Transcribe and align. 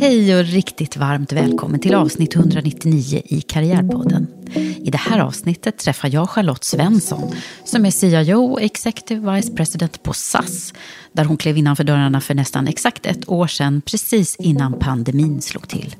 Hej 0.00 0.38
och 0.38 0.44
riktigt 0.44 0.96
varmt 0.96 1.32
välkommen 1.32 1.80
till 1.80 1.94
avsnitt 1.94 2.36
199 2.36 3.22
i 3.24 3.40
Karriärpodden. 3.40 4.26
I 4.76 4.90
det 4.90 4.98
här 4.98 5.18
avsnittet 5.18 5.78
träffar 5.78 6.08
jag 6.08 6.30
Charlotte 6.30 6.64
Svensson 6.64 7.34
som 7.64 7.86
är 7.86 7.90
CIO 7.90 8.44
och 8.44 8.62
Executive 8.62 9.32
Vice 9.32 9.52
President 9.52 10.02
på 10.02 10.12
SAS 10.12 10.74
där 11.12 11.24
hon 11.24 11.36
klev 11.36 11.58
innanför 11.58 11.84
dörrarna 11.84 12.20
för 12.20 12.34
nästan 12.34 12.68
exakt 12.68 13.06
ett 13.06 13.28
år 13.28 13.46
sedan 13.46 13.80
precis 13.80 14.36
innan 14.36 14.78
pandemin 14.78 15.42
slog 15.42 15.68
till. 15.68 15.96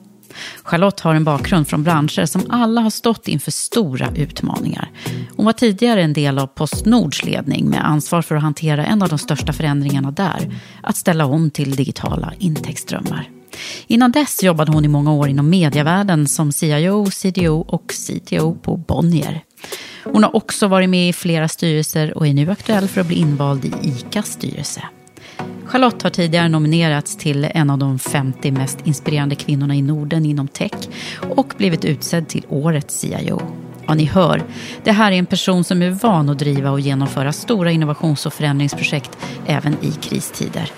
Charlotte 0.63 1.01
har 1.01 1.15
en 1.15 1.25
bakgrund 1.25 1.69
från 1.69 1.83
branscher 1.83 2.27
som 2.27 2.43
alla 2.49 2.81
har 2.81 2.91
stått 2.91 3.29
inför 3.29 3.51
stora 3.51 4.11
utmaningar. 4.17 4.91
Hon 5.37 5.47
var 5.47 5.53
tidigare 5.53 6.03
en 6.03 6.13
del 6.13 6.39
av 6.39 6.47
Postnords 6.47 7.25
ledning 7.25 7.71
med 7.71 7.87
ansvar 7.89 8.23
för 8.23 8.37
att 8.37 8.43
hantera 8.43 8.87
en 8.87 9.03
av 9.03 9.09
de 9.09 9.19
största 9.19 9.53
förändringarna 9.53 10.11
där, 10.11 10.55
att 10.83 10.97
ställa 10.97 11.27
om 11.27 11.51
till 11.51 11.77
digitala 11.77 12.33
intäktsströmmar. 12.39 13.36
Innan 13.87 14.13
dess 14.13 14.43
jobbade 14.43 14.73
hon 14.73 14.85
i 14.85 14.89
många 14.89 15.13
år 15.13 15.29
inom 15.29 15.51
medievärlden 15.51 16.29
som 16.29 16.53
CIO, 16.53 17.07
CDO 17.11 17.61
och 17.61 17.93
CTO 17.93 18.55
på 18.55 18.77
Bonnier. 18.77 19.45
Hon 20.05 20.23
har 20.23 20.37
också 20.37 20.67
varit 20.67 20.89
med 20.89 21.09
i 21.09 21.13
flera 21.13 21.49
styrelser 21.49 22.19
och 22.19 22.27
är 22.27 22.35
nu 22.35 22.51
aktuell 22.51 22.89
för 22.89 23.01
att 23.01 23.07
bli 23.07 23.17
invald 23.17 23.65
i 23.65 23.73
ICAs 23.83 24.33
styrelse. 24.33 24.83
Charlotte 25.65 26.03
har 26.03 26.11
tidigare 26.11 26.49
nominerats 26.49 27.17
till 27.17 27.49
en 27.55 27.71
av 27.71 27.79
de 27.79 27.99
50 27.99 28.51
mest 28.51 28.87
inspirerande 28.87 29.35
kvinnorna 29.35 29.75
i 29.75 29.83
Norden 29.83 30.27
inom 30.27 30.49
tech 30.49 30.73
och 31.37 31.55
blivit 31.57 31.85
utsedd 31.85 32.29
till 32.29 32.47
årets 32.49 33.01
CIO. 33.01 33.43
Ja, 33.87 33.95
ni 33.95 34.05
hör, 34.05 34.43
det 34.85 34.93
här 34.93 35.13
är 35.13 35.17
en 35.17 35.27
person 35.27 35.65
som 35.65 35.83
är 35.83 35.91
van 35.91 36.29
att 36.29 36.39
driva 36.39 36.71
och 36.71 36.81
genomföra 36.81 37.33
stora 37.33 37.71
innovations 37.71 38.27
och 38.27 38.33
förändringsprojekt 38.33 39.19
även 39.47 39.77
i 39.83 39.93
kristider. 39.93 40.71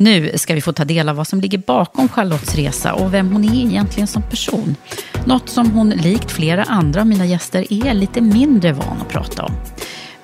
Nu 0.00 0.32
ska 0.38 0.54
vi 0.54 0.60
få 0.60 0.72
ta 0.72 0.84
del 0.84 1.08
av 1.08 1.16
vad 1.16 1.26
som 1.26 1.40
ligger 1.40 1.58
bakom 1.58 2.08
Charlottes 2.08 2.54
resa 2.54 2.94
och 2.94 3.14
vem 3.14 3.32
hon 3.32 3.44
är 3.44 3.54
egentligen 3.54 4.06
som 4.06 4.22
person. 4.22 4.76
Något 5.24 5.48
som 5.48 5.70
hon, 5.70 5.88
likt 5.90 6.30
flera 6.30 6.64
andra 6.64 7.00
av 7.00 7.06
mina 7.06 7.26
gäster, 7.26 7.72
är 7.72 7.94
lite 7.94 8.20
mindre 8.20 8.72
van 8.72 9.00
att 9.00 9.08
prata 9.08 9.44
om. 9.44 9.52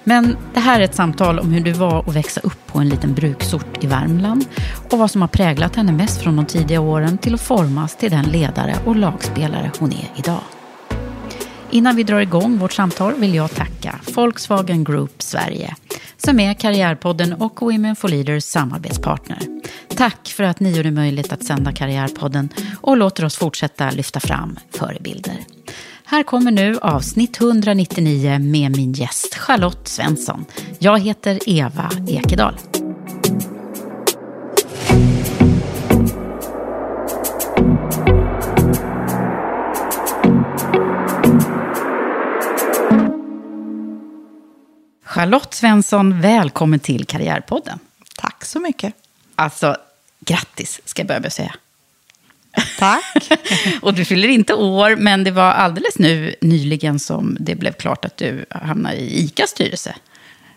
Men 0.04 0.36
det 0.54 0.60
här 0.60 0.80
är 0.80 0.84
ett 0.84 0.94
samtal 0.94 1.38
om 1.38 1.52
hur 1.52 1.60
det 1.60 1.72
var 1.72 2.08
att 2.08 2.16
växa 2.16 2.40
upp 2.40 2.66
på 2.66 2.78
en 2.78 2.88
liten 2.88 3.14
bruksort 3.14 3.84
i 3.84 3.86
Värmland 3.86 4.44
och 4.90 4.98
vad 4.98 5.10
som 5.10 5.20
har 5.20 5.28
präglat 5.28 5.76
henne 5.76 5.92
mest 5.92 6.22
från 6.22 6.36
de 6.36 6.46
tidiga 6.46 6.80
åren 6.80 7.18
till 7.18 7.34
att 7.34 7.40
formas 7.40 7.96
till 7.96 8.10
den 8.10 8.24
ledare 8.24 8.76
och 8.84 8.96
lagspelare 8.96 9.70
hon 9.78 9.92
är 9.92 10.10
idag. 10.16 10.40
Innan 11.74 11.96
vi 11.96 12.02
drar 12.02 12.20
igång 12.20 12.58
vårt 12.58 12.72
samtal 12.72 13.14
vill 13.14 13.34
jag 13.34 13.50
tacka 13.50 14.00
Volkswagen 14.14 14.84
Group 14.84 15.22
Sverige 15.22 15.74
som 16.16 16.40
är 16.40 16.54
Karriärpodden 16.54 17.32
och 17.32 17.60
Women 17.60 17.96
for 17.96 18.08
Leaders 18.08 18.44
samarbetspartner. 18.44 19.38
Tack 19.88 20.28
för 20.28 20.44
att 20.44 20.60
ni 20.60 20.70
gör 20.70 20.84
det 20.84 20.90
möjligt 20.90 21.32
att 21.32 21.44
sända 21.44 21.72
Karriärpodden 21.72 22.48
och 22.80 22.96
låter 22.96 23.24
oss 23.24 23.36
fortsätta 23.36 23.90
lyfta 23.90 24.20
fram 24.20 24.58
förebilder. 24.70 25.36
Här 26.04 26.22
kommer 26.22 26.50
nu 26.50 26.78
avsnitt 26.78 27.40
199 27.40 28.38
med 28.38 28.76
min 28.76 28.92
gäst 28.92 29.34
Charlotte 29.34 29.88
Svensson. 29.88 30.44
Jag 30.78 31.00
heter 31.00 31.38
Eva 31.46 31.90
Ekedal. 32.08 32.54
Charlotte 45.14 45.54
Svensson, 45.54 46.20
välkommen 46.20 46.80
till 46.80 47.04
Karriärpodden. 47.04 47.78
Tack 48.16 48.44
så 48.44 48.60
mycket. 48.60 48.94
Alltså, 49.34 49.76
grattis 50.20 50.80
ska 50.84 51.00
jag 51.02 51.06
börja 51.06 51.20
med 51.20 51.26
att 51.26 51.32
säga. 51.32 51.54
Tack. 52.78 53.30
och 53.82 53.94
du 53.94 54.04
fyller 54.04 54.28
inte 54.28 54.54
år, 54.54 54.96
men 54.96 55.24
det 55.24 55.30
var 55.30 55.50
alldeles 55.52 55.98
nu 55.98 56.34
nyligen 56.40 56.98
som 56.98 57.36
det 57.40 57.54
blev 57.54 57.72
klart 57.72 58.04
att 58.04 58.16
du 58.16 58.44
hamnade 58.50 58.96
i 58.96 59.24
ICAs 59.24 59.50
styrelse. 59.50 59.94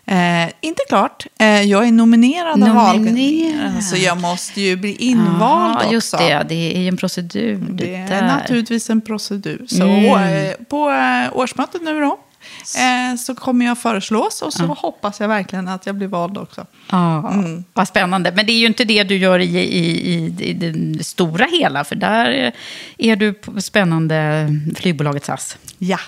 Eh, 0.06 0.48
inte 0.60 0.82
klart. 0.88 1.26
Eh, 1.38 1.62
jag 1.62 1.86
är 1.86 1.92
nominerad, 1.92 2.58
Nominerad. 2.58 3.76
av. 3.76 3.80
Så 3.80 3.96
jag 3.96 4.20
måste 4.20 4.60
ju 4.60 4.76
bli 4.76 4.96
invald 4.96 5.42
Aha, 5.42 5.74
också. 5.80 5.92
just 5.92 6.18
det, 6.18 6.46
det 6.48 6.76
är 6.76 6.80
ju 6.80 6.88
en 6.88 6.96
procedur. 6.96 7.66
Det 7.70 7.94
är 7.94 8.08
där. 8.08 8.22
naturligtvis 8.26 8.90
en 8.90 9.00
procedur. 9.00 9.66
Så 9.68 9.82
Mm. 9.82 10.44
eh, 10.46 10.52
på 10.68 10.90
eh, 10.90 11.36
årsmötet 11.38 11.82
nu 11.82 12.00
då. 12.00 12.18
Eh, 12.78 13.16
så 13.16 13.34
kommer 13.34 13.66
jag 13.66 13.78
föreslås 13.78 14.42
och 14.42 14.52
så 14.52 14.64
hoppas 14.66 15.20
jag 15.20 15.28
verkligen 15.28 15.68
att 15.68 15.86
jag 15.86 15.94
blir 15.94 16.08
vald 16.08 16.38
också. 16.38 16.66
Ja, 16.90 17.32
Mm. 17.32 17.64
vad 17.72 17.88
spännande. 17.88 18.32
Men 18.36 18.46
det 18.46 18.52
är 18.52 18.58
ju 18.58 18.66
inte 18.66 18.84
det 18.84 19.04
du 19.04 19.16
gör 19.16 19.38
i, 19.38 19.58
i, 19.58 20.14
i, 20.14 20.34
i 20.44 20.52
det 20.52 21.04
stora 21.04 21.44
hela, 21.44 21.84
för 21.84 21.94
där 21.96 22.52
är 22.98 23.16
du 23.16 23.32
på 23.32 23.60
spännande 23.60 24.48
flygbolaget 24.76 25.24
SAS, 25.24 25.56
Ja. 25.78 25.98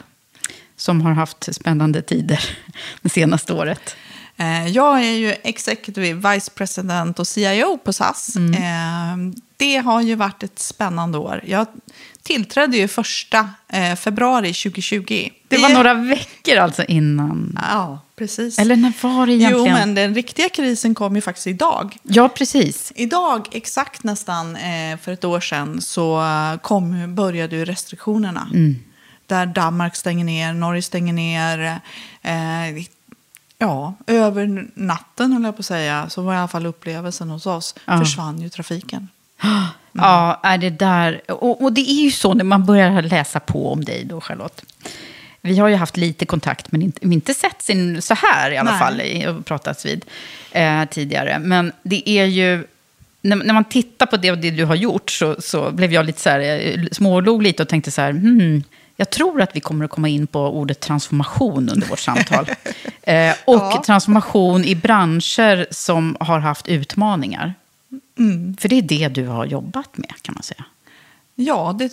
som 0.77 1.00
har 1.00 1.12
haft 1.12 1.55
spännande 1.55 2.03
tider 2.03 2.41
det 3.03 3.09
senaste 3.09 3.53
året. 3.53 3.97
Eh, 4.37 4.67
Jag 4.69 4.99
är 5.05 5.12
ju 5.12 5.35
Executive 5.43 6.31
Vice 6.35 6.50
President 6.50 7.19
och 7.19 7.26
CIO 7.26 7.79
på 7.85 7.93
SAS. 7.93 8.37
Mm. 8.37 8.55
Eh, 8.55 9.35
Det 9.56 9.76
har 9.76 10.00
ju 10.03 10.14
varit 10.14 10.43
ett 10.43 10.59
spännande 10.59 11.19
år. 11.19 11.43
Jag 11.47 11.67
tillträdde 12.22 12.76
ju 12.76 12.88
första 12.88 13.49
eh, 13.69 13.96
februari 13.96 14.52
2020. 14.52 15.28
Det 15.49 15.58
var 15.58 15.69
några 15.69 15.94
veckor 15.94 16.56
alltså 16.56 16.84
innan. 16.84 17.58
Ja, 17.70 17.99
precis. 18.17 18.58
Eller 18.58 18.76
när 18.76 18.93
var 19.02 19.26
det 19.26 19.32
egentligen? 19.32 19.67
Jo, 19.67 19.72
men 19.72 19.94
den 19.94 20.14
riktiga 20.14 20.49
krisen 20.49 20.94
kom 20.94 21.17
ju 21.17 21.22
faktiskt 21.22 21.46
idag. 21.46 21.96
Ja, 22.02 22.28
precis. 22.28 22.93
Idag, 22.96 23.49
exakt 23.52 24.05
nästan 24.05 24.56
eh, 24.56 24.99
för 25.02 25.12
ett 25.12 25.25
år 25.25 25.40
sedan, 25.40 25.81
så 25.81 26.22
kom, 26.62 27.14
började 27.14 27.56
ju 27.56 27.64
restriktionerna. 27.64 28.49
Mm. 28.52 28.76
Där 29.26 29.46
Danmark 29.46 29.96
stänger 29.96 30.25
ner, 30.25 30.52
Norge 30.52 30.82
stänger 30.82 31.12
ner. 31.12 31.81
Eh, 32.23 32.84
ja, 33.58 33.94
över 34.06 34.69
natten, 34.75 35.32
höll 35.32 35.44
jag 35.44 35.56
på 35.56 35.61
att 35.61 35.66
säga, 35.66 36.11
så 36.11 36.23
var 36.23 36.34
i 36.34 36.37
alla 36.37 36.49
fall 36.49 36.66
upplevelsen 36.66 37.31
hos 37.31 37.46
oss, 37.46 37.75
Ja. 37.84 37.99
försvann 37.99 38.40
ju 38.40 38.49
trafiken. 38.49 39.08
Ja, 39.92 40.40
är 40.42 40.58
det 40.58 40.70
där. 40.70 41.20
Och, 41.28 41.62
och 41.62 41.72
det 41.72 41.90
är 41.90 42.02
ju 42.04 42.10
så 42.10 42.34
när 42.34 42.44
man 42.44 42.66
börjar 42.66 43.02
läsa 43.02 43.40
på 43.40 43.72
om 43.72 43.84
dig 43.84 44.04
då, 44.04 44.20
Charlotte. 44.20 44.62
vi 45.40 45.58
har 45.58 45.69
ju 45.69 45.75
haft 45.75 45.96
lite 45.96 46.26
kontakt, 46.26 46.72
men 46.72 46.82
inte, 46.82 47.06
inte 47.06 47.34
sett 47.34 47.62
sin, 47.62 48.02
så 48.02 48.14
här 48.14 48.50
i 48.50 48.56
alla 48.56 48.70
Nej. 48.70 48.81
fall, 49.25 49.37
och 49.37 49.44
pratats 49.46 49.87
vid 49.87 50.04
eh, 50.52 50.84
tidigare. 50.84 51.38
Men 51.38 51.72
det 51.82 52.08
är 52.08 52.25
ju, 52.25 52.64
när, 53.22 53.37
när 53.37 53.54
man 53.54 53.64
tittar 53.64 54.06
på 54.06 54.16
det 54.16 54.31
och 54.31 54.38
det 54.38 54.50
du 54.50 54.64
har 54.64 54.75
gjort 54.75 55.10
så, 55.10 55.37
så 55.38 55.70
blev 55.70 55.92
jag 55.92 56.06
lite 56.06 56.20
så 56.20 56.31
här, 56.31 56.40
eh, 56.40 56.84
smålog 56.92 57.42
lite 57.42 57.62
och 57.62 57.69
tänkte 57.69 57.90
så 57.90 58.00
här, 58.00 58.10
hmm, 58.12 58.62
jag 58.96 59.10
tror 59.10 59.42
att 59.42 59.56
vi 59.56 59.60
kommer 59.60 59.84
att 59.84 59.90
komma 59.90 60.08
in 60.08 60.26
på 60.26 60.40
ordet 60.40 60.81
transformation 60.81 61.69
under 61.69 61.87
vårt 61.87 61.98
samtal. 61.98 62.46
eh, 63.02 63.34
och 63.44 63.54
Ja. 63.54 63.82
transformation 63.87 64.64
i 64.64 64.75
branscher 64.75 65.66
som 65.70 66.16
har 66.20 66.38
haft 66.38 66.69
utmaningar. 66.69 67.54
Mm. 68.19 68.57
För 68.57 68.69
det 68.69 68.79
är 68.79 68.83
det 68.83 69.09
du 69.09 69.27
har 69.27 69.47
jobbat 69.47 69.97
med, 69.97 70.15
kan 70.23 70.35
man 70.35 70.43
säga. 70.43 70.65
Ja, 71.35 71.77
det, 71.79 71.93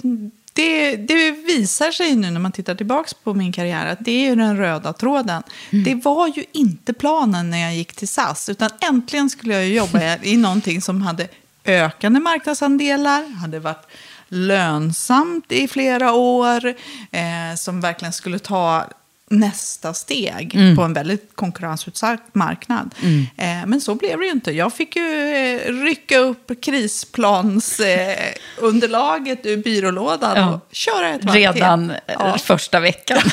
det, 0.54 0.96
det 0.96 1.32
visar 1.32 1.92
sig 1.92 2.16
nu 2.16 2.32
när 2.32 2.40
man 2.40 2.52
tittar 2.52 2.76
tillbaka 2.76 3.10
på 3.24 3.34
min 3.34 3.52
karriär 3.52 3.86
att 3.86 4.06
det 4.06 4.12
är 4.12 4.30
ju 4.30 4.36
den 4.36 4.58
röda 4.58 4.94
tråden. 4.94 5.44
Det 5.72 5.96
var 5.96 6.28
ju 6.28 6.46
inte 6.52 6.94
planen 6.94 7.50
när 7.50 7.58
jag 7.58 7.76
gick 7.76 7.94
till 7.94 8.08
SAS, 8.08 8.50
utan 8.50 8.70
äntligen 8.82 9.30
skulle 9.30 9.54
jag 9.54 9.70
jobba 9.70 10.18
i 10.22 10.38
någonting 10.38 10.82
som 10.82 11.02
hade 11.02 11.28
ökande 11.66 12.20
marknadsandelar, 12.20 13.30
hade 13.30 13.60
varit 13.60 13.88
lönsamt 14.28 15.52
i 15.52 15.68
flera 15.68 16.14
år, 16.14 16.66
eh, 17.12 17.56
som 17.58 17.82
verkligen 17.82 18.14
skulle 18.14 18.40
ta 18.40 18.86
nästa 19.30 19.94
steg 19.94 20.58
på 20.76 20.82
en 20.82 20.94
väldigt 20.94 21.30
konkurrensutsatt 21.36 22.22
marknad. 22.36 22.96
Eh, 23.38 23.66
men 23.66 23.82
så 23.82 23.96
blev 23.96 24.20
det 24.20 24.26
ju 24.26 24.32
inte. 24.32 24.52
Jag 24.52 24.74
fick 24.74 24.96
ju 24.96 25.36
eh, 25.36 25.72
rycka 25.84 26.18
upp 26.18 26.52
krisplansunderlaget 26.62 29.46
eh, 29.46 29.52
ur 29.52 29.58
byrålådan 29.58 30.38
Ja. 30.38 30.50
och 30.54 30.68
köra 30.76 31.10
ett 31.10 31.24
varv 31.26 31.36
Redan 31.36 31.88
till. 31.88 31.98
eh, 32.08 32.16
Ja. 32.20 32.38
första 32.38 32.80
veckan. 32.80 33.18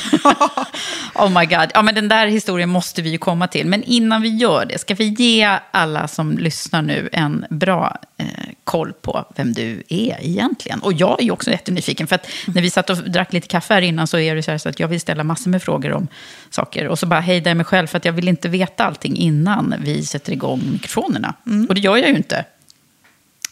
oh 1.15 1.39
my 1.39 1.45
god. 1.45 1.71
Ja, 1.73 1.81
men 1.81 1.95
den 1.95 2.07
där 2.07 2.27
historien 2.27 2.69
måste 2.69 3.01
vi 3.01 3.09
ju 3.09 3.17
komma 3.17 3.47
till. 3.47 3.67
Men 3.67 3.83
innan 3.83 4.21
vi 4.21 4.29
gör 4.29 4.65
det, 4.65 4.77
ska 4.77 4.93
vi 4.95 5.05
ge 5.17 5.57
alla 5.71 6.07
som 6.07 6.37
lyssnar 6.37 6.81
nu 6.81 7.09
en 7.13 7.45
bra 7.49 7.97
eh, 8.17 8.25
koll 8.63 8.93
på 9.01 9.25
vem 9.35 9.53
du 9.53 9.83
är 9.89 10.17
egentligen? 10.21 10.79
Och 10.79 10.93
jag 10.93 11.19
är 11.19 11.23
ju 11.23 11.31
också 11.31 11.51
jättenyfiken, 11.51 12.07
för 12.07 12.15
att 12.15 12.27
när 12.47 12.61
vi 12.61 12.69
satt 12.69 12.89
och 12.89 12.97
drack 12.97 13.33
lite 13.33 13.47
kaffe 13.47 13.73
här 13.73 13.81
innan 13.81 14.07
så 14.07 14.17
är 14.17 14.35
det 14.35 14.43
så, 14.43 14.51
här 14.51 14.57
så 14.57 14.69
att 14.69 14.79
jag 14.79 14.87
vill 14.87 15.01
ställa 15.01 15.23
massor 15.23 15.49
med 15.51 15.63
frågor 15.63 15.84
om 15.93 16.07
saker. 16.49 16.87
Och 16.87 16.99
så 16.99 17.05
bara 17.05 17.19
hejda 17.19 17.49
jag 17.49 17.57
mig 17.57 17.65
själv, 17.65 17.87
för 17.87 17.97
att 17.97 18.05
jag 18.05 18.13
vill 18.13 18.27
inte 18.27 18.49
veta 18.49 18.85
allting 18.85 19.17
innan 19.17 19.75
vi 19.79 20.03
sätter 20.03 20.33
igång 20.33 20.61
mikrofonerna. 20.71 21.33
Och 21.69 21.75
det 21.75 21.81
gör 21.81 21.97
jag 21.97 22.09
ju 22.09 22.15
inte. 22.15 22.45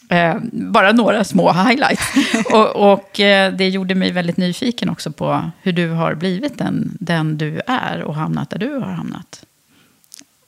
Eh, 0.08 0.36
bara 0.52 0.92
några 0.92 1.24
små 1.24 1.52
highlights. 1.52 2.12
och 2.52 2.92
och 2.92 3.20
eh, 3.20 3.52
det 3.52 3.68
gjorde 3.68 3.94
mig 3.94 4.12
väldigt 4.12 4.36
nyfiken 4.36 4.88
också 4.88 5.12
på 5.12 5.50
hur 5.62 5.72
du 5.72 5.88
har 5.88 6.14
blivit 6.14 6.58
den, 6.58 6.96
den 7.00 7.38
du 7.38 7.60
är 7.66 8.02
och 8.02 8.14
hamnat 8.14 8.50
där 8.50 8.58
du 8.58 8.72
har 8.72 8.92
hamnat. 8.92 9.44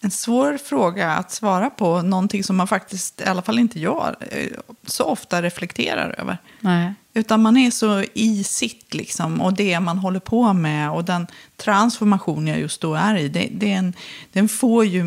En 0.06 0.10
svår 0.10 0.58
fråga 0.58 1.10
att 1.12 1.32
svara 1.32 1.70
på, 1.70 2.02
någonting 2.02 2.44
som 2.44 2.56
man 2.56 2.66
faktiskt, 2.66 3.20
i 3.20 3.24
alla 3.24 3.42
fall 3.42 3.58
inte 3.58 3.80
jag, 3.80 4.14
eh, 4.30 4.46
så 4.86 5.04
ofta 5.04 5.42
reflekterar 5.42 6.14
över. 6.18 6.38
Nej. 6.60 6.94
Utan 7.14 7.42
man 7.42 7.56
är 7.56 7.70
så 7.70 8.04
i 8.14 8.44
sitt 8.44 8.94
liksom, 8.94 9.40
och 9.40 9.54
det 9.54 9.80
man 9.80 9.98
håller 9.98 10.20
på 10.20 10.52
med 10.52 10.90
och 10.90 11.04
den 11.04 11.26
transformation 11.56 12.46
jag 12.46 12.60
just 12.60 12.80
då 12.80 12.94
är 12.94 13.16
i, 13.16 13.28
det, 13.28 13.48
det 13.52 13.72
är 13.72 13.76
en, 13.76 13.92
den 14.32 14.48
får 14.48 14.84
ju 14.84 15.04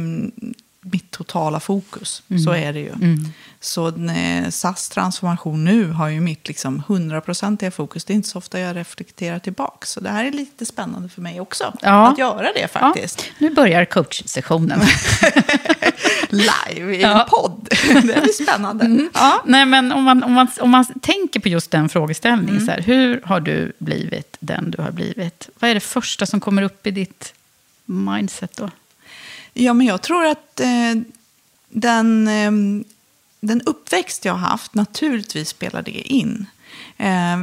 mitt 0.91 1.11
totala 1.11 1.59
fokus. 1.59 2.23
Så 2.45 2.51
är 2.51 2.73
det 2.73 2.79
ju. 2.79 2.91
Så 3.59 3.87
eh, 3.87 4.49
SAS 4.49 4.89
transformation 4.89 5.63
nu 5.65 5.91
har 5.91 6.07
ju 6.07 6.21
mitt 6.21 6.47
liksom 6.47 6.83
100% 6.87 7.69
fokus. 7.69 8.05
Det 8.05 8.13
är 8.13 8.15
inte 8.15 8.29
så 8.29 8.37
ofta 8.37 8.59
jag 8.59 8.75
reflekterar 8.75 9.39
tillbaka. 9.39 9.85
Så 9.85 9.99
det 9.99 10.09
här 10.09 10.25
är 10.25 10.31
lite 10.31 10.65
spännande 10.65 11.09
för 11.09 11.21
mig 11.21 11.39
också. 11.39 11.73
Ja. 11.81 12.07
Att 12.11 12.17
göra 12.17 12.47
det 12.55 12.67
faktiskt. 12.71 13.19
Ja, 13.27 13.33
nu 13.37 13.55
börjar 13.55 13.85
coachsessionen. 13.85 14.79
Live 16.29 16.95
i 16.95 17.01
Ja. 17.01 17.21
en 17.23 17.29
podd. 17.29 17.67
det 17.93 18.01
blir 18.01 18.43
spännande. 18.43 19.09
Ja. 19.13 19.41
Nej, 19.45 19.65
men 19.65 19.91
om 19.91 20.03
man, 20.03 20.23
om, 20.23 20.33
man, 20.33 20.47
om 20.59 20.69
man 20.69 20.85
tänker 21.01 21.39
på 21.39 21.47
just 21.49 21.71
den 21.71 21.89
frågeställningen, 21.89 22.65
så 22.65 22.71
här, 22.71 22.81
hur 22.81 23.21
har 23.25 23.39
du 23.39 23.73
blivit 23.79 24.37
den 24.39 24.71
du 24.71 24.81
har 24.81 24.91
blivit? 24.91 25.49
Vad 25.59 25.69
är 25.69 25.73
det 25.73 25.79
första 25.79 26.25
som 26.25 26.39
kommer 26.39 26.61
upp 26.61 26.87
i 26.87 26.91
ditt 26.91 27.33
mindset 27.85 28.57
då? 28.57 28.69
Ja, 29.59 29.73
men 29.73 29.87
jag 29.87 30.01
tror 30.01 30.25
att 30.25 30.59
eh, 30.59 30.95
den, 31.69 32.27
eh, 32.27 32.51
den 33.39 33.61
uppväxt 33.61 34.25
jag 34.25 34.33
har 34.33 34.47
haft, 34.47 34.73
naturligtvis 34.73 35.49
spelar 35.49 35.81
det 35.81 35.91
in. 35.91 36.45
Eh, 36.97 37.37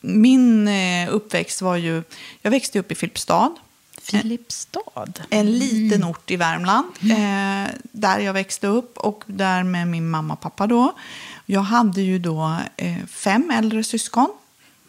min 0.00 0.68
eh, 0.68 1.14
uppväxt 1.14 1.62
var 1.62 1.76
ju, 1.76 2.02
jag 2.42 2.50
växte 2.50 2.78
upp 2.78 2.92
i 2.92 2.94
Filipstad. 2.94 3.54
Filipstad. 4.02 5.12
En 5.30 5.58
liten 5.58 6.04
ort 6.04 6.30
i 6.30 6.36
Värmland, 6.36 6.86
eh, 7.00 7.74
där 7.82 8.18
jag 8.18 8.32
växte 8.32 8.66
upp 8.66 8.98
och 8.98 9.24
där 9.26 9.62
med 9.62 9.88
min 9.88 10.10
mamma 10.10 10.34
och 10.34 10.40
pappa 10.40 10.66
då. 10.66 10.94
Jag 11.46 11.60
hade 11.60 12.02
ju 12.02 12.18
då 12.18 12.58
eh, 12.76 13.06
fem 13.06 13.50
äldre 13.50 13.84
syskon. 13.84 14.28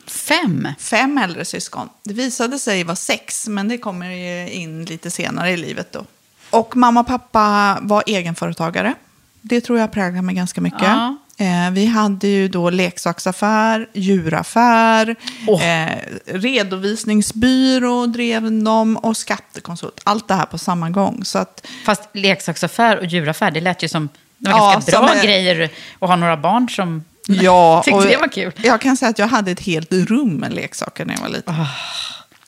Fem. 0.08 0.68
Fem 0.80 1.18
äldre 1.18 1.46
syskon. 1.46 1.90
Det 2.04 2.14
visade 2.14 2.60
sig 2.60 2.84
vara 2.84 2.96
sex, 2.96 3.48
men 3.48 3.68
det 3.68 3.78
kommer 3.78 4.10
in 4.50 4.86
lite 4.86 5.12
senare 5.12 5.52
i 5.52 5.58
livet 5.58 5.92
då. 5.92 6.06
Och 6.54 6.76
mamma 6.78 7.00
och 7.00 7.08
pappa 7.08 7.78
var 7.82 8.04
egenföretagare. 8.08 8.94
Det 9.42 9.62
tror 9.62 9.80
jag 9.80 9.92
präglar 9.92 10.22
mig 10.22 10.36
ganska 10.36 10.62
mycket. 10.62 10.82
Ja. 10.82 11.16
Eh, 11.38 11.72
vi 11.72 11.86
hade 11.86 12.28
ju 12.28 12.48
då 12.48 12.70
leksaksaffär, 12.70 13.88
djuraffär, 13.94 15.16
Åh. 15.48 15.66
eh, 15.68 15.98
redovisningsbyrå 16.26 18.06
drev 18.06 18.52
de 18.64 18.98
och 18.98 19.18
skattekonsult. 19.18 20.02
Allt 20.04 20.28
det 20.28 20.34
här 20.34 20.46
på 20.46 20.58
samma 20.58 20.90
gång. 20.90 21.26
Så 21.26 21.40
att, 21.40 21.68
Fast 21.86 22.02
leksaksaffär 22.14 22.98
och 22.98 23.06
djuraffär, 23.06 23.52
det 23.52 23.62
lät 23.62 23.84
ju 23.84 23.88
som 23.88 24.10
det 24.38 24.52
var 24.52 24.58
Ja, 24.60 24.72
ganska 24.72 25.00
bra 25.00 25.14
är- 25.14 25.24
grejer 25.24 25.70
att 26.00 26.10
ha 26.10 26.16
några 26.16 26.38
barn 26.38 26.70
som 26.70 27.04
ja, 27.28 27.82
tyckte 27.86 28.08
det 28.08 28.18
var 28.18 28.28
kul. 28.28 28.52
Jag 28.58 28.82
kan 28.82 28.98
säga 28.98 29.10
att 29.10 29.20
jag 29.20 29.28
hade 29.28 29.52
ett 29.52 29.60
helt 29.60 29.94
rum 29.94 30.36
med 30.36 30.54
leksaker 30.54 31.06
när 31.06 31.14
jag 31.14 31.22
var 31.22 31.30
liten. 31.30 31.56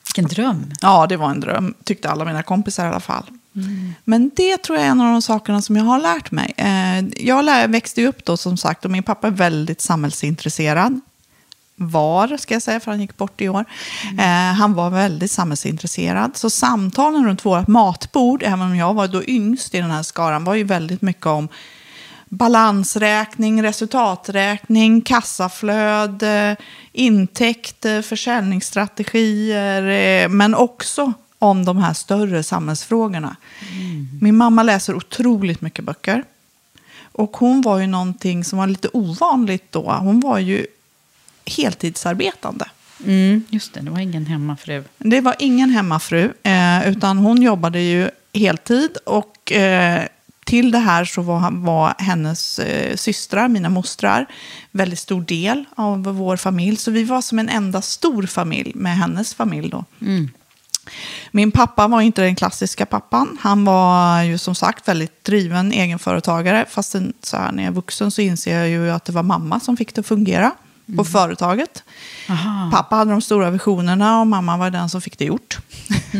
Vilken 0.05 0.27
dröm. 0.27 0.71
Ja, 0.81 1.05
det 1.09 1.17
var 1.17 1.29
en 1.29 1.39
dröm, 1.39 1.73
tyckte 1.83 2.09
alla 2.09 2.25
mina 2.25 2.43
kompisar 2.43 2.85
i 2.85 2.89
alla 2.89 2.99
fall. 2.99 3.23
Men 4.03 4.31
det 4.35 4.57
tror 4.57 4.77
jag 4.77 4.87
är 4.87 4.91
en 4.91 5.01
av 5.01 5.11
de 5.11 5.21
sakerna 5.21 5.61
som 5.61 5.75
jag 5.75 5.83
har 5.83 5.99
lärt 5.99 6.31
mig. 6.31 6.53
Eh, 6.57 7.25
jag 7.27 7.67
växte 7.67 8.05
upp 8.07 8.25
då 8.25 8.37
som 8.37 8.57
sagt 8.57 8.85
och 8.85 8.91
min 8.91 9.03
pappa 9.03 9.27
är 9.27 9.31
väldigt 9.31 9.81
samhällsintresserad. 9.81 10.99
Var, 11.75 12.37
ska 12.37 12.55
jag 12.55 12.61
säga, 12.61 12.79
för 12.79 12.91
han 12.91 13.01
gick 13.01 13.17
bort 13.17 13.41
i 13.41 13.49
år. 13.49 13.65
Eh, 14.19 14.53
han 14.53 14.73
var 14.73 14.89
väldigt 14.89 15.31
samhällsintresserad. 15.31 16.37
Så 16.37 16.49
samtalen 16.49 17.25
runt 17.25 17.45
vårt 17.45 17.67
matbord, 17.67 18.43
även 18.43 18.61
om 18.61 18.75
jag 18.75 18.93
var 18.93 19.07
då 19.07 19.23
yngst 19.23 19.75
i 19.75 19.77
den 19.77 19.91
här 19.91 20.03
skaran, 20.03 20.43
var 20.43 20.55
ju 20.55 20.63
väldigt 20.63 21.01
mycket 21.01 21.25
om 21.25 21.47
balansräkning, 22.29 23.63
resultaträkning, 23.63 25.01
kassaflöde, 25.01 26.55
intäkter, 26.91 28.01
försäljningsstrategier, 28.01 29.83
eh, 29.83 30.29
men 30.29 30.55
också 30.55 31.13
om 31.45 31.65
de 31.65 31.77
här 31.77 31.93
större 31.93 32.43
samhällsfrågorna. 32.43 33.35
Min 34.21 34.35
mamma 34.35 34.63
läser 34.63 34.95
otroligt 34.95 35.61
mycket 35.61 35.85
böcker. 35.85 36.23
Och 37.11 37.37
hon 37.37 37.61
var 37.61 37.79
ju 37.79 37.87
någonting 37.87 38.43
som 38.43 38.59
var 38.59 38.67
lite 38.67 38.89
ovanligt 38.93 39.71
då. 39.71 39.91
Hon 39.91 40.19
var 40.19 40.39
ju 40.39 40.65
heltidsarbetande. 41.45 42.69
Mm, 43.05 43.43
just 43.49 43.73
det, 43.73 43.81
det 43.81 43.91
var 43.91 43.99
ingen 43.99 44.25
hemmafru. 44.25 44.83
Det 44.97 45.21
var 45.21 45.35
ingen 45.39 45.69
hemmafru, 45.69 46.33
eh, 46.43 46.89
utan 46.89 47.17
hon 47.17 47.41
jobbade 47.41 47.79
ju 47.79 48.09
heltid. 48.33 48.97
Och 49.05 49.51
eh, 49.51 50.07
till 50.45 50.71
det 50.71 50.79
här 50.79 51.05
så 51.05 51.21
var, 51.21 51.51
var 51.51 51.93
hennes 51.97 52.59
eh, 52.59 52.95
systrar, 52.95 53.47
mina 53.47 53.69
mostrar, 53.69 54.25
väldigt 54.71 54.99
stor 54.99 55.21
del 55.21 55.65
av 55.75 56.03
vår 56.03 56.37
familj. 56.37 56.77
Så 56.77 56.91
vi 56.91 57.03
var 57.03 57.21
som 57.21 57.39
en 57.39 57.49
enda 57.49 57.81
stor 57.81 58.23
familj 58.23 58.71
med 58.75 58.97
hennes 58.97 59.33
familj 59.33 59.69
då. 59.69 59.85
Min 61.31 61.51
pappa 61.51 61.87
var 61.87 62.01
inte 62.01 62.21
den 62.21 62.35
klassiska 62.35 62.85
pappan. 62.85 63.37
Han 63.41 63.65
var 63.65 64.21
ju 64.21 64.37
som 64.37 64.55
sagt 64.55 64.87
väldigt 64.87 65.23
driven 65.23 65.71
egenföretagare. 65.71 66.65
Fast 66.69 66.95
så 67.23 67.37
här, 67.37 67.51
när 67.51 67.63
jag 67.63 67.71
är 67.71 67.75
vuxen 67.75 68.11
så 68.11 68.21
inser 68.21 68.59
jag 68.59 68.69
ju 68.69 68.91
att 68.91 69.05
det 69.05 69.11
var 69.11 69.23
mamma 69.23 69.59
som 69.59 69.77
fick 69.77 69.95
det 69.95 69.99
att 69.99 70.07
fungera 70.07 70.51
på 70.97 71.05
företaget. 71.05 71.83
Aha. 72.29 72.71
Pappa 72.71 72.95
hade 72.95 73.11
de 73.11 73.21
stora 73.21 73.49
visionerna 73.49 74.19
och 74.19 74.27
mamma 74.27 74.57
var 74.57 74.69
den 74.69 74.89
som 74.89 75.01
fick 75.01 75.17
det 75.17 75.25
gjort. 75.25 75.57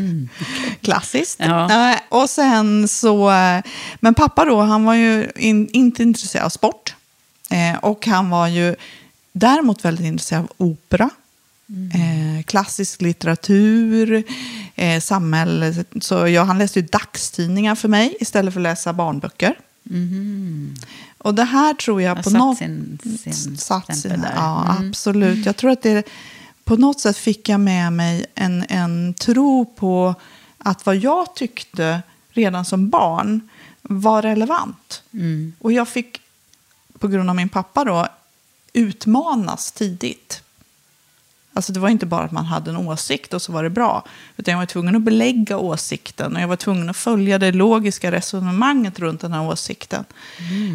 Klassiskt. 0.81 1.39
Ja. 1.39 1.91
Eh, 1.91 1.97
och 2.09 2.29
sen 2.29 2.87
så, 2.87 3.31
eh, 3.31 3.63
men 3.99 4.13
pappa 4.13 4.45
då, 4.45 4.61
han 4.61 4.85
var 4.85 4.93
ju 4.93 5.31
in, 5.35 5.69
inte 5.69 6.03
intresserad 6.03 6.45
av 6.45 6.49
sport. 6.49 6.95
Eh, 7.49 7.77
och 7.79 8.07
han 8.07 8.29
var 8.29 8.47
ju 8.47 8.75
däremot 9.31 9.85
väldigt 9.85 10.05
intresserad 10.05 10.41
av 10.41 10.51
opera. 10.57 11.09
Eh, 11.93 12.43
klassisk 12.43 13.01
litteratur, 13.01 14.23
eh, 14.75 14.99
samhälle. 15.01 15.85
Så 16.01 16.27
jag, 16.27 16.45
han 16.45 16.57
läste 16.57 16.79
ju 16.79 16.85
dagstidningar 16.85 17.75
för 17.75 17.87
mig 17.87 18.17
istället 18.19 18.53
för 18.53 18.59
att 18.61 18.63
läsa 18.63 18.93
barnböcker. 18.93 19.55
Och 21.17 21.35
det 21.35 21.43
här 21.43 21.73
tror 21.73 22.01
jag 22.01 22.15
Har 22.15 22.23
på 22.23 22.29
något 22.29 22.57
sin- 22.57 22.99
sin 23.21 23.57
satt 23.57 24.03
där. 24.03 24.31
Ja, 24.35 24.71
Mm. 24.75 24.89
absolut. 24.89 25.45
Jag 25.45 25.55
tror 25.57 25.71
att 25.71 25.81
det 25.81 26.03
på 26.63 26.75
något 26.77 26.99
sätt 26.99 27.17
fick 27.17 27.49
jag 27.49 27.59
med 27.59 27.93
mig 27.93 28.25
en, 28.35 28.65
en 28.69 29.13
tro 29.13 29.65
på 29.65 30.15
att 30.57 30.85
vad 30.85 30.95
jag 30.95 31.35
tyckte 31.35 32.01
redan 32.29 32.65
som 32.65 32.89
barn 32.89 33.49
var 33.81 34.21
relevant. 34.21 35.03
Och 35.59 35.71
jag 35.71 35.87
fick, 35.87 36.21
på 36.99 37.07
grund 37.07 37.29
av 37.29 37.35
min 37.35 37.49
pappa 37.49 37.83
då, 37.83 38.07
utmanas 38.73 39.71
tidigt. 39.71 40.41
Alltså 41.55 41.73
det 41.73 41.79
var 41.79 41.89
inte 41.89 42.05
bara 42.05 42.23
att 42.23 42.31
man 42.31 42.45
hade 42.45 42.71
en 42.71 42.77
åsikt 42.77 43.33
och 43.33 43.41
så 43.41 43.51
var 43.51 43.63
det 43.63 43.69
bra. 43.69 44.03
Utan 44.37 44.51
jag 44.51 44.59
var 44.59 44.65
tvungen 44.65 44.95
att 44.95 45.01
belägga 45.01 45.57
åsikten 45.57 46.35
och 46.35 46.41
jag 46.41 46.47
var 46.47 46.55
tvungen 46.55 46.89
att 46.89 46.97
följa 46.97 47.39
det 47.39 47.51
logiska 47.51 48.11
resonemanget 48.11 48.99
runt 48.99 49.21
den 49.21 49.33
här 49.33 49.47
åsikten. 49.47 50.05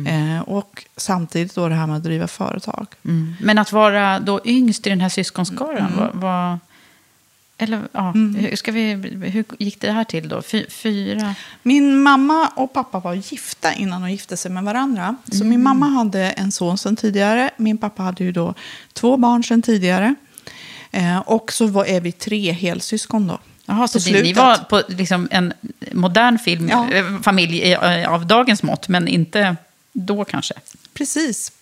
Eh, 0.07 0.41
och 0.41 0.85
samtidigt 0.97 1.55
då 1.55 1.69
det 1.69 1.75
här 1.75 1.87
med 1.87 1.97
att 1.97 2.03
driva 2.03 2.27
företag. 2.27 2.87
Mm. 3.05 3.35
Men 3.41 3.59
att 3.59 3.73
vara 3.73 4.21
då 4.21 4.41
yngst 4.45 4.87
i 4.87 4.91
den 4.91 5.01
här 5.01 5.09
syskonskaran, 5.09 5.93
var, 5.97 6.11
var, 6.15 6.59
eller 7.59 7.81
ja, 7.93 8.13
hur, 8.13 8.57
ska 8.57 8.73
vi, 8.73 8.95
hur 9.33 9.45
gick 9.59 9.81
det 9.81 9.93
här 9.93 10.05
till 10.05 10.29
då? 10.29 10.43
Fy, 10.43 10.67
fyra? 10.71 11.35
Min 11.63 12.03
mamma 12.03 12.49
och 12.57 12.73
pappa 12.73 13.01
var 13.01 13.15
gifta 13.15 13.75
innan 13.75 14.03
de 14.03 14.11
gifte 14.11 14.37
sig 14.37 14.51
med 14.51 14.65
varandra. 14.65 15.17
Så 15.33 15.45
min 15.45 15.63
mamma 15.63 15.87
hade 15.87 16.31
en 16.31 16.53
son 16.53 16.79
sedan 16.79 16.97
tidigare. 16.97 17.51
Min 17.57 17.79
pappa 17.79 18.03
hade 18.03 18.25
ju 18.25 18.33
då 18.33 18.55
två 18.93 19.17
barn 19.17 19.45
sedan 19.45 19.63
tidigare. 19.63 20.15
Eh, 20.91 21.19
och 21.19 21.53
så 21.53 21.67
var, 21.67 21.85
är 21.85 22.01
vi 22.01 22.13
tre 22.13 22.53
helsyskon 22.53 23.27
då. 23.27 23.39
Jaha, 23.67 23.89
så 23.89 24.01
På 24.01 24.11
ni, 24.11 24.33
var 24.33 24.57
på 24.57 24.83
liksom 24.89 25.29
en 25.31 25.53
modern 25.93 26.39
film, 26.39 26.69
Ja. 26.69 26.93
eh, 26.93 27.21
familj 27.23 27.73
eh, 27.73 28.13
av 28.13 28.27
dagens 28.27 28.63
mått, 28.63 28.89
men 28.89 29.09
inte 29.09 29.57
då 29.93 30.25
kanske? 30.25 30.55
Precis. 30.95 31.53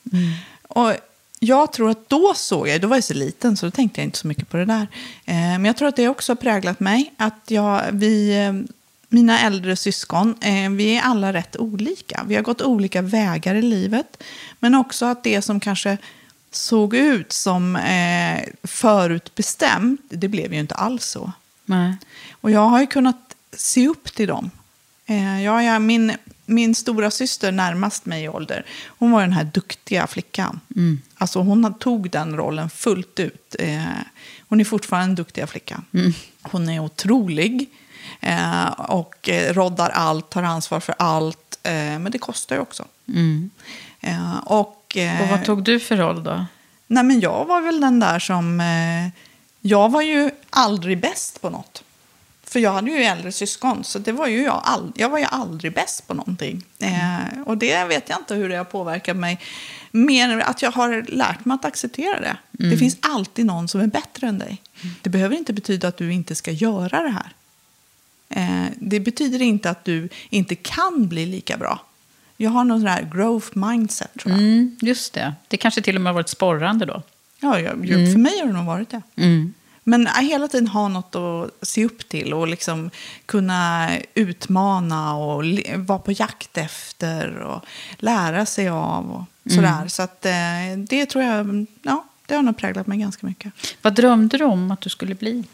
Och 0.68 0.92
jag 1.40 1.72
tror 1.72 1.90
att 1.90 2.08
då 2.08 2.32
såg 2.36 2.68
jag, 2.68 2.80
då 2.80 2.88
var 2.88 2.96
jag 2.96 3.04
så 3.04 3.14
liten 3.14 3.56
så 3.56 3.66
då 3.66 3.70
tänkte 3.70 4.00
jag 4.00 4.06
inte 4.06 4.18
så 4.18 4.26
mycket 4.26 4.48
på 4.48 4.56
det 4.56 4.64
där. 4.64 4.86
Eh, 5.24 5.34
men 5.34 5.64
jag 5.64 5.76
tror 5.76 5.88
att 5.88 5.96
det 5.96 6.08
också 6.08 6.32
har 6.32 6.36
präglat 6.36 6.80
mig. 6.80 7.12
Att 7.16 7.42
jag, 7.46 7.82
vi, 7.92 8.36
mina 9.08 9.40
äldre 9.40 9.76
syskon, 9.76 10.34
eh, 10.40 10.70
vi 10.70 10.96
är 10.96 11.02
alla 11.02 11.32
rätt 11.32 11.56
olika. 11.56 12.24
Vi 12.26 12.34
har 12.34 12.42
gått 12.42 12.62
olika 12.62 13.02
vägar 13.02 13.54
i 13.54 13.62
livet. 13.62 14.22
Men 14.58 14.74
också 14.74 15.06
att 15.06 15.24
det 15.24 15.42
som 15.42 15.60
kanske 15.60 15.98
såg 16.50 16.94
ut 16.94 17.32
som 17.32 17.76
eh, 17.76 18.40
förutbestämt, 18.62 20.00
det 20.08 20.28
blev 20.28 20.52
ju 20.52 20.60
inte 20.60 20.74
alls 20.74 21.04
så. 21.04 21.32
Nej. 21.64 21.96
Och 22.30 22.50
jag 22.50 22.68
har 22.68 22.80
ju 22.80 22.86
kunnat 22.86 23.34
se 23.52 23.88
upp 23.88 24.14
till 24.14 24.28
dem. 24.28 24.50
Eh, 25.06 25.42
jag 25.42 25.64
är 25.64 25.78
min, 25.78 26.12
min 26.46 26.74
stora 26.74 27.10
syster 27.10 27.52
närmast 27.52 28.06
mig 28.06 28.24
i 28.24 28.28
ålder, 28.28 28.66
hon 28.86 29.10
var 29.10 29.20
den 29.20 29.32
här 29.32 29.44
duktiga 29.44 30.06
flickan. 30.06 30.60
Alltså 31.14 31.40
hon 31.40 31.74
tog 31.74 32.10
den 32.10 32.36
rollen 32.36 32.70
fullt 32.70 33.20
ut. 33.20 33.56
Eh, 33.58 33.82
hon 34.48 34.60
är 34.60 34.64
fortfarande 34.64 35.04
en 35.04 35.14
duktiga 35.14 35.46
flicka. 35.46 35.82
Hon 36.42 36.68
är 36.68 36.80
otrolig 36.80 37.66
eh, 38.20 38.66
och 38.70 39.28
eh, 39.28 39.54
roddar 39.54 39.90
allt, 39.90 40.30
tar 40.30 40.42
ansvar 40.42 40.80
för 40.80 40.94
allt. 40.98 41.58
Eh, 41.62 41.72
men 41.72 42.10
det 42.12 42.18
kostar 42.18 42.56
ju 42.56 42.62
också. 42.62 42.84
Eh, 43.06 43.48
och, 44.44 44.96
eh, 44.96 45.22
Och 45.22 45.28
vad 45.28 45.44
tog 45.44 45.64
du 45.64 45.80
för 45.80 45.96
roll 45.96 46.24
då? 46.24 46.46
Nej, 46.86 47.04
men 47.04 47.20
jag 47.20 47.44
var 47.44 47.60
väl 47.60 47.80
den 47.80 48.00
där 48.00 48.18
som... 48.18 48.60
Eh, 48.60 49.22
jag 49.60 49.88
var 49.88 50.02
ju 50.02 50.30
aldrig 50.50 51.00
bäst 51.00 51.40
på 51.40 51.50
något. 51.50 51.82
För 52.44 52.60
jag 52.60 52.72
hade 52.72 52.90
ju 52.90 52.96
äldre 52.96 53.32
syskon, 53.32 53.84
så 53.84 53.98
det 53.98 54.12
var 54.12 54.26
ju 54.26 54.42
jag, 54.42 54.60
all, 54.64 54.92
jag 54.96 55.08
var 55.08 55.18
ju 55.18 55.24
aldrig 55.24 55.74
bäst 55.74 56.06
på 56.06 56.14
någonting. 56.14 56.64
Eh, 56.78 57.40
och 57.46 57.58
det 57.58 57.84
vet 57.84 58.08
jag 58.08 58.18
inte 58.18 58.34
hur 58.34 58.48
det 58.48 58.56
har 58.56 58.64
påverkat 58.64 59.16
mig. 59.16 59.40
Mer 59.90 60.38
att 60.38 60.62
jag 60.62 60.70
har 60.70 61.04
lärt 61.08 61.44
mig 61.44 61.54
att 61.54 61.64
acceptera 61.64 62.20
det. 62.20 62.36
Det 62.50 62.76
finns 62.78 62.96
alltid 63.00 63.46
någon 63.46 63.68
som 63.68 63.80
är 63.80 63.86
bättre 63.86 64.26
än 64.28 64.38
dig. 64.38 64.62
Det 65.02 65.10
behöver 65.10 65.36
inte 65.36 65.52
betyda 65.52 65.88
att 65.88 65.96
du 65.96 66.12
inte 66.12 66.34
ska 66.34 66.50
göra 66.50 67.02
det 67.02 67.10
här. 67.10 67.32
Eh, 68.28 68.72
det 68.76 69.00
betyder 69.00 69.42
inte 69.42 69.70
att 69.70 69.84
du 69.84 70.08
inte 70.30 70.54
kan 70.54 71.08
bli 71.08 71.26
lika 71.26 71.56
bra. 71.56 71.80
Jag 72.40 72.50
har 72.50 72.64
någon 72.64 72.80
sån 72.80 72.88
här 72.88 73.10
growth 73.12 73.58
mindset, 73.58 74.10
tror 74.20 74.32
jag. 74.32 74.42
Mm, 74.42 74.76
just 74.80 75.12
det. 75.12 75.34
Det 75.48 75.56
kanske 75.56 75.82
till 75.82 75.96
och 75.96 76.00
med 76.00 76.10
har 76.10 76.14
varit 76.14 76.28
sporrande 76.28 76.86
då. 76.86 77.02
Ja, 77.40 77.60
jag, 77.60 77.70
för 78.12 78.18
mig 78.18 78.38
har 78.38 78.46
det 78.46 78.52
nog 78.52 78.64
varit 78.64 78.90
det. 78.90 79.02
Men 79.84 80.06
att 80.06 80.22
hela 80.22 80.48
tiden 80.48 80.68
ha 80.68 80.88
något 80.88 81.14
att 81.14 81.68
se 81.68 81.84
upp 81.84 82.08
till 82.08 82.34
och 82.34 82.48
liksom 82.48 82.90
kunna 83.26 83.88
utmana 84.14 85.14
och 85.16 85.44
vara 85.76 85.98
på 85.98 86.12
jakt 86.12 86.58
efter 86.58 87.38
och 87.38 87.64
lära 87.96 88.46
sig 88.46 88.68
av 88.68 89.10
och 89.12 89.52
sådär. 89.52 89.88
Så 89.88 90.02
att, 90.02 90.26
eh, 90.26 90.32
det 90.88 91.06
tror 91.06 91.24
jag, 91.24 91.66
ja, 91.82 92.04
det 92.26 92.34
har 92.34 92.42
nog 92.42 92.56
präglat 92.56 92.86
mig 92.86 92.98
ganska 92.98 93.26
mycket. 93.26 93.52
Vad 93.82 93.94
drömde 93.94 94.38
du 94.38 94.44
om 94.44 94.70
att 94.70 94.80
du 94.80 94.90
skulle 94.90 95.14
bli? 95.14 95.44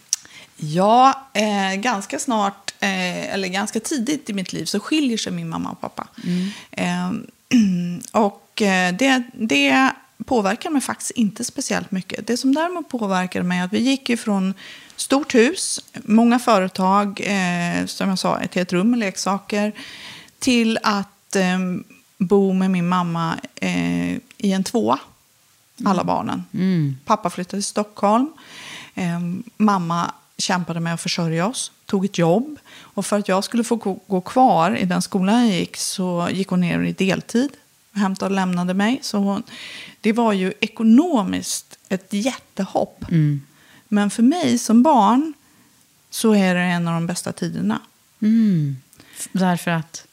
Ja, 0.57 1.29
eh, 1.33 1.75
ganska 1.75 2.19
snart, 2.19 2.75
eh, 2.81 3.35
eller 3.35 3.49
ganska 3.49 3.81
tidigt 3.81 4.31
i 4.31 4.33
mitt 4.33 4.53
liv 4.53 4.65
så 4.65 4.81
skiljer 4.81 5.19
sig 5.19 5.33
min 5.33 5.49
mamma 5.49 5.71
och 5.71 5.81
pappa. 5.81 6.09
Eh, 6.71 7.13
och 8.13 8.63
eh, 8.63 8.95
det, 8.95 9.23
det 9.33 9.91
påverkar 10.25 10.71
mig 10.71 10.81
faktiskt 10.81 11.11
inte 11.11 11.45
speciellt 11.45 11.91
mycket. 11.91 12.27
Det 12.27 12.37
som 12.37 12.55
däremot 12.55 12.89
påverkar 12.89 13.43
mig 13.43 13.59
är 13.59 13.65
att 13.65 13.73
vi 13.73 13.79
gick 13.79 14.11
ifrån 14.11 14.55
stort 14.97 15.35
hus, 15.35 15.81
många 16.05 16.39
företag, 16.39 17.21
eh, 17.25 17.87
som 17.87 18.09
jag 18.09 18.19
sa, 18.19 18.41
ett 18.41 18.55
helt 18.55 18.73
rum 18.73 18.91
med 18.91 18.99
leksaker, 18.99 19.73
till 20.39 20.79
att 20.83 21.37
eh, 21.37 21.59
bo 22.19 22.53
med 22.53 22.71
min 22.71 22.89
mamma 22.89 23.39
i 24.39 24.53
en 24.53 24.65
tvåa, 24.65 24.99
alla 25.85 26.05
barnen. 26.05 26.45
Pappa 27.05 27.31
flyttade 27.31 27.57
till 27.57 27.65
Stockholm. 27.65 28.33
Mamma 29.57 30.13
kämpade 30.45 30.81
med 30.81 30.95
att 30.95 31.01
försörja 31.01 31.47
oss, 31.47 31.73
tog 31.87 32.05
ett 32.05 32.19
jobb. 32.19 32.59
Och 32.81 33.07
för 33.07 33.19
att 33.19 33.29
jag 33.29 33.45
skulle 33.45 33.65
få 33.65 33.77
gå, 33.77 34.01
gå 34.07 34.21
kvar 34.21 34.77
i 34.77 34.85
den 34.85 35.03
skolan 35.03 35.49
jag 35.49 35.59
gick 35.59 35.77
så 35.77 36.29
gick 36.33 36.49
hon 36.49 36.61
ner 36.61 36.81
i 36.81 36.93
deltid. 36.93 37.51
Hämtade 37.93 38.31
och 38.31 38.35
lämnade 38.35 38.75
mig. 38.75 38.99
Så 39.03 39.19
hon, 39.19 39.43
det 40.01 40.13
var 40.13 40.33
ju 40.33 40.53
ekonomiskt 40.61 41.79
ett 41.89 42.13
jättehopp. 42.13 43.05
Men 43.89 44.11
för 44.11 44.23
mig 44.23 44.59
som 44.59 44.83
barn 44.83 45.33
så 46.11 46.35
är 46.35 46.55
det 46.55 46.61
en 46.61 46.89
av 46.89 46.95
de 46.95 47.07
bästa 47.07 47.33
tiderna. 47.33 47.81
Därför 49.33 49.71
att... 49.71 50.07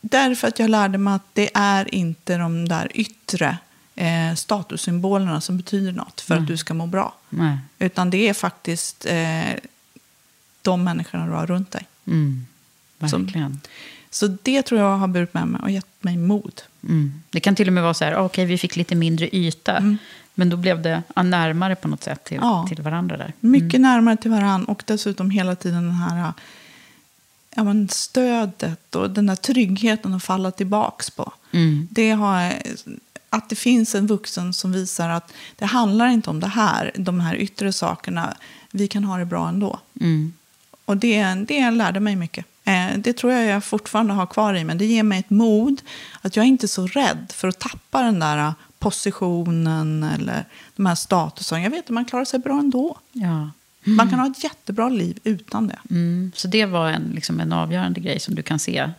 Därför 0.00 0.48
att 0.48 0.58
jag 0.58 0.70
lärde 0.70 0.98
mig 0.98 1.14
att 1.14 1.26
det 1.32 1.50
är 1.54 1.94
inte 1.94 2.36
de 2.36 2.68
där 2.68 2.90
yttre 2.94 3.58
eh, 3.94 4.34
statussymbolerna 4.34 5.40
som 5.40 5.56
betyder 5.56 5.92
något 5.92 6.20
för 6.20 6.34
att 6.34 6.46
du 6.46 6.56
ska 6.56 6.74
må 6.74 6.86
bra. 6.86 7.14
Nej. 7.28 7.58
Utan 7.78 8.10
det 8.10 8.28
är 8.28 8.34
faktiskt 8.34 9.06
eh, 9.06 9.54
de 10.62 10.84
människorna 10.84 11.26
du 11.26 11.32
har 11.32 11.46
runt 11.46 11.70
dig. 11.70 11.86
Mm, 12.06 12.46
verkligen. 12.98 13.60
Så 14.10 14.26
det 14.42 14.62
tror 14.62 14.80
jag 14.80 14.96
har 14.96 15.08
burit 15.08 15.34
med 15.34 15.48
mig 15.48 15.60
och 15.62 15.70
gett 15.70 15.86
mig 16.04 16.16
mod. 16.16 16.62
Mm. 16.82 17.22
Det 17.30 17.40
kan 17.40 17.54
till 17.54 17.66
och 17.66 17.72
med 17.72 17.82
vara 17.82 17.94
så 17.94 18.04
här, 18.04 18.16
okej 18.16 18.44
vi 18.44 18.58
fick 18.58 18.76
lite 18.76 18.94
mindre 18.94 19.36
yta. 19.36 19.96
Men 20.34 20.50
då 20.50 20.56
blev 20.56 20.82
det 20.82 21.02
ja, 21.14 21.22
närmare 21.22 21.74
på 21.74 21.88
något 21.88 22.02
sätt 22.02 22.24
till, 22.24 22.38
Ja. 22.42 22.66
till 22.68 22.82
varandra 22.82 23.16
där. 23.16 23.32
Mycket 23.40 23.80
närmare 23.80 24.16
till 24.16 24.30
varandra 24.30 24.72
och 24.72 24.82
dessutom 24.86 25.30
hela 25.30 25.56
tiden 25.56 25.82
den 25.82 25.94
här 25.94 26.32
ja, 27.56 27.64
men 27.64 27.88
stödet 27.88 28.94
och 28.94 29.10
den 29.10 29.26
där 29.26 29.36
tryggheten 29.36 30.14
att 30.14 30.24
falla 30.24 30.50
tillbaks 30.50 31.10
på. 31.10 31.32
Det 31.90 32.10
har, 32.10 32.52
att 33.32 33.48
det 33.48 33.56
finns 33.56 33.94
en 33.94 34.06
vuxen 34.06 34.52
som 34.52 34.72
visar 34.72 35.08
att 35.08 35.32
det 35.56 35.66
handlar 35.66 36.08
inte 36.08 36.30
om 36.30 36.40
det 36.40 36.46
här, 36.46 36.92
de 36.94 37.20
här 37.20 37.34
yttre 37.34 37.72
sakerna. 37.72 38.36
Vi 38.70 38.88
kan 38.88 39.04
ha 39.04 39.18
det 39.18 39.24
bra 39.24 39.48
ändå. 39.48 39.80
Och 40.84 40.96
det, 40.96 41.34
det 41.34 41.70
lärde 41.70 42.00
mig 42.00 42.16
mycket. 42.16 42.46
Eh, 42.64 42.98
det 42.98 43.12
tror 43.12 43.32
jag 43.32 43.44
jag 43.44 43.64
fortfarande 43.64 44.12
har 44.12 44.26
kvar 44.26 44.54
i 44.54 44.64
mig. 44.64 44.76
Det 44.76 44.84
ger 44.84 45.02
mig 45.02 45.18
ett 45.18 45.30
mod 45.30 45.82
att 46.20 46.36
jag 46.36 46.44
är 46.44 46.48
inte 46.48 46.66
är 46.66 46.68
så 46.68 46.86
rädd 46.86 47.32
för 47.34 47.48
att 47.48 47.58
tappa 47.58 48.02
den 48.02 48.18
där 48.18 48.54
positionen 48.78 50.02
eller 50.02 50.44
de 50.76 50.86
här 50.86 50.94
statusen. 50.94 51.62
Jag 51.62 51.70
vet 51.70 51.84
att 51.84 51.90
man 51.90 52.04
klarar 52.04 52.24
sig 52.24 52.40
bra 52.40 52.58
ändå. 52.58 52.98
Ja. 53.12 53.50
Man 53.84 54.10
kan 54.10 54.18
ha 54.18 54.26
ett 54.26 54.44
jättebra 54.44 54.88
liv 54.88 55.18
utan 55.24 55.66
det. 55.66 55.78
Mm. 55.90 56.32
Så 56.34 56.48
det 56.48 56.66
var 56.66 56.88
en, 56.88 57.12
liksom 57.14 57.40
en 57.40 57.52
avgörande 57.52 58.00
grej 58.00 58.20
som 58.20 58.34
du 58.34 58.42
kan 58.42 58.58
se 58.58 58.78
eh, 58.78 58.90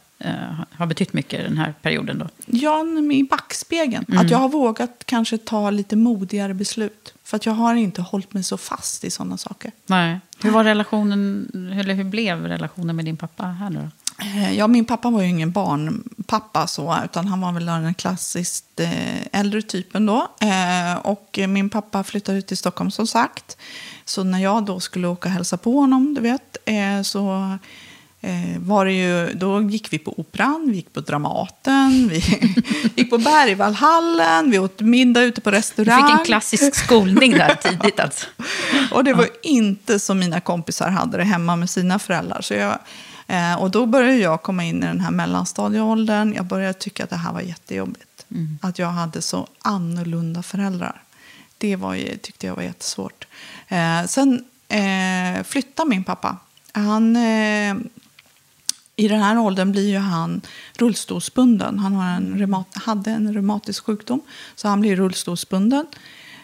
har 0.71 0.85
betytt 0.85 1.13
mycket 1.13 1.43
den 1.43 1.57
här 1.57 1.73
perioden 1.81 2.17
då. 2.19 2.27
Ja, 2.45 2.85
i 3.13 3.23
backspegeln. 3.23 4.05
Att 4.17 4.29
jag 4.29 4.37
har 4.37 4.49
vågat 4.49 5.03
kanske 5.05 5.37
ta 5.37 5.69
lite 5.69 5.95
modigare 5.95 6.53
beslut. 6.53 7.13
För 7.23 7.37
att 7.37 7.45
jag 7.45 7.53
har 7.53 7.75
inte 7.75 8.01
hållit 8.01 8.33
mig 8.33 8.43
så 8.43 8.57
fast 8.57 9.03
i 9.03 9.09
sådana 9.11 9.37
saker. 9.37 9.71
Nej. 9.85 10.19
Hur 10.41 10.51
var 10.51 10.63
relationen, 10.63 11.47
eller 11.79 11.93
hur 11.93 12.03
blev 12.03 12.47
relationen 12.47 12.95
med 12.95 13.05
din 13.05 13.17
pappa 13.17 13.43
här 13.45 13.69
nu 13.69 13.79
då? 13.79 13.89
Eh, 14.25 14.53
Ja, 14.57 14.67
min 14.67 14.85
pappa 14.85 15.09
var 15.09 15.21
ju 15.21 15.27
ingen 15.29 15.51
barnpappa 15.51 16.67
så, 16.67 16.97
utan 17.05 17.27
han 17.27 17.41
var 17.41 17.51
väl 17.51 17.65
den 17.65 17.93
klassiskt 17.93 18.79
eh, 18.79 19.39
äldre 19.39 19.61
typen 19.61 20.05
då. 20.05 20.27
Eh, 20.41 20.97
och 20.97 21.39
min 21.49 21.69
pappa 21.69 22.03
flyttade 22.03 22.37
ut 22.37 22.47
till 22.47 22.57
Stockholm 22.57 22.91
som 22.91 23.07
sagt. 23.07 23.57
Så 24.05 24.23
när 24.23 24.39
jag 24.39 24.65
då 24.65 24.79
skulle 24.79 25.07
åka 25.07 25.29
och 25.29 25.33
hälsa 25.33 25.57
på 25.57 25.79
honom, 25.79 26.13
du 26.13 26.21
vet, 26.21 26.57
eh, 26.65 27.01
så 27.03 27.33
eh, 27.35 27.55
var 28.59 28.85
det 28.85 28.91
ju, 28.93 29.33
då 29.33 29.61
gick 29.61 29.93
vi 29.93 29.97
på 29.99 30.19
Operan, 30.19 30.63
vi 30.67 30.75
gick 30.75 30.93
på 30.93 30.99
Dramaten, 31.01 32.07
vi 32.09 32.15
gick 32.95 33.09
på 33.09 33.17
Bergvallhallen, 33.17 34.51
vi 34.51 34.59
åt 34.59 34.81
middag 34.81 35.21
ute 35.21 35.41
på 35.41 35.51
Du 35.51 35.57
restaurang. 35.57 36.07
fick 36.07 36.19
en 36.19 36.25
klassisk 36.25 36.75
skolning 36.75 37.31
där 37.31 37.55
tidigt 37.55 37.99
alltså. 37.99 38.25
Och 38.91 39.03
det 39.03 39.13
var 39.13 39.27
inte 39.43 39.99
som 39.99 40.19
mina 40.19 40.39
kompisar 40.39 40.89
hade 40.89 41.17
det 41.17 41.23
hemma 41.23 41.55
med 41.55 41.69
sina 41.69 41.99
föräldrar. 41.99 42.41
Så 42.41 42.53
jag, 42.53 42.77
eh, 43.27 43.55
och 43.61 43.71
då 43.71 43.85
började 43.85 44.17
jag 44.17 44.41
komma 44.41 44.63
in 44.63 44.83
i 44.83 44.85
den 44.85 44.99
här 45.01 45.11
mellanstadieåldern. 45.11 46.33
Jag 46.33 46.45
började 46.45 46.73
tycka 46.73 47.03
att 47.03 47.09
det 47.09 47.15
här 47.15 47.33
var 47.33 47.41
jättejobbigt. 47.41 48.25
Att 48.61 48.79
jag 48.79 48.87
hade 48.87 49.21
så 49.21 49.47
annorlunda 49.61 50.43
föräldrar. 50.43 51.01
Det 51.57 51.75
var, 51.75 51.93
ju- 51.93 52.17
tyckte 52.17 52.47
jag 52.47 52.55
var 52.55 52.63
jättesvårt. 52.63 53.27
Eh, 53.67 54.05
sen 54.07 54.43
eh, 54.69 55.43
flyttade 55.43 55.89
min 55.89 56.03
pappa. 56.03 56.37
Han, 56.71 57.15
eh, 57.15 57.75
I 58.95 59.07
den 59.07 59.21
här 59.21 59.39
åldern 59.39 59.71
blir 59.71 59.89
ju 59.89 59.97
han 59.97 60.41
rullstolsbunden. 60.77 61.79
Han 61.79 61.93
har 61.93 62.05
en 62.05 62.65
hade 62.73 63.11
en 63.11 63.33
reumatisk 63.33 63.83
sjukdom, 63.83 64.21
så 64.55 64.67
han 64.67 64.81
blir 64.81 64.95
rullstolsbunden. 64.95 65.85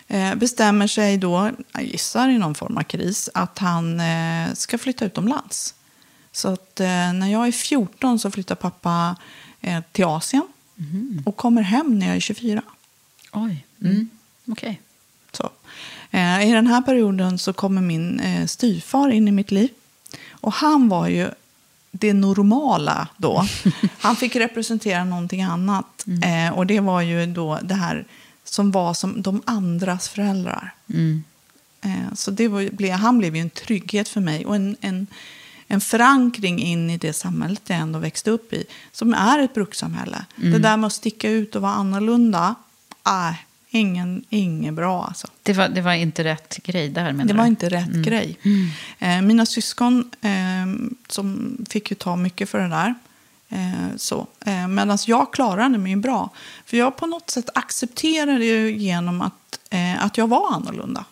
Eh, 0.08 0.36
bestämmer 0.36 0.88
sig 0.88 1.18
då, 1.18 1.52
jag 1.74 1.84
gissar 1.84 2.30
i 2.30 2.38
någon 2.38 2.56
form 2.56 2.78
av 2.78 2.84
kris, 2.84 3.30
att 3.34 3.60
han 3.60 4.00
eh, 4.00 4.54
ska 4.54 4.78
flytta 4.78 5.06
utomlands. 5.06 5.76
Så 6.32 6.48
att, 6.48 6.80
eh, 6.80 7.14
när 7.14 7.28
jag 7.28 7.48
är 7.48 7.52
14 7.52 8.20
så 8.20 8.32
flyttar 8.32 8.56
pappa 8.56 9.16
eh, 9.62 9.84
till 9.92 10.06
Asien 10.06 10.48
och 11.26 11.36
kommer 11.36 11.62
hem 11.62 12.00
när 12.00 12.08
jag 12.08 12.16
är 12.16 12.20
24. 12.20 12.62
Oj, 13.32 13.66
mm. 13.82 14.10
okej. 14.48 14.82
Så. 15.32 15.50
Eh, 16.12 16.50
I 16.50 16.52
den 16.52 16.68
här 16.68 16.82
perioden 16.82 17.40
så 17.40 17.54
kommer 17.54 17.82
min 17.82 18.20
eh, 18.20 18.46
styvfar 18.46 19.10
in 19.10 19.28
i 19.28 19.32
mitt 19.32 19.52
liv. 19.52 19.70
Och 20.30 20.54
han 20.54 20.90
var 20.90 21.08
ju 21.08 21.30
det 21.92 22.14
normala 22.14 23.08
då. 23.18 23.46
Han 24.00 24.16
fick 24.16 24.36
representera 24.36 25.04
någonting 25.04 25.42
annat. 25.42 26.06
Eh, 26.24 26.58
och 26.58 26.68
det 26.68 26.80
var 26.80 27.02
ju 27.02 27.26
då 27.26 27.60
det 27.62 27.74
här 27.74 28.06
som 28.44 28.72
var 28.72 28.94
som 28.94 29.22
de 29.22 29.42
andras 29.46 30.10
föräldrar. 30.10 30.74
Eh, 31.82 32.14
så 32.14 32.32
det 32.32 32.48
var, 32.48 32.70
blev, 32.72 32.92
han 32.92 33.18
blev 33.18 33.36
ju 33.36 33.42
en 33.42 33.50
trygghet 33.50 34.10
för 34.10 34.22
mig 34.22 34.46
och 34.46 34.56
en, 34.56 34.78
en, 34.82 35.08
en 35.68 35.82
förankring 35.82 36.60
in 36.60 36.90
i 36.90 36.98
det 36.98 37.14
samhället 37.14 37.62
jag 37.66 37.80
ändå 37.80 38.00
växte 38.00 38.32
upp 38.32 38.54
i. 38.54 38.64
Som 38.92 39.14
är 39.14 39.40
ett 39.40 39.54
brukssamhälle. 39.54 40.26
Det 40.36 40.60
där 40.60 40.78
med 40.78 40.88
att 40.88 40.94
sticka 40.94 41.30
ut 41.30 41.56
och 41.56 41.62
vara 41.62 41.74
annorlunda, 41.74 42.56
äh, 43.08 43.36
ingen, 43.70 44.24
ingen 44.30 44.76
bra 44.76 45.06
alltså. 45.06 45.28
Det, 45.44 45.54
var, 45.54 45.70
det 45.70 45.82
var 45.82 45.94
inte 45.94 46.24
rätt 46.24 46.58
grej 46.64 46.90
där 46.90 47.04
menar 47.14 47.26
Det 47.26 47.34
du? 47.34 47.38
var 47.38 47.46
inte 47.46 47.70
rätt 47.70 47.94
grej. 48.06 48.38
Eh, 49.00 49.22
mina 49.22 49.46
syskon 49.46 50.12
eh, 50.22 50.90
som 51.08 51.58
fick 51.70 51.92
ju 51.92 51.96
ta 51.96 52.16
mycket 52.16 52.50
för 52.50 52.60
det 52.60 52.68
där. 52.70 52.96
Eh, 53.50 53.96
så. 53.98 54.28
Eh, 54.46 54.68
Medan 54.68 54.98
jag 55.08 55.34
klarade 55.34 55.78
mig 55.78 55.96
bra. 55.96 56.30
För 56.66 56.78
jag 56.78 56.98
på 56.98 57.06
något 57.06 57.30
sätt 57.30 57.50
accepterade 57.56 58.46
ju 58.46 58.78
genom 58.78 59.22
att, 59.22 59.60
eh, 59.70 60.04
att 60.06 60.18
jag 60.18 60.28
var 60.28 60.54
annorlunda. 60.54 61.06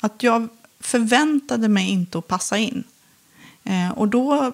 Att 0.00 0.22
jag 0.22 0.48
förväntade 0.80 1.68
mig 1.68 1.90
inte 1.90 2.18
att 2.18 2.28
passa 2.28 2.58
in. 2.58 2.84
Eh, 3.64 3.90
och 3.90 4.08
då 4.08 4.52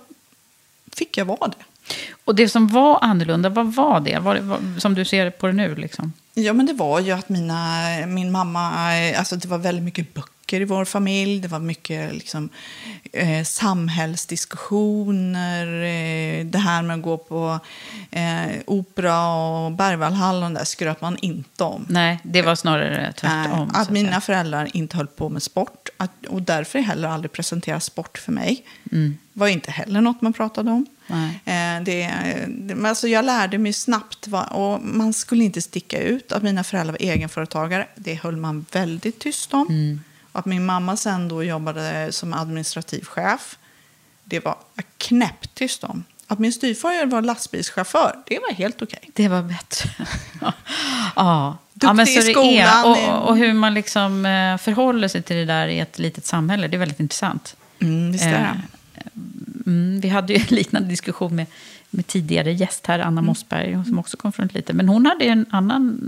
fick 0.93 1.17
jag 1.17 1.25
vara 1.25 1.49
det. 1.49 1.95
Och 2.25 2.35
det 2.35 2.49
som 2.49 2.69
var 2.69 2.99
annorlunda, 3.05 3.49
vad 3.49 3.75
var 3.75 4.01
det? 4.01 4.19
Var 4.19 4.35
det 4.35 4.41
var, 4.41 4.81
som 4.81 4.95
du 4.95 5.05
ser 5.05 5.31
på 5.31 5.47
det 5.47 5.53
nu 5.53 5.75
liksom? 5.75 6.13
Ja, 6.35 6.53
men 6.53 6.67
det 6.67 6.73
var 6.73 7.01
ju 7.01 7.11
att 7.13 7.29
mina, 7.29 7.81
min 8.07 8.31
mamma, 8.33 8.97
eh, 8.99 9.19
alltså 9.19 9.37
det 9.37 9.49
var 9.49 9.59
väldigt 9.59 9.85
mycket 9.85 10.15
böcker 10.15 10.32
i 10.61 10.65
vår 10.65 10.85
familj. 10.85 11.41
Det 11.41 11.49
var 11.49 11.59
mycket 11.59 12.15
liksom, 12.15 12.49
eh, 13.13 13.45
samhällsdiskussioner. 13.45 15.67
Eh, 15.67 16.45
det 16.45 16.59
här 16.59 16.83
med 16.83 16.97
att 16.97 17.03
gå 17.03 17.17
på 17.17 17.61
eh, 18.11 18.51
opera 18.67 19.35
och 19.35 19.73
Berwaldhallen, 19.73 20.55
där 20.55 20.65
skröt 20.65 21.01
man 21.01 21.17
inte 21.17 21.65
om. 21.65 21.87
Nej, 21.89 22.19
det 22.23 22.43
var 22.43 22.55
snarare 22.55 23.13
tvärtom. 23.13 23.59
Nej, 23.59 23.69
så 23.75 23.81
att 23.81 23.91
mina 23.91 24.21
föräldrar 24.21 24.77
inte 24.77 24.97
höll 24.97 25.07
på 25.07 25.29
med 25.29 25.43
sport. 25.43 25.89
Att, 25.97 26.27
och 26.29 26.43
därför 26.43 26.79
heller 26.79 27.09
aldrig 27.09 27.33
presentera 27.33 27.81
sport 27.81 28.19
för 28.19 28.33
mig. 28.33 28.65
var 29.33 29.49
inte 29.49 29.71
heller 29.71 30.01
något 30.01 30.21
man 30.21 30.33
pratade 30.33 30.71
om. 30.71 30.87
Eh, 31.45 31.83
det, 31.85 32.11
men 32.49 32.87
alltså 32.87 33.09
jag 33.09 33.25
lärde 33.25 33.59
mig 33.59 33.73
snabbt, 33.73 34.29
va, 34.29 34.45
och 34.45 34.83
man 34.83 35.13
skulle 35.13 35.45
inte 35.45 35.63
sticka 35.63 36.03
ut. 36.03 36.33
Att 36.33 36.43
mina 36.43 36.65
föräldrar 36.65 36.93
var 36.93 37.03
egenföretagare, 37.03 37.87
det 37.97 38.15
höll 38.15 38.37
man 38.37 38.67
väldigt 38.73 39.19
tyst 39.19 39.55
om. 39.55 39.67
Och 39.67 39.73
att 40.33 40.47
min 40.47 40.65
mamma 40.67 40.97
sen 40.97 41.29
då 41.29 41.45
jobbade 41.45 42.13
som 42.13 42.33
administrativ 42.33 43.05
chef, 43.05 43.59
det 44.25 44.45
var 44.45 44.57
knäpptyst 44.99 45.85
om. 45.85 46.05
Att 46.27 46.39
min 46.39 46.53
styvfar 46.53 47.07
var 47.07 47.23
lastbilschaufför, 47.23 48.17
det 48.27 48.39
var 48.39 48.53
helt 48.55 48.83
okej. 48.83 49.11
Det 49.13 49.29
var 49.29 49.43
bättre. 49.43 49.91
ja. 50.41 50.53
ja, 51.17 51.57
Duktig 51.73 51.97
men 51.97 52.07
så 52.07 52.13
i 52.13 52.15
det 52.17 52.33
skolan. 52.33 52.97
är. 52.97 53.13
Och, 53.21 53.29
och 53.29 53.37
hur 53.37 53.53
man 53.53 53.75
liksom 53.75 54.27
eh, 54.27 54.57
förhåller 54.59 55.09
sig 55.09 55.23
till 55.23 55.37
det 55.37 55.45
där 55.45 55.69
i 55.69 55.79
ett 55.79 55.99
litet 55.99 56.27
samhälle, 56.27 56.69
det 56.69 56.77
är 56.77 56.79
väldigt 56.79 57.01
intressant. 57.01 57.57
Mm, 57.81 58.13
visst 58.13 58.25
är 58.25 58.31
det. 58.31 58.39
Eh, 58.39 58.55
Mm, 59.67 60.01
vi 60.01 60.09
hade 60.09 60.33
ju 60.33 60.39
en 60.39 60.47
liknande 60.57 60.89
diskussion 60.89 61.37
med, 61.37 61.47
med 61.91 62.07
tidigare 62.07 62.53
gäst 62.53 62.87
här, 62.87 62.95
Mm. 62.95 63.09
Anna 63.09 63.23
Mossberg, 63.23 63.85
som 63.87 63.99
också 63.99 64.17
kom 64.17 64.33
från 64.33 64.47
ett 64.47 64.55
litet. 64.55 64.77
Men 64.77 64.89
hon 64.89 65.07
hade 65.07 65.25
en 65.25 65.47
annan, 65.51 66.01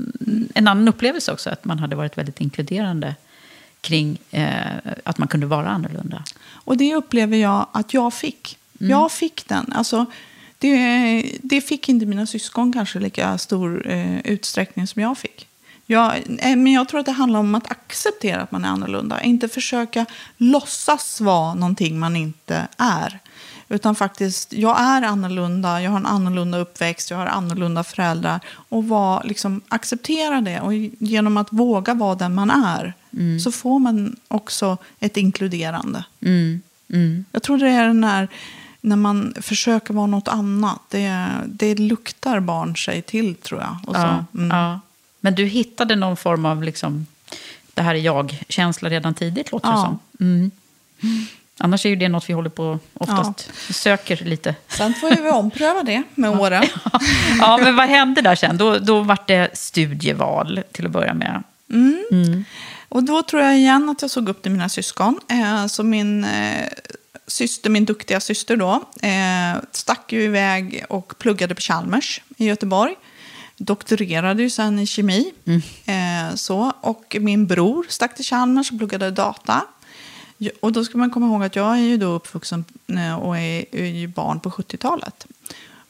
en 0.55 0.69
annan 0.69 0.89
upplevelse 0.89 1.33
också, 1.33 1.51
att 1.51 1.65
man 1.65 1.79
hade 1.79 1.97
varit 1.97 2.19
väldigt 2.19 2.41
inkluderande 2.41 3.15
kring 3.85 4.19
eh, 4.31 4.77
att 5.05 5.19
man 5.19 5.29
kunde 5.29 5.47
vara 5.47 5.69
annorlunda. 5.69 6.25
Och 6.53 6.77
det 6.77 6.95
upplever 6.95 7.37
jag 7.37 7.67
att 7.73 7.95
jag 7.95 8.15
fick. 8.15 8.59
Jag 8.79 9.13
fick 9.13 9.49
den. 9.49 9.73
Alltså, 9.73 10.07
det, 10.59 11.39
det 11.43 11.61
fick 11.61 11.89
inte 11.89 12.07
mina 12.07 12.27
syskon 12.27 12.73
kanske 12.73 12.99
lika 12.99 13.39
stor 13.39 13.91
eh, 13.91 14.19
utsträckning 14.21 14.87
som 14.87 15.03
jag 15.03 15.19
fick. 15.19 15.49
Jag, 15.87 16.17
eh, 16.17 16.57
men 16.57 16.73
jag 16.73 16.89
tror 16.89 17.01
att 17.01 17.07
det 17.07 17.13
handlar 17.13 17.41
om 17.41 17.55
att 17.55 17.71
acceptera 17.71 18.43
att 18.43 18.53
man 18.53 18.65
är 18.65 18.69
annorlunda. 18.69 19.23
Inte 19.23 19.49
försöka 19.49 20.07
låtsas 20.37 21.21
vara 21.21 21.55
någonting 21.55 21.99
man 21.99 22.17
inte 22.17 22.69
är. 22.79 23.19
Utan 23.75 23.95
faktiskt, 23.95 24.53
jag 24.53 24.81
är 24.81 25.03
annorlunda, 25.03 25.83
jag 25.83 25.91
har 25.91 25.97
en 25.99 26.07
annorlunda 26.07 26.59
uppväxt, 26.59 27.11
jag 27.11 27.19
har 27.19 27.27
annorlunda 27.27 27.85
föräldrar. 27.85 28.41
Och 28.69 28.89
var, 28.89 29.23
liksom, 29.25 29.61
acceptera 29.69 30.41
det. 30.41 30.61
Och 30.61 30.75
genom 30.99 31.37
att 31.37 31.49
våga 31.53 31.95
vara 31.95 32.15
den 32.15 32.35
man 32.35 32.51
är 32.51 32.93
så 33.39 33.53
får 33.53 33.79
man 33.79 34.17
också 34.29 34.77
ett 35.01 35.17
inkluderande. 35.17 36.05
Jag 37.33 37.43
tror 37.43 37.59
det 37.59 37.69
är 37.69 37.87
den 37.87 38.05
här, 38.05 38.29
när 38.81 38.97
man 38.97 39.35
försöker 39.41 39.95
vara 39.95 40.07
något 40.07 40.29
annat. 40.29 40.81
Det, 40.89 41.27
det 41.47 41.75
luktar 41.75 42.41
barn 42.41 42.77
sig 42.77 43.03
till, 43.03 43.35
tror 43.35 43.61
jag. 43.61 43.77
Och 43.87 43.95
så. 43.95 44.01
Ja, 44.01 44.25
Mm. 44.35 44.57
ja. 44.57 44.81
Men 45.21 45.35
du 45.35 45.45
hittade 45.45 45.97
någon 45.97 46.17
form 46.17 46.45
av 46.47 46.63
liksom, 46.63 47.07
det 47.75 47.83
här 47.83 47.95
är 47.95 47.99
jag-känsla 47.99 48.89
redan 48.91 49.15
tidigt, 49.15 49.53
låter 49.53 49.69
det 49.69 49.75
Ja. 49.75 49.99
som. 50.19 50.51
Mm. 51.61 51.69
Annars 51.69 51.87
är 51.87 51.91
ju 51.91 51.97
det 51.97 52.09
något 52.09 52.29
vi 52.29 52.33
håller 52.33 52.51
på 52.51 52.79
oftast 52.95 53.51
söker 53.75 54.17
lite. 54.17 54.55
Sen 54.69 54.95
får 54.95 55.23
vi 55.23 55.31
ompröva 55.31 55.83
det 55.83 56.03
med 56.15 56.31
åren. 56.31 56.65
ja, 57.41 57.59
men 57.63 57.77
vad 57.77 57.89
hände 57.89 58.21
där 58.21 58.35
sen? 58.35 58.57
Då, 58.57 58.79
då 58.79 59.01
var 59.01 59.19
det 59.27 59.57
studieval 59.57 60.61
till 60.73 60.87
att 60.87 60.93
börja 60.93 61.15
med. 61.15 61.43
Och 62.89 63.03
då 63.05 63.23
tror 63.23 63.43
jag 63.43 63.57
igen 63.57 63.89
att 63.89 64.03
jag 64.03 64.11
såg 64.11 64.29
upp 64.29 64.43
till 64.43 64.53
mina 64.53 64.69
syskon. 64.69 65.21
Eh, 65.29 65.67
så 65.67 65.83
min 65.83 66.25
eh, 66.25 66.69
syster, 67.27 67.71
min 67.71 67.85
duktiga 67.85 68.21
syster 68.21 68.57
då, 68.57 68.73
eh, 69.03 69.63
stack 69.73 70.13
ju 70.13 70.23
iväg 70.23 70.85
och 70.89 71.19
pluggade 71.19 71.55
på 71.55 71.61
Chalmers 71.61 72.21
i 72.37 72.47
Göteborg. 72.47 72.95
Doktorerade 73.57 74.43
ju 74.43 74.51
sen 74.51 74.79
i 74.79 74.87
kemi. 74.87 75.33
Eh, 75.85 76.35
så. 76.35 76.73
Och 76.81 77.17
min 77.21 77.47
bror 77.47 77.87
stack 77.89 78.17
till 78.17 78.25
Chalmers 78.25 78.73
och 78.73 78.79
pluggade 78.79 79.11
data. 79.11 79.63
Ja, 80.39 80.51
Och 80.61 80.73
då 80.73 80.85
ska 80.85 80.99
man 80.99 81.11
komma 81.11 81.27
ihåg 81.27 81.45
att 81.45 81.57
jag 81.57 81.73
är 81.73 81.83
ju 81.83 81.97
då 81.97 82.07
uppvuxen 82.07 82.65
eh, 82.87 83.15
och 83.15 83.39
är, 83.39 83.77
är 83.77 84.07
barn 84.07 84.41
på 84.41 84.51
70-talet. 84.51 85.27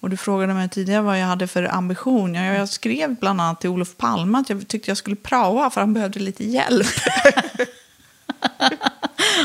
Och 0.00 0.10
du 0.10 0.16
frågade 0.16 0.54
mig 0.54 0.68
tidigare 0.68 1.02
vad 1.02 1.20
jag 1.20 1.26
hade 1.26 1.46
för 1.46 1.74
ambition. 1.74 2.34
Jag, 2.34 2.56
jag 2.56 2.68
skrev 2.68 3.14
bland 3.14 3.40
annat 3.40 3.60
till 3.60 3.70
Olof 3.70 3.96
Palme 3.96 4.38
att 4.38 4.50
jag 4.50 4.68
tyckte 4.68 4.90
jag 4.90 4.98
skulle 4.98 5.16
praoa 5.16 5.70
för 5.70 5.80
han 5.80 5.94
behövde 5.94 6.20
lite 6.20 6.44
hjälp. 6.44 6.86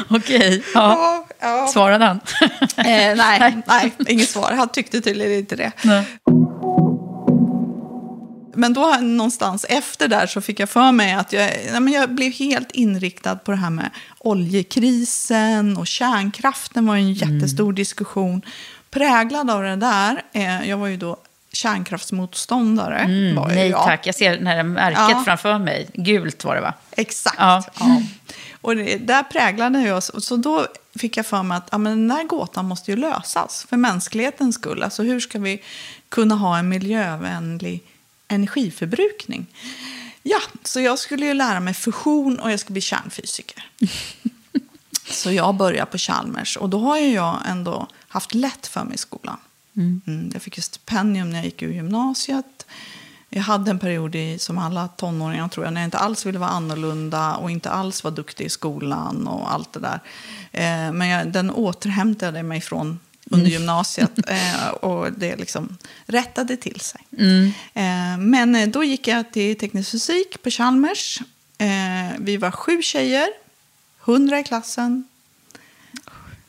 Okej. 0.09 0.63
Ja. 0.73 1.25
ja. 1.39 1.67
Svarade 1.67 2.05
han? 2.05 2.19
Eh, 2.77 2.77
nej, 3.17 3.61
nej, 3.67 3.93
inget 4.07 4.29
svar. 4.29 4.51
Han 4.51 4.69
tyckte 4.69 5.01
tydligen 5.01 5.39
inte 5.39 5.55
det. 5.55 5.71
Nej. 5.83 6.05
Men 8.53 8.73
då 8.73 8.97
någonstans 9.01 9.65
efter 9.69 10.07
där 10.07 10.27
så 10.27 10.41
fick 10.41 10.59
jag 10.59 10.69
för 10.69 10.91
mig 10.91 11.13
att 11.13 11.33
jag, 11.33 11.51
nej, 11.79 11.93
jag 11.93 12.09
blev 12.15 12.31
helt 12.31 12.71
inriktad 12.71 13.35
på 13.35 13.51
det 13.51 13.57
här 13.57 13.69
med 13.69 13.89
oljekrisen 14.19 15.77
och 15.77 15.87
kärnkraften 15.87 16.85
var 16.85 16.95
en 16.95 17.13
jättestor 17.13 17.73
diskussion. 17.73 18.41
Präglad 18.91 19.49
av 19.49 19.63
det 19.63 19.75
där, 19.75 20.23
eh, 20.33 20.69
jag 20.69 20.77
var 20.77 20.87
ju 20.87 20.97
då 20.97 21.17
kärnkraftsmotståndare. 21.53 23.33
var 23.35 23.49
ju 23.49 23.55
Nej 23.55 23.69
jag. 23.69 23.83
tack, 23.85 24.07
jag 24.07 24.15
ser 24.15 24.37
det 24.37 24.49
här 24.49 24.63
märket 24.63 24.99
Ja. 25.09 25.21
framför 25.25 25.57
mig. 25.59 25.89
Gult 25.93 26.43
var 26.43 26.55
det 26.55 26.61
va? 26.61 26.73
Exakt. 26.91 27.35
Ja. 27.39 27.63
Ja. 27.79 28.01
Och 28.61 28.75
det, 28.75 28.97
där 28.97 29.23
präglade 29.23 29.81
jag 29.81 29.97
oss. 29.97 30.11
Så 30.25 30.37
då 30.37 30.65
fick 30.99 31.17
jag 31.17 31.25
för 31.25 31.43
mig 31.43 31.57
att 31.57 31.67
ja, 31.71 31.77
men 31.77 32.07
den 32.07 32.17
där 32.17 32.23
gåtan 32.23 32.65
måste 32.65 32.91
ju 32.91 32.97
lösas 32.97 33.65
för 33.69 33.77
mänsklighetens 33.77 34.55
skull. 34.55 34.83
Alltså 34.83 35.03
hur 35.03 35.19
ska 35.19 35.39
vi 35.39 35.63
kunna 36.09 36.35
ha 36.35 36.57
en 36.57 36.69
miljövänlig 36.69 37.83
energiförbrukning? 38.29 39.45
Ja, 40.23 40.39
så 40.63 40.79
jag 40.79 40.99
skulle 40.99 41.25
ju 41.25 41.33
lära 41.33 41.59
mig 41.59 41.73
fusion 41.73 42.39
och 42.39 42.51
jag 42.51 42.59
skulle 42.59 42.73
bli 42.73 42.81
kärnfysiker. 42.81 43.63
så 45.11 45.31
jag 45.31 45.55
började 45.55 45.91
på 45.91 45.97
Chalmers 45.97 46.57
och 46.57 46.69
då 46.69 46.79
har 46.79 46.97
ju 46.97 47.13
jag 47.13 47.39
ändå 47.47 47.87
haft 48.07 48.33
lätt 48.33 48.67
för 48.67 48.83
mig 48.83 48.95
i 48.95 48.97
skolan. 48.97 49.37
Mm, 49.75 50.29
jag 50.33 50.41
fick 50.41 50.57
ju 50.57 50.61
stipendium 50.61 51.29
när 51.29 51.37
jag 51.37 51.45
gick 51.45 51.61
ur 51.61 51.73
gymnasiet. 51.73 52.65
Jag 53.29 53.41
hade 53.41 53.71
en 53.71 53.79
period 53.79 54.15
i, 54.15 54.39
som 54.39 54.57
alla 54.57 54.87
tonåringar 54.87 55.47
tror 55.47 55.65
jag, 55.65 55.73
när 55.73 55.81
jag 55.81 55.87
inte 55.87 55.97
alls 55.97 56.25
ville 56.25 56.39
vara 56.39 56.49
annorlunda 56.49 57.35
och 57.35 57.51
inte 57.51 57.69
alls 57.69 58.03
var 58.03 58.11
duktig 58.11 58.45
i 58.45 58.49
skolan 58.49 59.27
och 59.27 59.53
allt 59.53 59.73
det 59.73 59.79
där. 59.79 59.99
Eh, 60.51 60.91
men 60.91 61.07
jag, 61.07 61.31
den 61.31 61.51
återhämtade 61.51 62.43
mig 62.43 62.61
från 62.61 62.99
under 63.29 63.49
gymnasiet 63.49 64.11
eh, 64.27 64.67
och 64.67 65.11
det 65.11 65.35
liksom 65.35 65.77
rättade 66.05 66.57
till 66.57 66.79
sig. 66.79 67.01
Eh, 67.73 68.17
men 68.17 68.55
eh, 68.55 68.67
då 68.67 68.83
gick 68.83 69.07
jag 69.07 69.31
till 69.31 69.57
teknisk 69.57 69.91
fysik 69.91 70.43
på 70.43 70.49
Chalmers. 70.49 71.19
Vi 72.17 72.37
var 72.37 72.51
sju 72.51 72.81
tjejer, 72.81 73.27
hundra 73.99 74.39
i 74.39 74.43
klassen, 74.43 75.07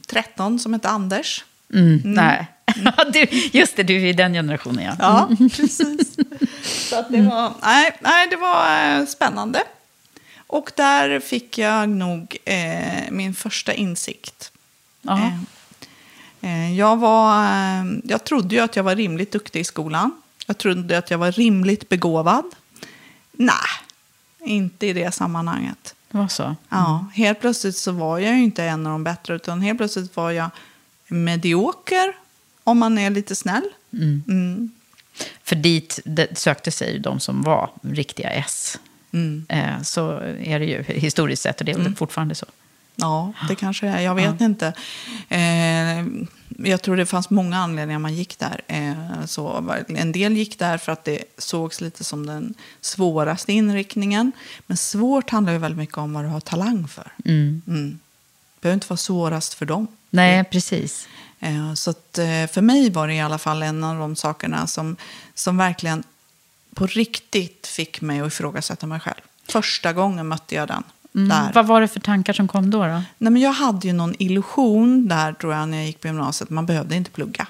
13 0.07 0.59
som 0.59 0.73
hette 0.73 0.89
Anders. 0.89 1.45
Mm. 1.75 2.01
Nej. 2.05 2.47
du, 3.13 3.27
just 3.53 3.77
det, 3.77 3.83
du 3.83 3.97
är 3.97 4.07
i 4.07 4.13
den 4.13 4.33
generationen 4.33 4.85
ja. 4.85 4.95
Ja, 4.99 5.47
precis. 5.57 6.17
Så 6.89 6.99
att 6.99 7.13
det, 7.13 7.23
var, 7.23 7.53
nej, 7.63 7.97
nej, 8.01 8.29
det 8.31 8.37
var 8.37 9.07
spännande. 9.07 9.63
Och 10.47 10.73
där 10.77 11.21
fick 11.21 11.59
jag 11.59 11.89
nog 11.89 12.37
eh, 12.45 13.11
min 13.11 13.35
första 13.35 13.75
insikt. 13.75 14.53
Eh, 15.09 15.29
jag, 16.77 16.97
var, 16.97 17.45
eh, 17.45 17.85
jag 18.05 18.25
trodde 18.25 18.55
ju 18.55 18.61
att 18.61 18.77
jag 18.77 18.83
var 18.83 18.97
rimligt 18.97 19.33
duktig 19.33 19.61
i 19.61 19.65
skolan. 19.65 20.13
Jag 20.47 20.59
trodde 20.59 20.99
att 20.99 21.11
jag 21.11 21.19
var 21.19 21.33
rimligt 21.33 21.89
begåvad. 21.89 22.45
Nej, 23.33 23.55
inte 24.45 24.87
i 24.87 24.93
det 24.93 25.15
sammanhanget. 25.15 25.95
Det 26.11 26.19
var 26.19 26.29
så. 26.29 26.57
Ja, 26.69 27.07
helt 27.15 27.41
plötsligt 27.41 27.77
så 27.77 27.93
var 27.93 28.19
jag 28.19 28.35
ju 28.35 28.43
inte 28.43 28.65
en 28.65 28.87
av 28.87 28.93
de 28.93 29.05
bättre, 29.05 29.35
utan 29.35 29.61
helt 29.61 29.79
plötsligt 29.79 30.17
var 30.17 30.31
jag 30.31 30.51
medioker, 31.09 32.17
om 32.65 32.79
man 32.79 32.99
är 32.99 33.11
lite 33.11 33.37
snäll. 33.37 33.65
Mm. 33.93 34.71
För 35.43 35.57
dit 35.57 36.01
sökte 36.33 36.71
sig 36.71 36.99
de 36.99 37.21
som 37.21 37.43
var 37.43 37.71
riktiga 37.83 38.31
S. 38.31 38.79
Mm. 39.13 39.47
Eh, 39.49 39.83
så 39.83 40.11
är 40.41 40.59
det 40.59 40.65
ju 40.65 40.83
historiskt 40.83 41.43
sett, 41.43 41.61
och 41.61 41.65
det 41.65 41.73
är 41.73 41.79
väl 41.79 41.95
fortfarande 41.95 42.35
så. 42.35 42.47
Ja, 43.01 43.33
det 43.49 43.55
kanske 43.55 43.87
är. 43.89 44.01
Jag 44.01 44.15
vet 44.15 44.41
inte. 44.41 44.73
Eh, 45.29 46.07
jag 46.65 46.83
tror 46.83 46.97
det 46.97 47.07
fanns 47.07 47.31
många 47.31 47.57
anledningar 47.57 47.99
man 47.99 48.15
gick 48.15 48.39
där. 48.39 48.61
Eh, 48.67 49.25
så 49.27 49.75
en 49.89 50.13
del 50.13 50.37
gick 50.37 50.59
där 50.59 50.79
för 50.79 50.93
att 50.93 51.05
det 51.05 51.25
sågs 51.39 51.81
lite 51.81 52.05
som 52.05 52.27
den 52.27 52.55
svåraste 52.81 53.53
inriktningen. 53.53 54.33
Men 54.67 54.77
svårt 54.77 55.31
handlar 55.31 55.53
ju 55.53 55.59
väldigt 55.59 55.79
mycket 55.79 55.99
om 55.99 56.13
vad 56.13 56.25
du 56.25 56.29
har 56.29 56.41
talang 56.41 56.89
för. 56.89 57.13
Mm. 57.25 57.63
Det 58.55 58.61
behöver 58.63 58.75
inte 58.75 58.87
vara 58.89 58.97
svårast 58.97 59.55
för 59.55 59.67
dem. 59.67 59.87
Nej, 60.11 60.45
precis. 60.45 61.09
Eh, 61.41 61.75
Så 61.75 61.91
att, 61.91 62.19
eh, 62.19 62.47
för 62.47 62.61
mig 62.61 62.91
var 62.91 63.09
det 63.09 63.15
i 63.15 63.21
alla 63.21 63.39
fall 63.39 63.63
en 63.63 63.85
av 63.85 63.99
de 63.99 64.17
sakerna 64.17 64.67
som, 64.67 64.97
som 65.35 65.57
verkligen 65.57 66.03
på 66.75 66.87
riktigt 66.87 67.67
fick 67.67 68.01
mig 68.01 68.21
att 68.21 68.27
ifrågasätta 68.27 68.87
mig 68.87 69.01
själv. 69.01 69.21
Första 69.49 69.93
gången 69.93 70.29
mötte 70.29 70.55
jag 70.55 70.69
den. 70.69 70.83
Mm. 71.15 71.53
Vad 71.55 71.67
var 71.67 71.81
det 71.81 71.89
för 71.89 72.01
tankar 72.01 72.33
som 72.33 72.49
kom 72.49 72.71
då? 72.71 72.79
då? 72.79 73.03
Nej, 73.19 73.33
men 73.33 73.37
jag 73.37 73.53
hade 73.53 73.87
ju 73.87 73.93
någon 73.93 74.15
illusion 74.19 75.09
där 75.09 75.33
tror 75.33 75.55
jag 75.55 75.69
när 75.69 75.77
jag 75.77 75.87
gick 75.87 76.01
på 76.01 76.07
gymnasiet. 76.07 76.51
Man 76.51 76.67
behövde 76.67 76.97
inte 76.97 77.11
plugga. 77.11 77.47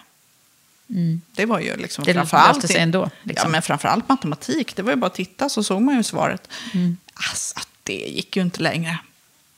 Det 1.33 1.47
var 1.47 1.61
ju 1.61 1.77
liksom 1.77 2.05
Det 2.05 2.15
framförallt... 2.15 2.69
sig 2.69 2.81
ändå, 2.81 3.11
liksom. 3.23 3.49
Ja, 3.49 3.53
men 3.53 3.63
framförallt 3.63 4.09
matematik. 4.09 4.77
Det 4.77 4.83
var 4.83 4.91
ju 4.93 4.97
bara 4.97 5.07
att 5.07 5.15
titta 5.15 5.49
så 5.49 5.63
såg 5.63 5.83
man 5.83 5.97
ju 5.97 6.03
svaret. 6.03 6.49
Mm. 6.75 6.97
Alltså, 7.15 7.61
det 7.83 7.93
gick 7.93 8.37
ju 8.37 8.43
inte 8.43 8.63
längre. 8.63 8.99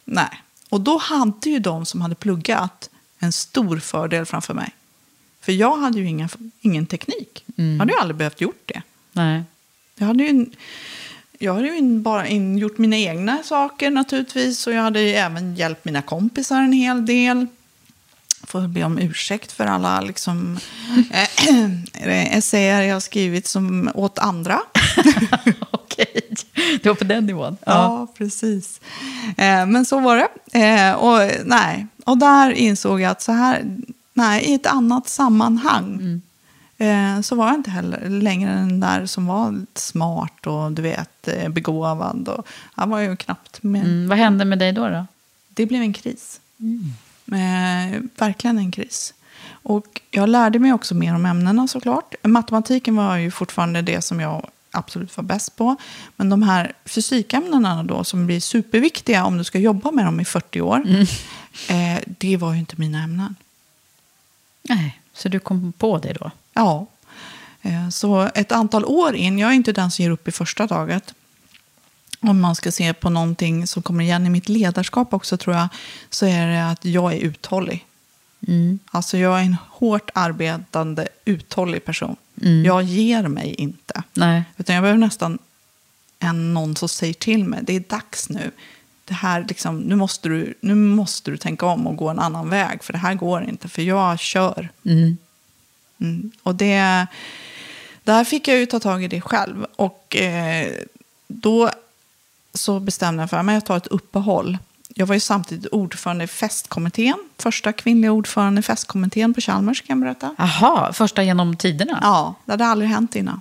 Nej. 0.05 0.43
Och 0.69 0.81
då 0.81 0.99
hade 0.99 1.51
ju 1.51 1.59
de 1.59 1.87
som 1.87 2.01
hade 2.01 2.15
pluggat 2.15 2.91
en 3.19 3.33
stor 3.33 3.79
fördel 3.79 4.27
framför 4.27 4.55
mig. 4.55 4.71
För 5.41 5.53
jag 5.53 5.77
hade 5.77 5.99
ju 5.99 6.07
ingen, 6.07 6.29
ingen 6.61 6.87
teknik. 6.87 7.45
Mm. 7.57 7.73
Jag 7.73 7.79
hade 7.79 7.93
ju 7.93 7.99
aldrig 7.99 8.17
behövt 8.17 8.41
gjort 8.41 8.63
det. 8.67 8.83
Nej. 9.13 9.43
Jag 9.95 10.07
hade 10.07 10.25
ju, 10.25 10.47
jag 11.43 11.55
hade 11.55 11.69
ju 11.69 11.77
in- 11.79 12.03
bara 12.03 12.27
in, 12.27 12.59
gjort 12.59 12.79
mina 12.79 12.97
egna 12.97 13.39
saker 13.45 13.91
naturligtvis. 13.91 14.67
Och 14.67 14.73
jag 14.73 14.83
hade 14.83 15.01
ju 15.01 15.09
även 15.15 15.55
hjälpt 15.57 15.85
mina 15.85 16.03
kompisar 16.03 16.57
en 16.61 16.73
hel 16.73 17.07
del. 17.07 17.47
Får 18.47 18.69
be 18.69 18.85
om 18.85 18.99
ursäkt 18.99 19.53
för 19.53 19.65
alla 19.67 20.01
liksom, 20.01 20.59
eh, 21.95 22.37
essäer 22.37 22.83
jag 22.83 22.95
har 22.95 23.01
skrivit 23.01 23.47
som 23.47 23.91
åt 23.95 24.19
andra. 24.19 24.61
Okej, 25.71 26.23
det 26.83 26.89
var 26.89 26.95
på 26.95 27.05
den 27.05 27.27
nivån. 27.27 27.57
Ja, 27.67 28.07
precis. 28.19 28.81
Eh, 29.37 29.67
men 29.67 29.85
så 29.85 30.01
var 30.01 30.17
det. 30.17 30.59
Eh, 30.61 30.93
och, 30.93 31.31
nej. 31.45 31.87
och 32.05 32.19
där 32.19 32.51
insåg 32.53 33.01
jag 33.01 33.11
att 33.11 33.23
så 33.23 33.33
här, 33.33 33.77
nej, 34.15 34.45
i 34.45 34.55
ett 34.55 34.67
annat 34.67 35.09
sammanhang 35.09 35.95
eh, 35.95 36.32
så 37.23 37.35
var 37.35 37.47
jag 37.47 37.55
inte 37.55 37.71
heller 37.71 38.09
längre 38.09 38.55
den 38.55 38.81
där 38.81 39.07
som 39.07 39.27
var 39.27 39.67
smart 39.75 40.47
och 40.47 40.73
du 40.73 40.83
vet, 40.83 41.29
eh, 41.29 41.49
begåvad. 41.49 42.29
Och, 42.29 42.47
jag 42.77 42.87
var 42.87 42.99
ju 42.99 43.17
knappt 43.17 43.63
med. 43.63 43.85
Mm, 43.85 44.09
vad 44.09 44.19
hände 44.19 44.45
med 44.45 44.59
dig 44.59 44.73
då? 44.73 44.89
då? 44.89 45.07
Det 45.49 45.67
blev 45.67 45.83
en 45.83 45.93
kris. 45.93 46.41
Eh, 47.27 48.01
verkligen 48.19 48.59
en 48.59 48.73
kris. 48.73 49.15
Och 49.49 50.01
jag 50.11 50.29
lärde 50.29 50.59
mig 50.59 50.73
också 50.73 50.95
mer 50.95 51.15
om 51.15 51.27
ämnena 51.27 51.69
såklart. 51.69 52.15
Matematiken 52.23 52.97
var 52.97 53.17
ju 53.17 53.31
fortfarande 53.31 53.83
det 53.83 54.03
som 54.03 54.21
jag 54.21 54.51
absolut 54.71 55.17
var 55.17 55.25
bäst 55.25 55.57
på. 55.57 55.77
Men 56.17 56.29
de 56.29 56.43
här 56.43 56.73
fysikämnena 56.85 57.83
då 57.83 58.05
som 58.05 58.27
blir 58.27 58.41
superviktiga 58.41 59.25
om 59.25 59.39
du 59.39 59.45
ska 59.45 59.59
jobba 59.59 59.91
med 59.91 60.05
dem 60.05 60.21
i 60.21 60.25
40 60.25 60.61
år. 60.61 60.83
Eh, 61.69 62.01
det 62.07 62.37
var 62.37 62.53
ju 62.53 62.59
inte 62.59 62.75
mina 62.77 63.03
ämnen. 63.03 63.37
Nej, 64.63 65.01
så 65.13 65.29
du 65.29 65.39
kom 65.39 65.73
på 65.73 65.99
det 65.99 66.13
då? 66.13 66.31
Ja. 66.53 66.87
Eh, 67.63 67.89
Så 67.89 68.31
ett 68.35 68.53
antal 68.53 68.85
år 68.85 69.15
in, 69.15 69.39
jag 69.39 69.51
är 69.51 69.55
inte 69.55 69.73
den 69.73 69.91
som 69.91 70.03
ger 70.03 70.11
upp 70.11 70.29
i 70.29 70.33
första 70.33 70.69
taget. 70.69 71.15
Om 72.21 72.41
man 72.41 72.55
ska 72.57 72.73
se 72.73 72.93
på 72.95 73.11
någonting 73.11 73.67
som 73.67 73.83
kommer 73.83 74.05
igen 74.05 74.27
i 74.27 74.31
mitt 74.31 74.49
ledarskap 74.49 75.15
också 75.15 75.37
tror 75.37 75.57
jag, 75.57 75.69
så 76.11 76.27
är 76.27 76.47
det 76.47 76.71
att 76.71 76.85
jag 76.85 77.13
är 77.13 77.19
uthållig. 77.19 77.87
Alltså 78.91 79.19
jag 79.19 79.39
är 79.41 79.45
en 79.45 79.57
hårt 79.71 80.11
arbetande, 80.15 81.09
uthållig 81.25 81.85
person. 81.85 82.17
Jag 82.65 82.83
ger 82.83 83.29
mig 83.29 83.55
inte. 83.55 84.03
Nej. 84.15 84.43
Utan 84.57 84.75
jag 84.75 84.83
behöver 84.83 84.99
nästan 85.01 85.39
en, 86.19 86.55
någon 86.55 86.77
som 86.77 86.89
säger 86.89 87.15
till 87.15 87.45
mig, 87.45 87.61
det 87.63 87.77
är 87.77 87.81
dags 87.89 88.29
nu. 88.29 88.51
Det 89.05 89.15
här, 89.15 89.45
liksom, 89.49 89.79
nu, 89.79 89.97
måste 89.97 90.29
du, 90.29 90.55
nu 90.61 90.75
måste 90.75 91.31
du 91.31 91.37
tänka 91.37 91.67
om 91.67 91.87
och 91.87 91.97
gå 91.97 92.09
en 92.09 92.19
annan 92.19 92.49
väg, 92.51 92.85
för 92.85 92.93
det 92.93 92.99
här 92.99 93.15
går 93.15 93.45
inte, 93.45 93.69
för 93.69 93.83
jag 93.83 94.19
kör. 94.21 94.69
Mm. 94.85 95.17
Och 96.43 96.55
det, 96.55 97.07
där 98.05 98.25
fick 98.25 98.49
jag 98.49 98.59
ju 98.59 98.67
ta 98.67 98.81
tag 98.81 99.05
i 99.05 99.09
det 99.09 99.21
själv. 99.21 99.67
Och 99.77 100.17
eh, 100.17 100.73
då 101.27 101.71
så 102.55 102.81
bestämde 102.81 103.23
jag 103.23 103.31
för 103.31 103.37
att 103.37 103.53
jag 103.53 103.67
tar 103.67 103.77
ett 103.77 103.87
uppehåll. 103.87 104.59
Jag 104.89 105.07
var 105.07 105.15
ju 105.15 105.21
samtidigt 105.21 105.73
ordförande 105.73 106.25
i 106.25 106.27
festkommittén. 106.27 107.19
Första 107.39 107.73
kvinnliga 107.73 108.13
ordförande 108.13 108.59
i 108.59 108.63
festkommittén 108.63 109.35
på 109.35 109.41
Chalmers 109.41 109.83
kan 109.83 109.99
jag 109.99 110.05
berätta. 110.07 110.35
Jaha, 110.39 110.93
första 110.93 111.23
genom 111.23 111.57
tiderna? 111.57 111.99
Ja, 112.03 112.35
det 112.45 112.53
hade 112.53 112.67
aldrig 112.67 112.91
hänt 112.91 113.17
innan. 113.17 113.41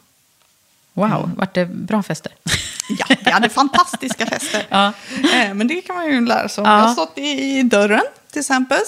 Wow, 0.93 1.31
vart 1.37 1.53
det 1.53 1.65
bra 1.65 2.03
fester? 2.03 2.31
Ja, 2.99 3.15
vi 3.25 3.31
hade 3.31 3.49
fantastiska 3.49 4.25
fester. 4.25 4.67
Ja. 4.69 4.93
Eh, 5.33 5.53
Men 5.53 5.67
det 5.67 5.81
kan 5.81 5.95
man 5.95 6.05
ju 6.05 6.25
lära 6.25 6.49
sig 6.49 6.61
om. 6.63 6.69
Ja. 6.69 6.77
Jag 6.77 6.85
har 6.85 6.93
stått 6.93 7.17
i 7.17 7.63
dörren 7.63 8.01
till 8.31 8.39
exempel. 8.39 8.79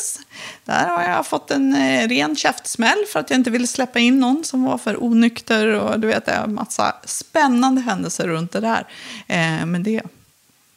Där 0.65 0.87
har 0.87 1.03
jag 1.03 1.27
fått 1.27 1.51
en 1.51 1.75
eh, 1.75 2.07
ren 2.07 2.35
käftsmäll 2.35 3.05
för 3.13 3.19
att 3.19 3.29
jag 3.29 3.39
inte 3.39 3.49
ville 3.49 3.67
släppa 3.67 3.99
in 3.99 4.19
någon 4.19 4.43
som 4.43 4.63
var 4.63 4.77
för 4.77 5.03
onykter. 5.03 5.67
Och 5.67 5.99
du 5.99 6.07
vet, 6.07 6.25
det 6.25 6.31
är 6.31 6.43
en 6.43 6.53
massa 6.53 6.95
spännande 7.05 7.81
händelser 7.81 8.27
runt 8.27 8.51
det 8.51 8.59
där. 8.59 8.87
Eh, 9.27 9.65
men 9.65 9.83
det 9.83 10.01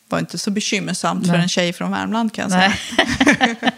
var 0.08 0.18
inte 0.18 0.38
så 0.38 0.50
bekymmersamt 0.50 1.26
för 1.26 1.32
Nej. 1.32 1.42
en 1.42 1.48
tjej 1.48 1.72
från 1.72 1.90
Värmland 1.90 2.32
kan 2.32 2.50
jag 2.50 2.52
säga. 2.52 2.72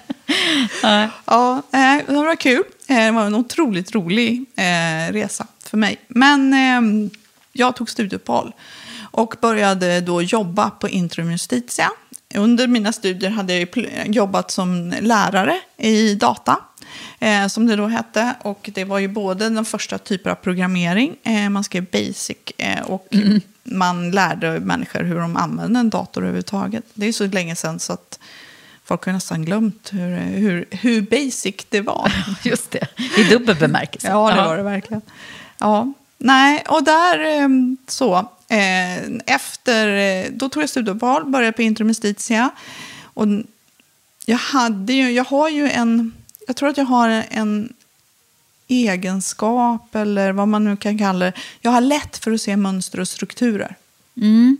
Nej. 0.83 1.09
Ja, 1.25 1.63
eh, 1.73 2.07
det 2.07 2.13
var 2.13 2.37
kul. 2.37 2.63
Det 2.87 3.11
var 3.11 3.27
en 3.27 3.35
otroligt 3.35 3.95
rolig 3.95 4.45
resa 5.11 5.47
för 5.65 5.77
mig. 5.77 5.97
Men 6.09 6.53
eh, 6.53 7.11
jag 7.53 7.77
tog 7.77 7.91
studieuppehåll 7.91 8.53
och 9.11 9.35
började 9.41 10.01
då 10.01 10.23
jobba 10.23 10.71
på 10.71 10.89
Intrum 10.89 11.31
Justitia. 11.31 11.91
Under 12.35 12.67
mina 12.67 12.93
studier 12.93 13.31
hade 13.31 13.59
jag 13.59 13.69
jobbat 14.07 14.51
som 14.51 14.95
lärare 15.01 15.61
i 15.77 16.15
data, 16.15 16.57
eh, 17.19 17.47
som 17.47 17.67
det 17.67 17.77
då 17.77 17.87
hette. 17.87 18.35
Och 18.43 18.71
det 18.75 18.85
var 18.85 18.99
ju 18.99 19.09
både 19.09 19.49
den 19.49 19.65
första 19.65 19.99
typen 19.99 20.33
av 20.33 20.37
programmering, 20.37 21.17
eh, 21.23 21.51
man 21.51 21.65
skrev 21.65 21.85
basic, 21.85 22.37
eh, 22.59 22.83
och 22.83 23.09
man 23.63 24.11
lärde 24.11 24.61
människor 24.61 25.03
hur 25.03 25.19
de 25.19 25.37
använde 25.37 25.81
en 25.81 25.91
dator 25.91 26.23
överhuvudtaget. 26.23 26.85
Det 26.95 27.07
är 27.07 27.13
så 27.13 27.27
länge 27.27 27.57
sedan 27.57 27.81
så 27.81 27.93
att 27.93 28.19
Folk 28.89 29.05
har 29.05 29.13
nästan 29.13 29.45
glömt 29.45 29.91
hur, 29.93 30.17
hur, 30.17 30.65
hur 30.71 31.03
basic 31.03 31.55
det 31.69 31.81
var. 31.81 32.13
Just 32.43 32.71
det, 32.71 32.87
i 33.17 33.25
dubbel 33.25 33.57
bemärkelse. 33.57 34.09
Ja, 34.09 34.35
det 34.35 34.43
var 34.43 34.57
det 34.57 34.63
verkligen. 34.63 35.03
Ja, 35.59 35.93
nej, 36.19 36.65
och 36.69 36.85
där 36.85 37.19
ehm, 37.19 37.77
så. 37.89 38.29
Eh, 38.49 39.35
Efter, 39.35 39.89
eh, 39.89 40.31
då 40.33 40.49
tog 40.49 40.63
jag 40.63 40.71
studieval, 40.71 41.25
började 41.25 41.53
på 41.53 41.63
Intrum 41.63 41.89
Justitia. 41.89 42.51
Och 43.03 43.27
jag, 44.27 44.39
hade 44.39 44.93
ju, 44.93 45.11
jag 45.11 45.25
har 45.25 45.49
ju 45.49 45.71
en, 45.71 46.15
jag 46.47 46.57
tror 46.57 46.69
att 46.69 46.77
jag 46.77 46.85
har 46.85 47.09
en 47.31 47.73
egenskap 48.69 49.95
eller 49.95 50.33
vad 50.33 50.49
man 50.49 50.65
nu 50.65 50.77
kan 50.77 50.99
kalla 50.99 51.25
det. 51.25 51.33
Jag 51.61 51.71
har 51.71 51.81
lätt 51.81 52.17
för 52.17 52.33
att 52.33 52.41
se 52.41 52.57
mönster 52.57 53.01
och 53.01 53.09
strukturer. 53.09 53.77
Mm. 54.17 54.57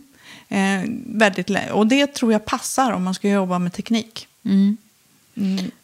Eh, 0.49 0.89
väldigt 1.05 1.49
lätt. 1.49 1.71
Och 1.71 1.87
det 1.87 2.07
tror 2.07 2.31
jag 2.31 2.45
passar 2.45 2.91
om 2.91 3.03
man 3.03 3.13
ska 3.13 3.29
jobba 3.29 3.59
med 3.59 3.73
teknik. 3.73 4.27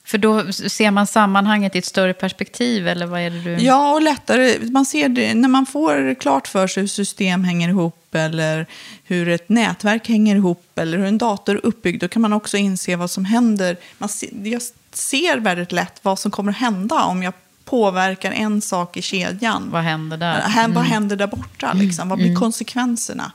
För 0.03 0.17
då 0.17 0.51
ser 0.51 0.91
man 0.91 1.07
sammanhanget 1.07 1.75
i 1.75 1.79
ett 1.79 1.85
större 1.85 2.13
perspektiv, 2.13 2.87
eller 2.87 3.05
vad 3.05 3.21
är 3.21 3.29
det 3.29 3.41
du... 3.41 3.51
Ja, 3.63 3.93
och 3.93 4.01
lättare. 4.01 4.69
Man 4.71 4.85
ser 4.85 5.09
det, 5.09 5.33
när 5.33 5.49
man 5.49 5.65
får 5.65 6.19
klart 6.19 6.47
för 6.47 6.67
sig 6.67 6.83
hur 6.83 6.87
system 6.87 7.43
hänger 7.43 7.69
ihop 7.69 8.15
eller 8.15 8.65
hur 9.03 9.29
ett 9.29 9.49
nätverk 9.49 10.07
hänger 10.07 10.35
ihop 10.35 10.79
eller 10.79 10.97
hur 10.97 11.05
en 11.05 11.17
dator 11.17 11.55
är 11.55 11.65
uppbyggd, 11.65 12.01
då 12.01 12.07
kan 12.07 12.21
man 12.21 12.33
också 12.33 12.57
inse 12.57 12.95
vad 12.95 13.11
som 13.11 13.25
händer. 13.25 13.77
Man 13.97 14.09
se, 14.09 14.29
jag 14.43 14.61
ser 14.93 15.37
väldigt 15.37 15.71
lätt 15.71 15.99
vad 16.01 16.19
som 16.19 16.31
kommer 16.31 16.51
att 16.51 16.57
hända 16.57 17.03
om 17.03 17.23
jag 17.23 17.33
påverkar 17.65 18.31
en 18.31 18.61
sak 18.61 18.97
i 18.97 19.01
kedjan. 19.01 19.69
Vad 19.71 19.83
händer 19.83 20.17
där? 20.17 20.41
Här, 20.41 20.67
Vad 20.67 20.83
händer 20.83 21.15
där 21.15 21.27
borta? 21.27 21.73
Liksom? 21.73 22.09
Vad 22.09 22.17
blir 22.17 22.35
konsekvenserna? 22.35 23.31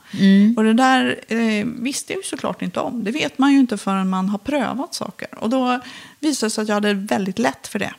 Och 0.57 0.63
det 0.63 0.73
där 0.73 1.19
eh, 1.27 1.65
visste 1.65 2.13
jag 2.13 2.17
ju 2.17 2.23
såklart 2.23 2.61
inte 2.61 2.79
om. 2.79 3.03
Det 3.03 3.11
vet 3.11 3.37
man 3.37 3.51
ju 3.53 3.59
inte 3.59 3.77
förrän 3.77 4.09
man 4.09 4.29
har 4.29 4.37
prövat 4.37 4.93
saker. 4.93 5.27
Och 5.39 5.49
då 5.49 5.79
visade 6.21 6.49
sig 6.49 6.61
att 6.61 6.67
jag 6.67 6.75
hade 6.75 6.93
väldigt 6.93 7.39
lätt 7.39 7.67
för 7.67 7.79
det. 7.79 7.93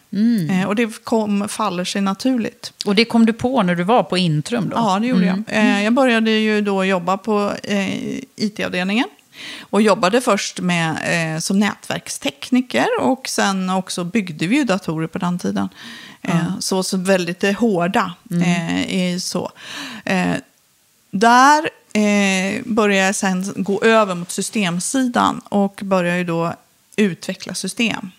Eh, 0.50 0.68
och 0.68 0.76
det 0.76 1.04
kom, 1.04 1.48
faller 1.48 1.84
sig 1.84 2.00
naturligt. 2.00 2.72
Och 2.84 2.94
det 2.94 3.04
kom 3.04 3.26
du 3.26 3.32
på 3.32 3.62
när 3.62 3.74
du 3.74 3.82
var 3.82 4.02
på 4.02 4.18
Intrum 4.18 4.68
då? 4.68 4.76
Ja, 4.76 4.98
det 4.98 5.06
gjorde 5.06 5.26
jag. 5.26 5.42
Eh, 5.46 5.84
jag 5.84 5.92
började 5.92 6.30
ju 6.30 6.60
då 6.60 6.84
jobba 6.84 7.16
på 7.16 7.52
eh, 7.62 8.16
IT-avdelningen. 8.36 9.08
Och 9.60 9.82
jobbade 9.82 10.20
först 10.20 10.60
med, 10.60 10.96
eh, 11.34 11.40
som 11.40 11.58
nätverkstekniker 11.58 12.86
och 13.00 13.28
sen 13.28 13.70
också 13.70 14.04
byggde 14.04 14.46
vi 14.46 14.56
ju 14.56 14.64
datorer 14.64 15.06
på 15.06 15.18
den 15.18 15.38
tiden. 15.38 15.68
Eh, 16.22 16.58
så, 16.58 16.82
så 16.82 16.96
väldigt 16.96 17.44
eh, 17.44 17.52
hårda. 17.52 18.14
Eh, 18.30 18.94
i 18.94 19.20
så. 19.20 19.50
Eh, 20.04 20.34
där 21.10 21.68
eh, 21.92 22.62
började 22.64 23.06
jag 23.06 23.14
sen 23.14 23.52
gå 23.56 23.82
över 23.82 24.14
mot 24.14 24.30
systemsidan 24.30 25.40
och 25.48 25.80
började 25.82 26.18
ju 26.18 26.24
då 26.24 26.54
utveckla 26.96 27.54
system. 27.54 28.10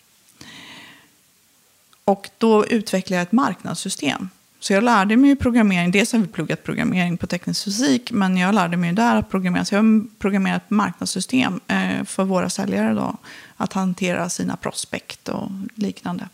Och 2.05 2.29
då 2.37 2.65
utvecklade 2.65 3.19
jag 3.19 3.27
ett 3.27 3.31
marknadssystem. 3.31 4.29
Så 4.63 4.73
jag 4.73 4.83
lärde 4.83 5.17
mig 5.17 5.35
programmering. 5.35 5.91
Dels 5.91 6.11
har 6.11 6.19
vi 6.19 6.27
pluggat 6.27 6.63
programmering 6.63 7.17
på 7.17 7.27
teknisk 7.27 7.63
fysik, 7.63 8.11
men 8.11 8.37
jag 8.37 8.55
lärde 8.55 8.77
mig 8.77 8.93
där 8.93 9.15
att 9.15 9.29
programmera. 9.29 9.65
Så 9.65 9.75
jag 9.75 9.83
har 9.83 10.17
programmerat 10.19 10.69
marknadssystem 10.69 11.59
eh, 11.67 12.03
för 12.05 12.23
våra 12.23 12.49
säljare 12.49 12.93
då. 12.93 13.17
Att 13.57 13.73
hantera 13.73 14.29
sina 14.29 14.55
prospekt 14.55 15.29
och 15.29 15.49
liknande. 15.75 16.27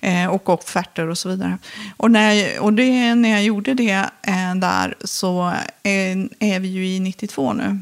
Eh, 0.00 0.26
och 0.26 0.48
offerter 0.48 1.08
och 1.08 1.18
så 1.18 1.28
vidare. 1.28 1.58
Och, 1.96 2.10
när 2.10 2.32
jag, 2.32 2.62
och 2.64 2.72
det, 2.72 3.14
när 3.14 3.28
jag 3.28 3.44
gjorde 3.44 3.74
det 3.74 4.10
eh, 4.22 4.54
där 4.56 4.94
så 5.04 5.48
eh, 5.82 6.18
är 6.38 6.60
vi 6.60 6.68
ju 6.68 6.86
i 6.86 7.00
92 7.00 7.52
nu. 7.52 7.78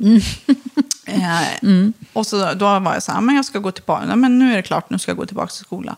Eh, 1.06 1.80
Och 2.12 2.26
så, 2.26 2.54
då 2.54 2.78
var 2.78 2.92
jag 2.94 3.02
så 3.02 3.12
här, 3.12 3.20
men 3.20 3.34
jag 3.36 3.44
ska 3.44 3.58
gå 3.58 3.70
tillbaka. 3.70 4.16
Men 4.16 4.38
nu 4.38 4.52
är 4.52 4.56
det 4.56 4.62
klart, 4.62 4.90
nu 4.90 4.98
ska 4.98 5.10
jag 5.10 5.16
gå 5.18 5.26
tillbaka 5.26 5.48
till 5.48 5.64
skolan. 5.64 5.96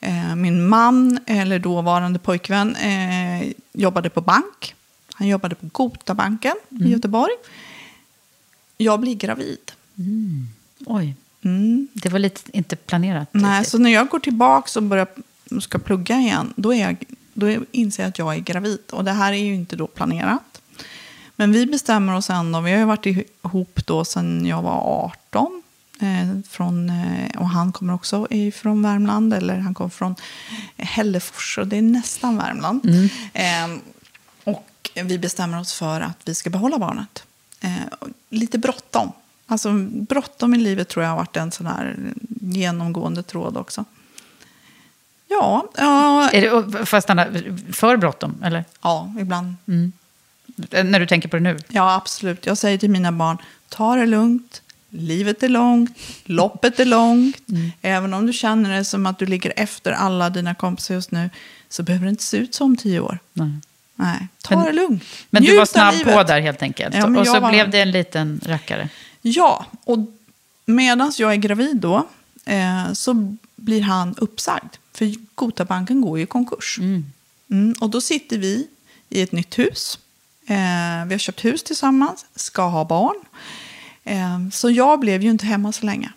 Eh, 0.00 0.34
min 0.36 0.68
man, 0.68 1.18
eller 1.26 1.58
dåvarande 1.58 2.18
pojkvän, 2.18 2.76
eh, 2.76 3.52
jobbade 3.72 4.10
på 4.10 4.20
bank. 4.20 4.74
Han 5.14 5.28
jobbade 5.28 5.54
på 5.54 5.66
Gotabanken 5.72 6.54
i 6.80 6.88
Göteborg. 6.90 7.32
Jag 8.76 9.00
blir 9.00 9.14
gravid. 9.14 9.72
Oj, 10.86 11.14
Mm. 11.42 11.88
det 11.94 12.08
var 12.08 12.18
lite 12.18 12.56
inte 12.56 12.76
planerat. 12.76 13.28
Nej, 13.32 13.58
riktigt. 13.58 13.70
så 13.72 13.78
när 13.78 13.90
jag 13.90 14.08
går 14.08 14.18
tillbaka 14.18 14.78
och 14.78 14.82
börjar, 14.82 15.06
ska 15.60 15.78
plugga 15.78 16.16
igen, 16.18 16.52
då, 16.56 16.74
är 16.74 16.80
jag, 16.82 16.96
då 17.34 17.56
inser 17.72 18.02
jag 18.02 18.08
att 18.10 18.18
jag 18.18 18.34
är 18.34 18.38
gravid. 18.40 18.80
Och 18.92 19.04
det 19.04 19.12
här 19.12 19.32
är 19.32 19.36
ju 19.36 19.54
inte 19.54 19.76
då 19.76 19.86
planerat. 19.86 20.60
Men 21.36 21.52
vi 21.52 21.66
bestämmer 21.66 22.16
oss 22.16 22.30
ändå, 22.30 22.60
vi 22.60 22.70
har 22.72 22.78
ju 22.78 22.84
varit 22.84 23.06
ihop 23.42 23.80
då 23.86 24.04
sedan 24.04 24.46
jag 24.46 24.62
var 24.62 25.04
18. 25.30 25.62
Eh, 26.00 26.40
från, 26.48 26.90
eh, 26.90 27.40
och 27.40 27.48
han 27.48 27.72
kommer 27.72 27.94
också 27.94 28.26
från 28.54 28.82
Värmland, 28.82 29.34
eller 29.34 29.58
han 29.58 29.74
kommer 29.74 29.90
från 29.90 30.14
Hällefors, 30.76 31.58
och 31.58 31.66
det 31.66 31.76
är 31.78 31.82
nästan 31.82 32.36
Värmland. 32.36 33.10
Eh, 33.32 33.78
och 34.44 34.90
vi 34.94 35.18
bestämmer 35.18 35.60
oss 35.60 35.72
för 35.72 36.00
att 36.00 36.18
vi 36.24 36.34
ska 36.34 36.50
behålla 36.50 36.78
barnet. 36.78 37.22
Eh, 37.60 37.70
lite 38.30 38.58
bråttom. 38.58 39.12
Alltså 39.46 39.72
bråttom 39.90 40.54
i 40.54 40.58
livet 40.58 40.88
tror 40.88 41.04
jag 41.04 41.10
har 41.10 41.16
varit 41.18 41.36
en 41.36 41.52
sån 41.52 41.66
här 41.66 41.96
genomgående 42.40 43.22
tråd 43.22 43.56
också. 43.56 43.84
Ja, 45.28 45.68
ja, 45.76 46.30
Är 46.30 46.40
det, 46.40 46.86
får 46.86 46.96
jag 46.96 47.02
stanna, 47.02 47.26
för 47.72 47.96
bråttom, 47.96 48.42
eller? 48.44 48.64
ja 48.82 49.14
ibland. 49.20 49.54
Eh, 50.70 50.84
När 50.84 51.00
du 51.00 51.06
tänker 51.06 51.28
på 51.28 51.36
det 51.36 51.42
nu? 51.42 51.58
Ja, 51.68 51.94
absolut. 51.94 52.46
Jag 52.46 52.58
säger 52.58 52.78
till 52.78 52.90
mina 52.90 53.12
barn, 53.12 53.38
ta 53.68 53.96
det 53.96 54.06
lugnt. 54.06 54.62
Livet 54.90 55.42
är 55.42 55.48
långt, 55.48 55.98
loppet 56.24 56.80
är 56.80 56.84
långt. 56.84 57.36
Även 57.82 58.14
om 58.14 58.26
du 58.26 58.32
känner 58.32 58.76
det 58.76 58.84
som 58.84 59.06
att 59.06 59.18
du 59.18 59.26
ligger 59.26 59.52
efter 59.56 59.92
alla 59.92 60.30
dina 60.30 60.54
kompisar 60.54 60.94
just 60.94 61.10
nu 61.10 61.30
så 61.68 61.82
behöver 61.82 62.04
det 62.06 62.10
inte 62.10 62.22
se 62.24 62.36
ut 62.36 62.54
så 62.54 62.64
om 62.64 62.76
tio 62.76 63.00
år. 63.00 63.18
Nej. 63.32 63.50
Nej, 63.94 64.28
ta 64.42 64.56
Men- 64.56 64.64
det 64.66 64.72
lugnt. 64.72 65.02
Men 65.30 65.42
du 65.42 65.48
Njut 65.48 65.56
var 65.56 65.62
av 65.62 65.66
snabb 65.66 65.92
på 66.02 66.10
livet. 66.10 66.26
där 66.26 66.40
helt 66.40 66.62
enkelt. 66.62 66.94
Ja, 66.94 67.18
och 67.20 67.26
så 67.26 67.40
var- 67.40 67.50
blev 67.50 67.70
det 67.70 67.80
en 67.80 67.90
liten 67.90 68.40
rackare. 68.44 68.88
Ja, 69.22 69.66
och 69.84 69.98
medan 70.64 71.12
jag 71.18 71.32
är 71.32 71.36
gravid 71.36 71.76
då 71.76 72.06
eh, 72.44 72.92
så 72.92 73.36
blir 73.56 73.82
han 73.82 74.14
uppsagd. 74.18 74.74
För 74.94 75.14
Gotabanken 75.34 76.00
går 76.00 76.18
ju 76.18 76.24
i 76.24 76.26
konkurs. 76.26 76.78
Mm, 77.50 77.74
och 77.80 77.90
då 77.90 78.00
sitter 78.00 78.38
vi 78.38 78.66
i 79.08 79.22
ett 79.22 79.32
nytt 79.32 79.58
hus. 79.58 79.98
Eh, 80.46 80.56
vi 81.06 81.14
har 81.14 81.18
köpt 81.18 81.44
hus 81.44 81.62
tillsammans, 81.62 82.26
ska 82.34 82.62
ha 82.68 82.84
barn. 82.84 83.16
Eh, 84.08 84.48
så 84.52 84.70
jag 84.70 85.00
blev 85.00 85.22
ju 85.22 85.30
inte 85.30 85.46
hemma 85.46 85.72
så 85.72 85.86
länge. 85.86 86.12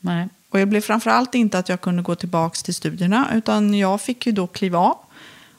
Nej. 0.00 0.28
Och 0.48 0.60
jag 0.60 0.68
blev 0.68 0.80
framförallt 0.80 1.34
inte 1.34 1.58
att 1.58 1.68
jag 1.68 1.80
kunde 1.80 2.02
gå 2.02 2.14
tillbaka 2.14 2.56
till 2.64 2.74
studierna, 2.74 3.30
utan 3.34 3.74
jag 3.74 4.00
fick 4.00 4.26
ju 4.26 4.32
då 4.32 4.46
kliva 4.46 4.78
av 4.78 4.98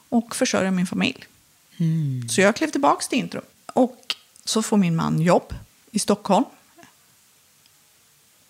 och 0.08 0.36
försörja 0.36 0.70
min 0.70 0.86
familj. 0.86 1.24
Så 2.30 2.40
jag 2.40 2.56
klev 2.56 2.70
tillbaka 2.70 3.06
till 3.08 3.18
Intro. 3.18 3.40
Och 3.66 4.16
så 4.44 4.62
får 4.62 4.76
min 4.76 4.96
man 4.96 5.20
jobb 5.20 5.54
i 5.90 5.98
Stockholm. 5.98 6.44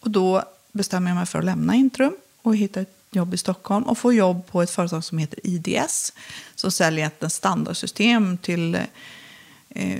Och 0.00 0.10
då 0.10 0.42
bestämmer 0.72 1.10
jag 1.10 1.16
mig 1.16 1.26
för 1.26 1.38
att 1.38 1.44
lämna 1.44 1.74
Intrum 1.74 2.16
och 2.42 2.56
hitta 2.56 2.80
ett 2.80 2.96
jobb 3.10 3.34
i 3.34 3.36
Stockholm 3.36 3.84
och 3.84 3.98
få 3.98 4.12
jobb 4.12 4.46
på 4.46 4.62
ett 4.62 4.70
företag 4.70 5.04
som 5.04 5.18
heter 5.18 5.40
IDS 5.46 6.12
som 6.54 6.70
säljer 6.70 7.06
ett 7.06 7.32
standardsystem 7.32 8.38
till 8.38 8.78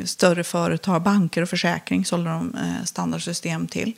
större 0.05 0.45
företag, 0.45 1.03
banker 1.03 1.43
och 1.43 1.49
försäkring 1.49 2.05
sålde 2.05 2.31
de 2.31 2.55
eh, 2.55 2.85
standardsystem 2.85 3.67
till. 3.67 3.93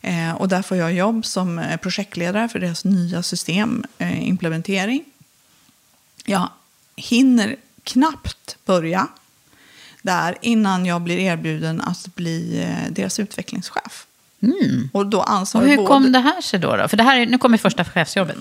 Eh, 0.00 0.32
och 0.32 0.48
där 0.48 0.62
får 0.62 0.76
jag 0.76 0.92
jobb 0.92 1.26
som 1.26 1.58
eh, 1.58 1.76
projektledare 1.76 2.48
för 2.48 2.58
deras 2.58 2.84
nya 2.84 3.22
systemimplementering. 3.22 5.04
Jag 6.24 6.48
hinner 6.96 7.56
knappt 7.84 8.56
börja 8.64 9.08
där 10.02 10.38
innan 10.40 10.86
jag 10.86 11.02
blir 11.02 11.18
erbjuden 11.18 11.80
att 11.80 12.14
bli 12.14 12.62
eh, 12.62 12.92
deras 12.92 13.20
utvecklingschef. 13.20 14.06
Och 14.92 15.06
då 15.06 15.22
Och 15.58 15.68
hur 15.68 15.76
både... 15.76 15.88
kom 15.88 16.12
det 16.12 16.18
här 16.18 16.40
sig 16.40 16.60
då? 16.60 16.76
då? 16.76 16.88
För 16.88 16.96
det 16.96 17.02
här 17.02 17.20
är, 17.20 17.26
nu 17.26 17.38
kommer 17.38 17.58
första 17.58 17.84
chefsjobbet. 17.84 18.36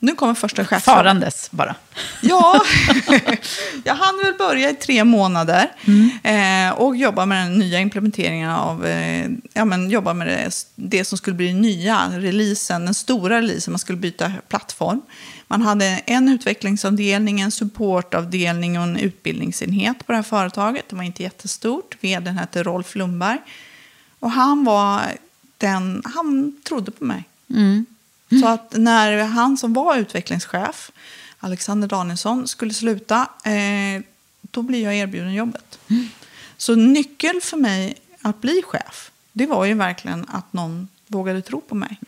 Nu 0.00 0.14
kommer 0.14 0.34
första 0.34 0.64
chefsjobbet. 0.64 0.84
Farandes 0.84 1.50
bara. 1.50 1.74
Ja, 2.20 2.62
jag 3.84 3.94
hann 3.94 4.20
väl 4.24 4.34
börja 4.38 4.70
i 4.70 4.74
tre 4.74 5.04
månader 5.04 5.70
eh, 6.22 6.72
och 6.78 6.96
jobba 6.96 7.26
med 7.26 7.46
den 7.46 7.58
nya 7.58 7.80
implementeringen 7.80 8.50
av, 8.50 8.86
eh, 8.86 9.30
ja 9.52 9.64
men 9.64 9.90
jobba 9.90 10.14
med 10.14 10.26
det, 10.26 10.50
det 10.74 11.04
som 11.04 11.18
skulle 11.18 11.36
bli 11.36 11.46
den 11.46 11.60
nya 11.60 12.10
releasen, 12.16 12.84
den 12.84 12.94
stora 12.94 13.38
releasen, 13.38 13.72
man 13.72 13.78
skulle 13.78 13.98
byta 13.98 14.32
plattform. 14.48 15.02
Man 15.46 15.62
hade 15.62 15.84
en 15.84 16.28
utvecklingsavdelning, 16.28 17.40
en 17.40 17.50
supportavdelning 17.50 18.78
och 18.78 18.84
en 18.84 18.96
utbildningsenhet 18.96 20.06
på 20.06 20.12
det 20.12 20.16
här 20.16 20.22
företaget. 20.22 20.88
Det 20.88 20.96
var 20.96 21.02
inte 21.02 21.22
jättestort. 21.22 21.96
Vdn 22.00 22.38
hette 22.38 22.62
Rolf 22.62 22.94
Lundberg. 22.94 23.38
Och 24.20 24.30
han 24.30 24.64
var 24.64 25.02
den, 25.58 26.02
han 26.14 26.56
trodde 26.68 26.90
på 26.90 27.04
mig. 27.04 27.24
Så 28.40 28.46
att 28.48 28.72
när 28.76 29.24
han 29.24 29.56
som 29.56 29.72
var 29.72 29.96
utvecklingschef, 29.96 30.90
Alexander 31.38 31.88
Danielsson, 31.88 32.48
skulle 32.48 32.74
sluta, 32.74 33.28
eh, 33.44 34.02
då 34.40 34.62
blir 34.62 34.84
jag 34.84 34.94
erbjuden 34.94 35.34
jobbet. 35.34 35.78
Så 36.56 36.74
nyckeln 36.74 37.40
för 37.42 37.56
mig 37.56 37.94
att 38.22 38.40
bli 38.40 38.62
chef, 38.64 39.10
det 39.32 39.46
var 39.46 39.64
ju 39.64 39.74
verkligen 39.74 40.26
att 40.28 40.52
någon 40.52 40.88
vågade 41.06 41.42
tro 41.42 41.60
på 41.60 41.74
mig. 41.74 42.00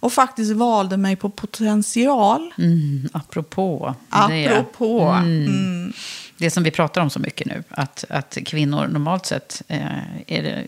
Och 0.00 0.12
faktiskt 0.12 0.52
valde 0.52 0.96
mig 0.96 1.16
på 1.16 1.30
potential. 1.30 2.52
Mm, 2.58 3.08
apropå 3.12 3.94
det. 4.28 4.46
Apropå. 4.46 5.00
Mm. 5.02 5.92
Det 6.38 6.50
som 6.50 6.62
vi 6.62 6.70
pratar 6.70 7.00
om 7.00 7.10
så 7.10 7.20
mycket 7.20 7.46
nu, 7.46 7.64
att, 7.70 8.04
att 8.08 8.38
kvinnor 8.46 8.86
normalt 8.86 9.26
sett 9.26 9.62
eh, 9.68 9.86
är 10.26 10.42
det 10.42 10.64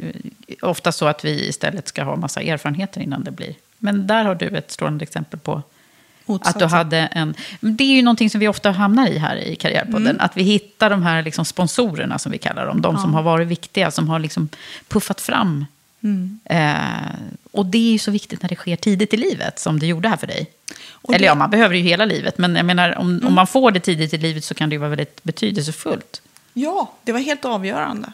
ofta 0.62 0.92
så 0.92 1.06
att 1.06 1.24
vi 1.24 1.48
istället 1.48 1.88
ska 1.88 2.04
ha 2.04 2.16
massa 2.16 2.40
erfarenheter 2.40 3.00
innan 3.00 3.24
det 3.24 3.30
blir. 3.30 3.54
Men 3.78 4.06
där 4.06 4.24
har 4.24 4.34
du 4.34 4.46
ett 4.46 4.70
strålande 4.70 5.02
exempel 5.02 5.40
på 5.40 5.62
att 6.42 6.58
du 6.58 6.64
hade 6.64 6.98
en... 6.98 7.34
Det 7.60 7.84
är 7.84 7.96
ju 7.96 8.02
någonting 8.02 8.30
som 8.30 8.40
vi 8.40 8.48
ofta 8.48 8.70
hamnar 8.70 9.06
i 9.08 9.18
här 9.18 9.36
i 9.36 9.56
Karriärpodden. 9.56 10.06
Mm. 10.06 10.20
Att 10.20 10.36
vi 10.36 10.42
hittar 10.42 10.90
de 10.90 11.02
här 11.02 11.22
liksom 11.22 11.44
sponsorerna 11.44 12.18
som 12.18 12.32
vi 12.32 12.38
kallar 12.38 12.66
dem. 12.66 12.80
De 12.80 12.98
som 12.98 13.14
har 13.14 13.22
varit 13.22 13.48
viktiga, 13.48 13.90
som 13.90 14.08
har 14.08 14.18
liksom 14.18 14.48
puffat 14.88 15.20
fram. 15.20 15.66
Mm. 16.00 16.40
Eh, 16.44 17.14
och 17.52 17.66
det 17.66 17.78
är 17.78 17.92
ju 17.92 17.98
så 17.98 18.10
viktigt 18.10 18.42
när 18.42 18.48
det 18.48 18.56
sker 18.56 18.76
tidigt 18.76 19.14
i 19.14 19.16
livet, 19.16 19.58
som 19.58 19.78
det 19.78 19.86
gjorde 19.86 20.08
här 20.08 20.16
för 20.16 20.26
dig. 20.26 20.46
Och 20.90 21.10
Eller 21.14 21.18
det- 21.18 21.24
ja, 21.26 21.34
man 21.34 21.50
behöver 21.50 21.74
ju 21.74 21.82
hela 21.82 22.04
livet. 22.04 22.38
Men 22.38 22.56
jag 22.56 22.66
menar, 22.66 22.98
om, 22.98 23.20
om 23.26 23.34
man 23.34 23.46
får 23.46 23.70
det 23.70 23.80
tidigt 23.80 24.14
i 24.14 24.18
livet 24.18 24.44
så 24.44 24.54
kan 24.54 24.68
det 24.68 24.74
ju 24.74 24.78
vara 24.78 24.90
väldigt 24.90 25.22
betydelsefullt. 25.24 26.22
Ja, 26.52 26.92
det 27.04 27.12
var 27.12 27.20
helt 27.20 27.44
avgörande. 27.44 28.12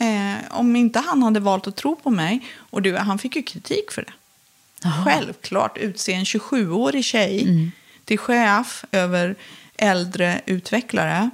Eh, 0.00 0.58
om 0.58 0.76
inte 0.76 0.98
han 0.98 1.22
hade 1.22 1.40
valt 1.40 1.66
att 1.66 1.76
tro 1.76 1.96
på 1.96 2.10
mig, 2.10 2.40
och 2.58 2.82
du, 2.82 2.96
han 2.96 3.18
fick 3.18 3.36
ju 3.36 3.42
kritik 3.42 3.90
för 3.92 4.02
det. 4.02 4.12
Självklart, 5.04 5.78
utse 5.78 6.12
en 6.12 6.24
27-årig 6.24 7.04
tjej 7.04 7.70
till 8.04 8.18
chef 8.18 8.84
över 8.92 9.34
äldre 9.76 10.40
utvecklare. 10.46 11.30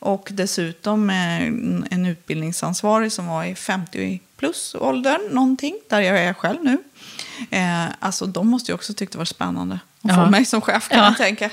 Och 0.00 0.28
dessutom 0.30 1.10
en 1.90 2.06
utbildningsansvarig 2.06 3.12
som 3.12 3.26
var 3.26 3.44
i 3.44 3.54
50 3.54 4.20
plus 4.36 4.74
åldern, 4.80 5.20
någonting, 5.30 5.74
där 5.88 6.00
jag 6.00 6.18
är 6.18 6.32
själv 6.32 6.64
nu. 6.64 6.78
Eh, 7.50 7.84
alltså 7.98 8.26
de 8.26 8.48
måste 8.48 8.70
ju 8.72 8.74
också 8.74 8.94
tyckt 8.94 9.12
det 9.12 9.18
var 9.18 9.24
spännande 9.24 9.74
att 9.74 10.10
Ja. 10.10 10.14
få 10.24 10.30
mig 10.30 10.44
som 10.44 10.60
chef 10.60 10.88
kan 10.88 10.98
Ja. 10.98 11.04
man 11.04 11.14
tänka. 11.14 11.50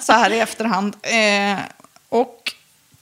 Så 0.00 0.12
här 0.12 0.30
i 0.30 0.38
efterhand. 0.40 0.96
Eh, 1.02 1.58
och 2.08 2.52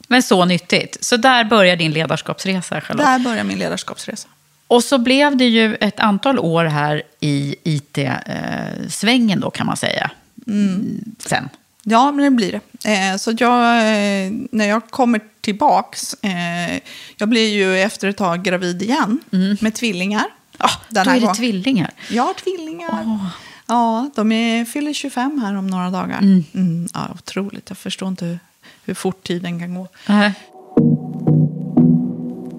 Men 0.07 0.23
så 0.23 0.45
nyttigt. 0.45 0.97
Så 1.05 1.17
där 1.17 1.43
börjar 1.43 1.75
din 1.75 1.91
ledarskapsresa, 1.91 2.81
Charlotte. 2.81 3.05
där 3.05 3.19
börjar 3.19 3.43
min 3.43 3.59
ledarskapsresa. 3.59 4.27
Och 4.67 4.83
så 4.83 4.97
blev 4.97 5.37
det 5.37 5.45
ju 5.45 5.75
ett 5.75 5.99
antal 5.99 6.39
år 6.39 6.65
här 6.65 7.03
i 7.19 7.55
IT-svängen 7.63 9.39
då, 9.39 9.49
kan 9.49 9.65
man 9.65 9.77
säga. 9.77 10.11
Mm. 10.47 11.01
Sen. 11.19 11.49
Ja, 11.83 12.11
men 12.11 12.23
det 12.25 12.31
blir 12.31 12.51
det. 12.51 12.93
Eh, 12.93 13.17
så 13.17 13.31
jag, 13.37 13.77
eh, 13.77 14.31
när 14.51 14.65
jag 14.65 14.89
kommer 14.89 15.21
tillbaks, 15.41 16.13
eh, 16.13 16.79
jag 17.17 17.29
blir 17.29 17.53
ju 17.53 17.79
efter 17.79 18.07
ett 18.07 18.17
tag 18.17 18.43
gravid 18.43 18.81
igen 18.81 19.19
med 19.61 19.75
tvillingar. 19.75 20.25
Ah, 20.57 20.69
Den 20.89 21.05
då 21.05 21.11
är 21.11 21.15
det 21.15 21.19
gången. 21.19 21.35
tvillingar. 21.35 21.91
Jag 22.09 22.23
har 22.23 22.33
tvillingar. 22.33 23.19
Ja, 23.67 24.09
de 24.15 24.31
är, 24.31 24.65
fyller 24.65 24.93
25 24.93 25.41
här 25.41 25.55
om 25.55 25.67
några 25.67 25.89
dagar. 25.89 26.19
Mm. 26.19 26.87
ja, 26.93 27.09
otroligt, 27.15 27.69
jag 27.69 27.77
förstår 27.77 28.07
inte 28.07 28.25
hur, 28.25 28.39
hur 28.85 28.93
fort 28.93 29.23
tiden 29.27 29.59
kan 29.59 29.73
gå. 29.75 29.87
Nej. 30.07 30.33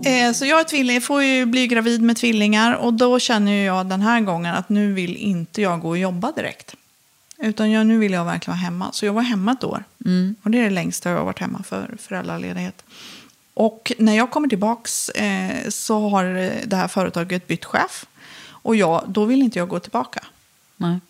Eh, 0.06 0.32
så 0.32 0.46
jag 0.46 0.60
är 0.60 0.64
tvilling, 0.64 1.00
får 1.00 1.22
ju 1.22 1.46
bli 1.46 1.66
gravid 1.66 2.02
med 2.02 2.16
tvillingar 2.16 2.74
och 2.74 2.94
då 2.94 3.18
känner 3.18 3.52
jag 3.52 3.86
den 3.86 4.00
här 4.00 4.20
gången 4.20 4.54
att 4.54 4.68
nu 4.68 4.92
vill 4.92 5.16
inte 5.16 5.62
jag 5.62 5.80
gå 5.80 5.88
och 5.88 5.98
jobba 5.98 6.32
direkt. 6.32 6.74
Utan 7.38 7.70
jag, 7.70 7.86
nu 7.86 7.98
vill 7.98 8.12
jag 8.12 8.24
verkligen 8.24 8.56
vara 8.56 8.64
hemma. 8.64 8.92
Så 8.92 9.06
jag 9.06 9.12
var 9.12 9.22
hemma 9.22 9.52
ett 9.52 9.64
år. 9.64 9.84
Och 10.42 10.50
det 10.50 10.58
är 10.58 10.62
det 10.62 10.70
längsta 10.70 11.10
jag 11.10 11.16
har 11.16 11.24
varit 11.24 11.38
hemma 11.38 11.62
för 11.62 11.96
föräldraledighet. 11.98 12.84
Och 13.54 13.92
när 13.98 14.16
jag 14.16 14.30
kommer 14.30 14.48
tillbaks 14.48 15.08
eh, 15.08 15.68
så 15.68 16.08
har 16.08 16.24
det 16.66 16.76
här 16.76 16.88
företaget 16.88 17.46
bytt 17.46 17.64
chef. 17.64 18.06
Och 18.46 18.76
jag, 18.76 19.04
då 19.06 19.24
vill 19.24 19.42
inte 19.42 19.58
jag 19.58 19.68
gå 19.68 19.80
tillbaka. 19.80 20.24
Nej. 20.76 21.00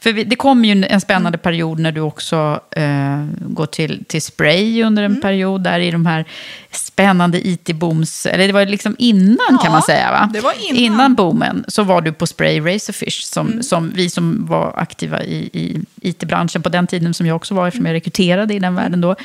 För 0.00 0.12
vi, 0.12 0.24
det 0.24 0.36
kommer 0.36 0.68
ju 0.68 0.84
en 0.84 1.00
spännande 1.00 1.38
period 1.38 1.78
när 1.78 1.92
du 1.92 2.00
också 2.00 2.60
eh, 2.70 3.24
går 3.38 3.66
till, 3.66 4.04
till 4.04 4.22
Spray 4.22 4.82
under 4.82 5.02
en 5.02 5.20
period 5.20 5.62
där 5.62 5.80
i 5.80 5.90
de 5.90 6.06
här 6.06 6.24
spännande 6.70 7.46
IT-booms, 7.46 8.26
eller 8.26 8.46
det 8.46 8.52
var 8.52 8.66
liksom 8.66 8.96
innan 8.98 9.38
Ja, 9.50 9.58
kan 9.58 9.72
man 9.72 9.82
säga 9.82 10.10
va? 10.10 10.30
det 10.32 10.40
var 10.40 10.52
innan. 10.72 11.14
boomen 11.14 11.64
så 11.68 11.82
var 11.82 12.00
du 12.00 12.12
på 12.12 12.26
Spray 12.26 12.60
Razorfish, 12.60 13.22
som, 13.24 13.62
som 13.62 13.92
vi 13.94 14.10
som 14.10 14.46
var 14.46 14.74
aktiva 14.76 15.22
i, 15.22 15.50
i 15.52 15.84
IT-branschen 16.00 16.62
på 16.62 16.68
den 16.68 16.86
tiden 16.86 17.14
som 17.14 17.26
jag 17.26 17.36
också 17.36 17.54
var, 17.54 17.68
eftersom 17.68 17.86
jag 17.86 17.94
rekryterade 17.94 18.54
i 18.54 18.58
den 18.58 18.74
världen 18.74 19.00
då, 19.00 19.16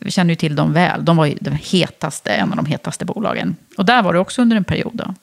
vi 0.00 0.10
känner 0.10 0.30
ju 0.30 0.36
till 0.36 0.56
dem 0.56 0.72
väl. 0.72 1.04
De 1.04 1.16
var 1.16 1.26
ju 1.26 1.34
den 1.40 1.58
hetaste, 1.62 2.30
en 2.30 2.50
av 2.50 2.56
de 2.56 2.66
hetaste 2.66 3.04
bolagen. 3.04 3.56
Och 3.78 3.84
där 3.84 4.02
var 4.02 4.12
du 4.12 4.18
också 4.18 4.42
under 4.42 4.56
en 4.56 4.64
period 4.64 4.92
då. 4.94 5.14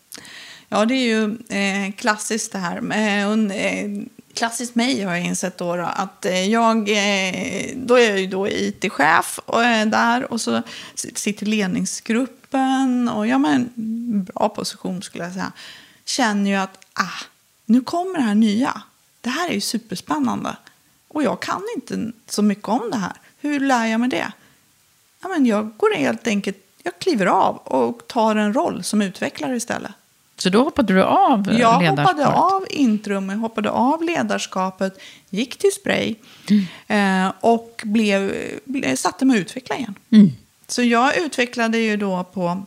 Ja, 0.70 0.86
det 0.86 0.94
är 0.94 1.06
ju 1.06 1.38
eh, 1.50 1.92
klassiskt 1.94 2.52
det 2.52 2.58
här. 2.58 2.78
Eh, 2.78 3.30
und- 3.32 3.52
eh, 3.52 4.08
klassiskt 4.34 4.76
mig 4.76 5.04
har 5.04 5.16
jag 5.16 5.26
insett 5.26 5.58
då, 5.58 5.76
då 5.76 5.84
att 5.84 6.26
eh, 6.26 6.50
jag, 6.50 6.78
eh, 6.90 7.72
då 7.76 7.96
är 7.96 8.10
jag 8.10 8.20
ju 8.20 8.28
då 8.28 8.48
IT-chef 8.50 9.40
och 9.46 9.64
eh, 9.64 9.86
där 9.88 10.32
och 10.32 10.42
så 10.42 10.62
sitter 10.96 11.46
ledningsgruppen 11.46 13.10
och 13.10 13.28
ja, 13.28 13.38
men 13.38 13.70
bra 14.24 14.50
position 14.50 15.02
skulle 15.02 15.24
jag 15.24 15.34
säga. 15.34 15.52
Känner 16.06 16.50
ju 16.52 16.56
att 16.56 16.86
ah, 16.94 17.24
nu 17.66 17.82
kommer 17.82 18.20
det 18.20 18.26
här 18.26 18.36
nya. 18.36 18.82
Det 19.22 19.30
här 19.30 19.50
är 19.50 19.54
ju 19.54 19.62
superspännande. 19.62 20.58
Och 21.08 21.24
jag 21.24 21.42
kan 21.42 21.62
inte 21.76 22.12
så 22.28 22.42
mycket 22.42 22.68
om 22.68 22.90
det 22.92 22.98
här. 22.98 23.14
Hur 23.40 23.60
lär 23.60 23.86
jag 23.86 24.00
mig 24.00 24.10
det? 24.10 24.32
Ja, 25.22 25.28
men 25.30 25.46
jag 25.46 25.78
går 25.78 25.96
helt 25.96 26.28
enkelt, 26.28 26.58
jag 26.84 27.00
kliver 27.00 27.26
av 27.26 27.58
och 27.58 28.08
tar 28.08 28.36
en 28.36 28.54
roll 28.54 28.84
som 28.84 29.02
utvecklare 29.02 29.56
istället. 29.56 29.92
Så 30.38 30.50
då 30.50 30.64
hoppade 30.64 30.94
du 30.94 31.04
av 31.04 31.50
eh, 31.50 31.60
Jag 31.60 31.72
hoppade 31.72 31.90
ledarskapet. 31.90 32.26
av 32.28 32.66
Intrum, 32.70 33.30
jag 33.30 33.38
hoppade 33.38 33.70
av 33.70 34.04
ledarskapet, 34.04 35.00
gick 35.30 35.58
till 35.58 35.72
Spray 35.72 36.16
eh, 36.88 37.32
och 37.40 37.82
blev, 37.86 38.34
ble, 38.66 38.98
satte 38.98 39.26
mig 39.26 39.38
att 39.38 39.42
utveckla 39.42 39.76
igen. 39.76 39.96
Så 40.68 40.84
jag 40.84 41.18
utvecklade 41.18 41.78
ju 41.78 41.98
då 41.98 42.24
på, 42.24 42.66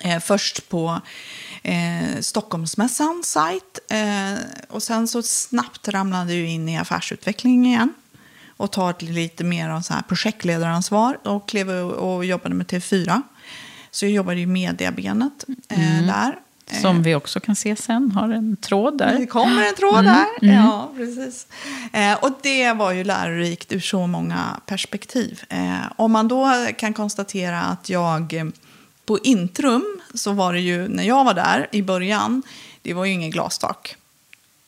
eh, 0.00 0.20
först 0.20 0.68
på 0.68 1.00
eh, 1.62 2.20
Stockholmsmässan 2.20 3.22
sajt 3.24 3.78
eh, 3.90 4.38
och 4.68 4.82
sen 4.82 5.08
så 5.08 5.22
snabbt 5.22 5.88
ramlade 5.88 6.34
jag 6.34 6.48
in 6.48 6.68
i 6.68 6.78
affärsutveckling 6.78 7.66
igen 7.66 7.94
och 8.56 8.72
tar 8.72 8.90
ett 8.90 9.02
lite 9.02 9.44
mer 9.44 9.68
av 9.68 9.80
så 9.80 9.92
här 9.92 10.02
projektledaransvar 10.02 11.18
och 11.22 11.48
klev 11.48 11.70
och 11.70 12.24
jobbade 12.24 12.54
med 12.54 12.66
TV4. 12.66 13.22
Så 13.90 14.04
jag 14.04 14.12
jobbade 14.12 14.40
i 14.40 14.46
mediabenet 14.46 15.44
eh, 15.68 16.06
där. 16.06 16.38
Som 16.70 17.02
vi 17.02 17.14
också 17.14 17.40
kan 17.40 17.56
se 17.56 17.76
sen, 17.76 18.10
har 18.10 18.28
en 18.28 18.56
tråd 18.56 18.98
där. 18.98 19.18
Det 19.18 19.26
kommer 19.26 19.68
en 19.68 19.74
tråd 19.74 20.04
där. 20.04 20.26
Ja, 20.40 20.92
precis. 20.96 21.46
Eh, 21.92 22.14
och 22.14 22.30
det 22.42 22.72
var 22.72 22.92
ju 22.92 23.04
lärorikt 23.04 23.72
ur 23.72 23.80
så 23.80 24.06
många 24.06 24.60
perspektiv. 24.66 25.42
Eh, 25.48 25.74
om 25.96 26.12
man 26.12 26.28
då 26.28 26.66
kan 26.78 26.94
konstatera 26.94 27.60
att 27.60 27.88
jag 27.88 28.34
eh, 28.34 28.44
på 29.06 29.18
Intrum 29.18 30.00
så 30.14 30.32
var 30.32 30.52
det 30.52 30.60
ju 30.60 30.88
när 30.88 31.04
jag 31.04 31.24
var 31.24 31.34
där 31.34 31.68
i 31.72 31.82
början, 31.82 32.42
det 32.82 32.94
var 32.94 33.04
ju 33.04 33.12
ingen 33.12 33.30
glastak. 33.30 33.96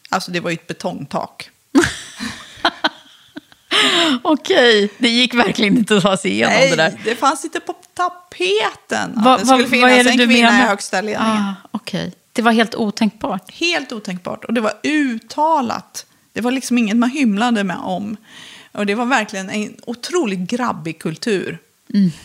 Alltså 0.09 0.31
det 0.31 0.41
var 0.41 0.51
ju 0.51 0.55
ett 0.55 0.67
betongtak. 0.67 1.51
Okej, 4.23 4.91
det 4.99 5.09
gick 5.09 5.35
verkligen 5.35 5.79
inte 5.79 5.97
att 5.97 6.03
ta 6.03 6.17
sig 6.17 6.31
igenom 6.31 6.55
det 6.71 6.77
där. 6.77 6.91
Nej, 6.91 7.01
det 7.05 7.17
fanns 7.17 7.45
inte 7.45 7.61
på 7.61 7.75
tapeten 7.95 9.19
att 9.19 9.25
Va- 9.25 9.37
det 9.39 9.45
va- 9.45 9.53
skulle 9.55 9.69
finnas 9.69 10.07
en 10.07 10.17
kvinna 10.29 10.49
i 10.49 10.63
högsta 10.63 11.01
ledningen. 11.01 11.37
Ah, 11.37 11.55
Okej, 11.71 12.13
det 12.33 12.43
var 12.43 12.53
helt 12.53 12.75
otänkbart. 12.75 13.53
Helt 13.53 13.93
otänkbart. 13.93 14.45
Och 14.45 14.55
det 14.55 14.61
var 14.61 14.73
uttalat. 14.83 16.07
Det 16.33 16.41
var 16.41 16.51
liksom 16.51 16.79
inget 16.79 16.97
man 16.97 17.11
hymlade 17.11 17.65
med 17.65 17.77
om. 17.79 18.17
Och 18.73 18.87
det 18.87 18.95
var 18.95 19.05
verkligen 19.07 19.51
en 19.51 19.77
otroligt 19.87 20.39
grabbig 20.39 20.99
kultur. 20.99 21.59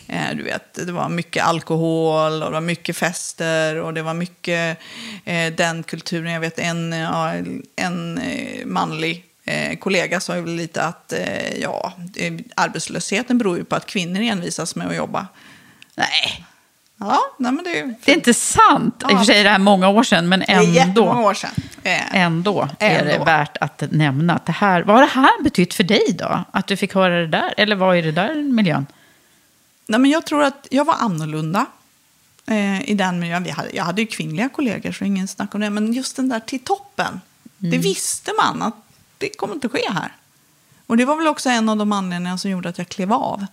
Eh, 0.08 0.36
du 0.38 0.44
vet, 0.44 0.74
det 0.74 0.92
var 0.92 1.10
mycket 1.10 1.44
alkohol 1.46 2.34
och 2.44 2.50
det 2.50 2.54
var 2.54 2.62
mycket 2.62 2.98
fester 2.98 3.76
och 3.80 3.94
det 3.94 4.02
var 4.02 4.14
mycket 4.14 4.78
eh, 5.26 5.54
den 5.54 5.84
kulturen. 5.84 6.32
Jag 6.32 6.40
vet 6.40 6.60
en, 6.60 6.94
en 7.76 8.18
eh, 8.18 8.66
manlig 8.66 9.26
eh, 9.44 9.78
kollega 9.78 10.20
sa 10.20 10.36
ju 10.36 10.46
lite 10.46 10.84
att 10.84 11.14
eh, 11.14 11.58
ja, 11.60 11.94
eh, 12.16 12.34
arbetslösheten 12.56 13.38
beror 13.38 13.58
ju 13.58 13.64
på 13.64 13.76
att 13.76 13.86
kvinnor 13.86 14.22
envisas 14.22 14.76
med 14.76 14.88
att 14.88 14.96
jobba. 14.96 15.28
Nej, 15.96 16.46
Ja, 16.98 17.20
nej, 17.40 17.52
men 17.52 17.64
det, 17.64 17.96
det 18.06 18.12
är 18.12 18.16
inte 18.16 18.34
sant. 18.34 19.04
I 19.12 19.14
och 19.14 19.18
för 19.18 19.26
sig 19.26 19.40
är 19.40 19.44
det 19.44 19.50
här 19.50 19.60
många 19.60 19.90
år 19.90 20.04
sedan, 20.04 20.30
men 20.30 20.40
det 20.40 20.46
är 20.52 20.82
ändå. 20.82 21.04
år 21.06 21.34
sedan. 21.34 21.50
Eh, 21.84 22.16
Ändå 22.16 22.70
är 22.80 23.06
det 23.06 23.12
Ändå. 23.14 23.26
värt 23.26 23.58
att 23.58 23.84
nämna 23.92 24.36
att 24.36 24.46
det 24.46 24.52
här, 24.52 24.84
vad 24.84 24.96
har 24.96 25.02
det 25.04 25.10
här 25.12 25.44
betytt 25.44 25.74
för 25.74 25.84
dig 25.84 26.16
då? 26.20 26.44
Att 26.52 26.68
du 26.68 26.78
fick 26.78 26.94
höra 26.96 27.20
det 27.20 27.28
där? 27.28 27.54
Eller 27.58 27.76
vad 27.76 27.98
är 27.98 28.02
det 28.04 28.12
där 28.12 28.36
miljön? 28.36 28.86
Nej, 29.88 30.00
men 30.00 30.12
jag 30.12 30.26
tror 30.26 30.44
att 30.44 30.68
jag 30.72 30.86
var 30.86 30.96
annorlunda 31.00 31.66
eh, 32.48 32.90
i 32.90 32.94
den 32.94 33.20
miljön. 33.20 33.44
Vi 33.44 33.50
hade, 33.50 33.70
jag 33.76 33.84
hade 33.84 34.02
ju 34.02 34.08
kvinnliga 34.08 34.50
kollegor, 34.50 34.92
så 34.92 35.06
ingen 35.06 35.28
snack 35.28 35.56
om 35.56 35.62
det. 35.62 35.70
Men 35.70 35.94
just 35.94 36.16
den 36.16 36.30
där 36.30 36.40
till 36.40 36.60
toppen, 36.60 37.22
det 37.58 37.78
visste 37.78 38.32
man 38.44 38.62
att 38.62 38.76
det 39.18 39.30
kommer 39.38 39.54
inte 39.54 39.70
ske 39.70 39.92
här. 39.92 40.12
Och 40.88 40.98
det 40.98 41.06
var 41.06 41.16
väl 41.16 41.28
också 41.28 41.50
en 41.50 41.70
av 41.70 41.78
de 41.78 41.92
anledningarna 41.92 42.38
som 42.38 42.52
gjorde 42.52 42.70
att 42.70 42.78
jag 42.78 42.90
klev 42.90 43.14
av. 43.14 43.46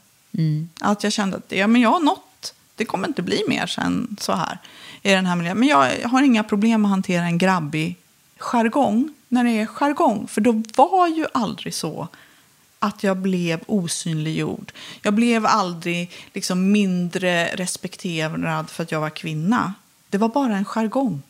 Att 0.80 1.04
jag 1.04 1.12
kände 1.12 1.36
att 1.36 1.52
ja, 1.52 1.66
men 1.66 1.80
jag 1.80 1.90
har 1.90 2.00
nått, 2.00 2.54
det 2.76 2.84
kommer 2.84 3.08
inte 3.08 3.22
bli 3.22 3.42
mer 3.48 3.66
sen 3.66 4.16
så 4.20 4.32
här 4.32 4.58
i 5.02 5.10
den 5.10 5.26
här 5.26 5.36
miljön. 5.36 5.58
Men 5.58 5.68
jag, 5.68 6.08
har 6.08 6.22
inga 6.22 6.44
problem 6.44 6.84
att 6.84 6.90
hantera 6.90 7.24
en 7.24 7.38
grabbig, 7.38 7.96
jargong, 8.38 9.14
när 9.28 9.44
det 9.44 9.50
är 9.50 9.66
jargong, 9.66 10.26
för 10.28 10.40
då 10.40 10.62
var 10.76 11.08
ju 11.08 11.26
aldrig 11.34 11.74
så 11.74 12.08
att 12.78 13.02
jag 13.02 13.16
blev 13.16 13.60
osynliggjord. 13.66 14.72
Jag 15.02 15.14
blev 15.14 15.46
aldrig 15.46 16.10
liksom 16.32 16.72
mindre 16.72 17.46
respekterad 17.46 18.70
för 18.70 18.82
att 18.82 18.92
jag 18.92 19.00
var 19.00 19.10
kvinna. 19.10 19.74
Det 20.08 20.18
var 20.18 20.28
bara 20.28 20.56
en 20.56 20.64
jargong 20.64 21.22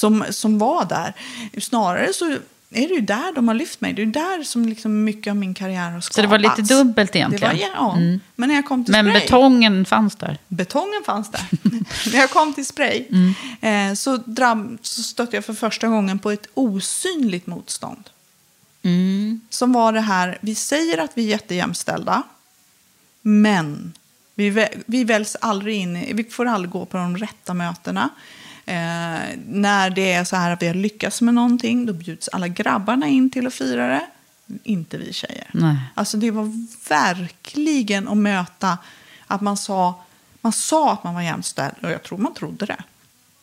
som, 0.00 0.24
som 0.30 0.58
var 0.58 0.84
där. 0.84 1.14
Snarare 1.60 2.12
så 2.12 2.36
är 2.70 2.88
det 2.88 2.94
ju 2.94 3.00
där 3.00 3.34
de 3.34 3.48
har 3.48 3.54
lyft 3.54 3.80
mig. 3.80 3.92
Det 3.92 4.02
är 4.02 4.06
där 4.06 4.42
som 4.42 4.66
liksom 4.66 5.04
mycket 5.04 5.30
av 5.30 5.36
min 5.36 5.54
karriär 5.54 5.90
har 5.90 6.00
skapats. 6.00 6.14
Så 6.14 6.22
det 6.22 6.28
var 6.28 6.38
lite 6.38 6.62
dubbelt 6.62 7.16
egentligen? 7.16 7.56
Det 7.56 7.62
var, 7.62 7.74
ja, 7.74 7.96
men 8.36 8.48
när 8.48 8.54
jag 8.54 8.66
kom 8.66 8.84
till 8.84 8.92
Men 8.92 9.04
spray, 9.04 9.20
betongen 9.20 9.84
fanns 9.84 10.16
där? 10.16 10.38
betongen 10.48 11.02
fanns 11.06 11.30
där. 11.30 11.46
när 12.12 12.18
jag 12.18 12.30
kom 12.30 12.54
till 12.54 12.66
spray 12.66 13.06
eh, 13.60 13.94
så, 13.94 14.16
drabb, 14.16 14.78
så 14.82 15.02
stötte 15.02 15.36
jag 15.36 15.44
för 15.44 15.54
första 15.54 15.88
gången 15.88 16.18
på 16.18 16.30
ett 16.30 16.46
osynligt 16.54 17.46
motstånd. 17.46 18.10
Som 19.50 19.72
var 19.72 19.92
det 19.92 20.00
här, 20.00 20.38
vi 20.40 20.54
säger 20.54 20.98
att 20.98 21.10
vi 21.14 21.24
är 21.24 21.28
jättejämställda, 21.28 22.22
men 23.22 23.92
vi, 24.34 24.68
vi 24.86 25.04
väljs 25.04 25.36
aldrig 25.40 25.76
in, 25.76 26.16
vi 26.16 26.24
får 26.24 26.46
aldrig 26.46 26.70
gå 26.70 26.86
på 26.86 26.96
de 26.96 27.16
rätta 27.16 27.54
mötena. 27.54 28.10
Eh, 28.68 29.38
när 29.46 29.90
det 29.90 30.12
är 30.12 30.24
så 30.24 30.36
här 30.36 30.50
att 30.50 30.62
vi 30.62 30.66
har 30.66 30.74
lyckats 30.74 31.20
med 31.22 31.34
någonting, 31.34 31.86
då 31.86 31.92
bjuds 31.92 32.28
alla 32.28 32.48
grabbarna 32.48 33.06
in 33.06 33.30
till 33.30 33.46
att 33.46 33.54
fira 33.54 33.86
det, 33.88 34.06
inte 34.62 34.98
vi 34.98 35.12
tjejer. 35.12 35.46
Nej. 35.52 35.76
Alltså 35.94 36.16
det 36.16 36.30
var 36.30 36.52
verkligen 36.88 38.08
att 38.08 38.16
möta 38.16 38.78
att 39.26 39.40
man 39.40 39.56
sa, 39.56 39.94
man 40.40 40.52
sa 40.52 40.92
att 40.92 41.04
man 41.04 41.14
var 41.14 41.22
jämställd, 41.22 41.74
och 41.82 41.90
jag 41.90 42.02
tror 42.02 42.18
man 42.18 42.34
trodde 42.34 42.66
det. 42.66 42.76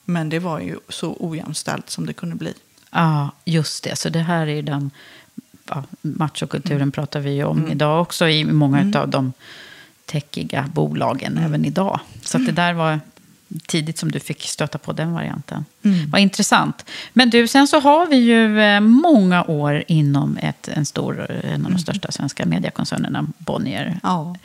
Men 0.06 0.30
det 0.30 0.40
var 0.40 0.60
ju 0.60 0.78
så 0.90 1.16
ojämställt 1.20 1.90
som 1.90 2.06
det 2.06 2.14
kunde 2.14 2.36
bli. 2.36 2.54
Ja, 2.92 3.30
just 3.46 3.84
det. 3.84 3.96
Så 3.96 4.10
det 4.10 4.20
här 4.20 4.48
är 4.48 4.56
ju 4.56 4.62
den 4.62 4.92
ja, 5.70 5.84
machokulturen 6.02 6.82
Mm. 6.82 6.92
pratar 6.92 7.20
vi 7.20 7.32
ju 7.32 7.44
om 7.44 7.68
idag 7.72 8.02
också 8.02 8.28
i 8.28 8.46
många 8.46 9.00
av 9.00 9.10
de 9.10 9.34
techiga 10.06 10.70
bolagen 10.74 11.32
Mm. 11.32 11.44
även 11.44 11.66
idag. 11.66 12.00
Så 12.24 12.38
det 12.38 12.52
där 12.52 12.74
var 12.74 13.00
tidigt 13.68 13.98
som 13.98 14.12
du 14.12 14.20
fick 14.20 14.42
stöta 14.42 14.78
på 14.78 14.94
den 14.94 15.14
varianten. 15.14 15.66
Mm. 15.84 16.10
Vad 16.10 16.22
intressant. 16.22 16.86
Men 17.14 17.30
du, 17.30 17.48
sen 17.48 17.68
så 17.68 17.80
har 17.80 18.06
vi 18.08 18.16
ju 18.16 18.62
eh, 18.62 18.80
många 18.80 19.44
år 19.44 19.84
inom 19.88 20.38
ett, 20.38 20.68
en 20.68 20.86
stor, 20.86 21.32
en 21.32 21.50
Mm. 21.50 21.66
av 21.66 21.72
de 21.72 21.78
största 21.80 22.12
svenska 22.12 22.46
mediekoncernerna, 22.46 23.28
Bonnier. 23.38 24.00
Ja. 24.04 24.36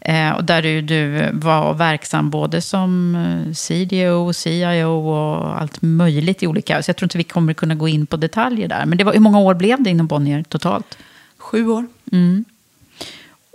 Eh, 0.00 0.30
och 0.30 0.44
där 0.44 0.62
du, 0.62 0.82
du 0.82 1.30
var 1.32 1.74
verksam 1.74 2.30
både 2.30 2.60
som 2.60 3.14
eh, 3.14 3.52
CDO, 3.54 4.32
CIO 4.32 5.08
och 5.08 5.60
allt 5.60 5.82
möjligt 5.82 6.42
i 6.42 6.46
olika... 6.46 6.82
Så 6.82 6.88
jag 6.88 6.96
tror 6.96 7.06
inte 7.06 7.18
vi 7.18 7.24
kommer 7.24 7.54
kunna 7.54 7.74
gå 7.74 7.88
in 7.88 8.06
på 8.06 8.16
detaljer 8.16 8.68
där. 8.68 8.86
Men 8.86 8.98
det 8.98 9.04
var, 9.04 9.12
hur 9.12 9.20
många 9.20 9.38
år 9.38 9.54
blev 9.54 9.82
det 9.82 9.90
inom 9.90 10.06
Bonnier 10.06 10.42
totalt? 10.42 10.98
Sju 11.38 11.68
år. 11.68 11.86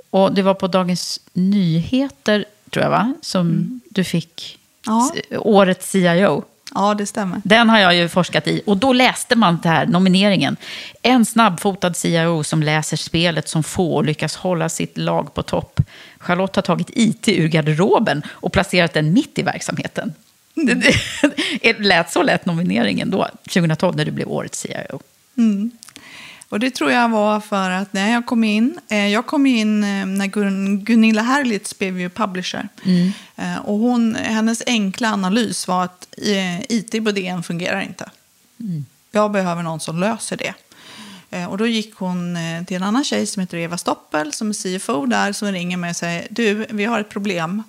Och 0.09 0.33
det 0.33 0.41
var 0.41 0.53
på 0.53 0.67
Dagens 0.67 1.19
Nyheter, 1.33 2.45
tror 2.69 2.83
jag, 2.83 2.89
va? 2.89 3.13
Som 3.21 3.79
du 3.89 4.03
fick 4.03 4.59
Ja. 4.85 5.11
årets 5.31 5.89
CIO. 5.89 6.43
Ja, 6.73 6.93
det 6.93 7.05
stämmer. 7.05 7.41
Den 7.43 7.69
har 7.69 7.79
jag 7.79 7.95
ju 7.95 8.09
forskat 8.09 8.47
i. 8.47 8.61
Och 8.65 8.77
då 8.77 8.93
läste 8.93 9.35
man 9.35 9.59
det 9.63 9.69
här, 9.69 9.85
nomineringen. 9.85 10.57
En 11.01 11.25
snabbfotad 11.25 11.93
CIO 11.93 12.43
som 12.43 12.63
läser 12.63 12.97
spelet 12.97 13.49
som 13.49 13.63
få 13.63 13.95
och 13.95 14.05
lyckas 14.05 14.35
hålla 14.35 14.69
sitt 14.69 14.97
lag 14.97 15.33
på 15.33 15.43
topp. 15.43 15.81
Charlotte 16.19 16.55
har 16.55 16.63
tagit 16.63 16.89
IT 16.93 17.27
ur 17.27 17.47
garderoben 17.47 18.23
och 18.29 18.53
placerat 18.53 18.93
den 18.93 19.13
mitt 19.13 19.39
i 19.39 19.41
verksamheten. 19.41 20.13
Det, 20.53 20.95
det 21.61 21.79
lät 21.79 22.11
så 22.11 22.23
lätt 22.23 22.45
nomineringen 22.45 23.09
då, 23.09 23.27
2012, 23.53 23.95
när 23.95 24.05
du 24.05 24.11
blev 24.11 24.27
årets 24.27 24.59
CIO. 24.59 24.99
Och 26.55 26.59
det 26.59 26.71
tror 26.71 26.91
jag 26.91 27.09
var 27.09 27.39
för 27.39 27.69
att 27.69 27.93
när 27.93 28.11
jag 28.11 28.25
kom 28.25 28.43
in, 28.43 28.79
eh, 28.89 29.07
jag 29.07 29.25
kom 29.25 29.45
in 29.45 29.83
eh, 29.83 30.05
när 30.05 30.27
Gun, 30.27 30.83
Gunilla 30.83 31.21
Herlitz 31.21 31.79
blev 31.79 31.99
ju 31.99 32.09
publisher. 32.09 32.69
Eh, 33.35 33.57
och 33.57 33.77
hon, 33.77 34.15
hennes 34.15 34.63
enkla 34.65 35.09
analys 35.09 35.67
var 35.67 35.83
att 35.83 36.07
eh, 36.17 36.61
IT 36.61 36.91
på 37.05 37.11
DN 37.11 37.43
fungerar 37.43 37.81
inte. 37.81 38.09
Jag 39.11 39.31
behöver 39.31 39.63
någon 39.63 39.79
som 39.79 39.99
löser 39.99 40.37
det. 40.37 40.53
Eh, 41.29 41.45
och 41.45 41.57
då 41.57 41.67
gick 41.67 41.95
hon 41.95 42.35
eh, 42.35 42.65
till 42.65 42.75
en 42.75 42.83
annan 42.83 43.03
tjej 43.03 43.25
som 43.25 43.39
heter 43.41 43.57
Eva 43.57 43.77
Stoppel 43.77 44.33
som 44.33 44.49
är 44.49 44.79
CFO 44.79 45.05
där 45.05 45.31
som 45.31 45.51
ringer 45.51 45.77
mig 45.77 45.89
och 45.89 45.95
säger 45.95 46.27
du, 46.29 46.65
vi 46.69 46.85
har 46.85 46.99
ett 46.99 47.09
problem. 47.09 47.63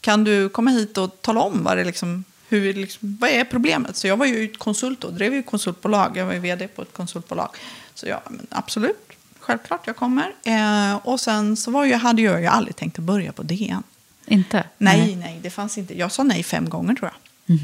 Kan 0.00 0.24
du 0.24 0.48
komma 0.48 0.70
hit 0.70 0.98
och 0.98 1.22
tala 1.22 1.40
om 1.40 1.62
vad 1.62 1.76
det 1.76 1.84
liksom, 1.84 2.24
hur, 2.50 2.74
liksom, 2.74 3.16
vad 3.20 3.30
är 3.30 3.44
problemet? 3.44 3.96
Så 3.96 4.06
jag 4.06 4.16
var 4.16 4.26
ju 4.26 4.52
konsult 4.52 5.04
och 5.04 5.12
drev 5.12 5.34
ju 5.34 5.42
konsultbolag. 5.42 6.16
Jag 6.16 6.26
var 6.26 6.32
ju 6.32 6.38
vd 6.38 6.68
på 6.68 6.82
ett 6.82 6.92
konsultbolag. 6.92 7.48
Så 7.94 8.06
ja, 8.06 8.22
men 8.30 8.46
absolut, 8.50 9.12
självklart 9.40 9.86
jag 9.86 9.96
kommer. 9.96 10.32
Eh, 10.42 10.96
och 10.96 11.20
sen 11.20 11.56
så 11.56 11.70
var 11.70 11.84
jag, 11.84 11.98
hade 11.98 12.22
jag 12.22 12.40
ju 12.40 12.46
aldrig 12.46 12.76
tänkt 12.76 12.98
att 12.98 13.04
börja 13.04 13.32
på 13.32 13.42
DN. 13.42 13.82
Inte? 14.26 14.64
Nej, 14.78 15.16
nej, 15.16 15.38
det 15.42 15.50
fanns 15.50 15.78
inte. 15.78 15.98
Jag 15.98 16.12
sa 16.12 16.22
nej 16.22 16.42
fem 16.42 16.68
gånger 16.68 16.94
tror 16.94 17.10
jag. 17.12 17.54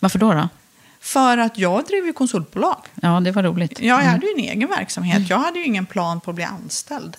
Varför 0.00 0.18
då? 0.18 0.32
då? 0.32 0.48
För 1.00 1.38
att 1.38 1.58
jag 1.58 1.84
drev 1.84 2.06
ju 2.06 2.12
konsultbolag. 2.12 2.76
Ja, 2.94 3.20
det 3.20 3.32
var 3.32 3.42
roligt. 3.42 3.80
Ja, 3.80 4.02
jag 4.02 4.10
hade 4.10 4.26
ju 4.26 4.32
en 4.32 4.38
egen 4.38 4.68
verksamhet. 4.68 5.30
Jag 5.30 5.38
hade 5.38 5.58
ju 5.58 5.64
ingen 5.64 5.86
plan 5.86 6.20
på 6.20 6.30
att 6.30 6.34
bli 6.34 6.44
anställd. 6.44 7.16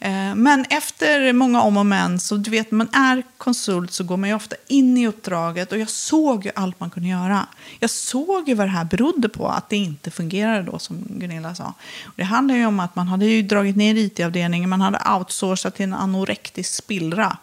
Eh, 0.00 0.34
Men 0.34 0.64
efter 0.70 1.32
många 1.32 1.60
om 1.62 1.76
och 1.76 1.86
men, 1.86 2.20
så 2.20 2.36
du 2.36 2.50
vet, 2.50 2.70
man 2.70 2.88
är 2.94 3.22
konsult 3.38 3.92
så 3.92 4.04
går 4.04 4.16
man 4.16 4.28
ju 4.28 4.34
ofta 4.34 4.56
in 4.68 4.96
i 4.98 5.06
uppdraget 5.06 5.72
och 5.72 5.78
jag 5.78 5.90
såg 5.90 6.44
ju 6.44 6.50
allt 6.54 6.80
man 6.80 6.90
kunde 6.90 7.08
göra. 7.08 7.46
Jag 7.80 7.90
såg 7.90 8.48
ju 8.48 8.54
vad 8.54 8.66
det 8.66 8.70
här 8.70 8.84
berodde 8.84 9.28
på, 9.28 9.48
att 9.48 9.68
det 9.68 9.76
inte 9.76 10.10
fungerade 10.10 10.62
då 10.62 10.78
som 10.78 11.04
Gunilla 11.08 11.54
sa. 11.54 11.74
Och 12.04 12.12
det 12.16 12.24
handlar 12.24 12.54
ju 12.54 12.66
om 12.66 12.80
att 12.80 12.96
man 12.96 13.08
hade 13.08 13.26
ju 13.26 13.42
dragit 13.42 13.76
ner 13.76 13.94
IT-avdelningen, 13.94 14.70
man 14.70 14.80
hade 14.80 14.98
outsourcat 15.18 15.74
till 15.74 15.84
en 15.84 15.94
anorektisk 15.94 16.74
spillra. 16.74 17.36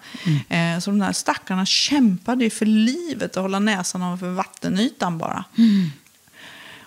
Eh, 0.49 0.79
Så 0.79 0.89
de 0.91 0.99
där 0.99 1.11
stackarna 1.11 1.65
kämpade 1.65 2.43
ju 2.43 2.49
för 2.49 2.65
livet 2.65 3.37
att 3.37 3.41
hålla 3.43 3.59
näsan 3.59 4.01
ovanför 4.03 4.29
vattenytan 4.29 5.17
bara. 5.17 5.43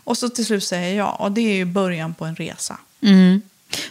Och 0.07 0.19
så 0.19 0.29
till 0.29 0.47
slut 0.47 0.65
säger 0.65 0.97
jag, 0.97 1.21
och 1.21 1.33
det 1.33 1.41
är 1.41 1.55
ju 1.55 1.65
början 1.65 2.15
på 2.15 2.25
en 2.25 2.37
resa. 2.37 2.79
Mm. 3.03 3.43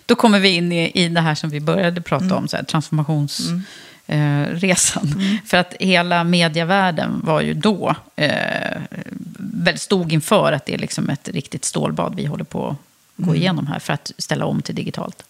Då 0.05 0.15
kommer 0.15 0.39
vi 0.39 0.49
in 0.49 0.71
i, 0.71 0.91
i 0.93 1.07
det 1.07 1.21
här 1.21 1.35
som 1.35 1.49
vi 1.49 1.59
började 1.59 2.01
prata 2.01 2.35
om, 2.35 2.47
så 2.47 2.57
här, 2.57 2.63
transformationsresan. 2.63 3.63
Eh, 4.07 4.45
resan. 4.45 5.39
För 5.45 5.57
att 5.57 5.73
hela 5.79 6.23
medievärlden 6.23 7.21
var 7.23 7.41
ju 7.41 7.53
då, 7.53 7.95
eh, 8.15 8.81
väl 9.37 9.79
stod 9.79 10.13
inför 10.13 10.51
att 10.51 10.65
det 10.65 10.73
är 10.73 10.77
liksom 10.77 11.09
ett 11.09 11.29
riktigt 11.29 11.65
stålbad 11.65 12.15
vi 12.15 12.25
håller 12.25 12.43
på 12.43 12.67
att 12.67 13.25
gå 13.25 13.35
igenom 13.35 13.67
här 13.67 13.79
för 13.79 13.93
att 13.93 14.11
ställa 14.17 14.45
om 14.45 14.61
till 14.61 14.75
digitalt. 14.75 15.23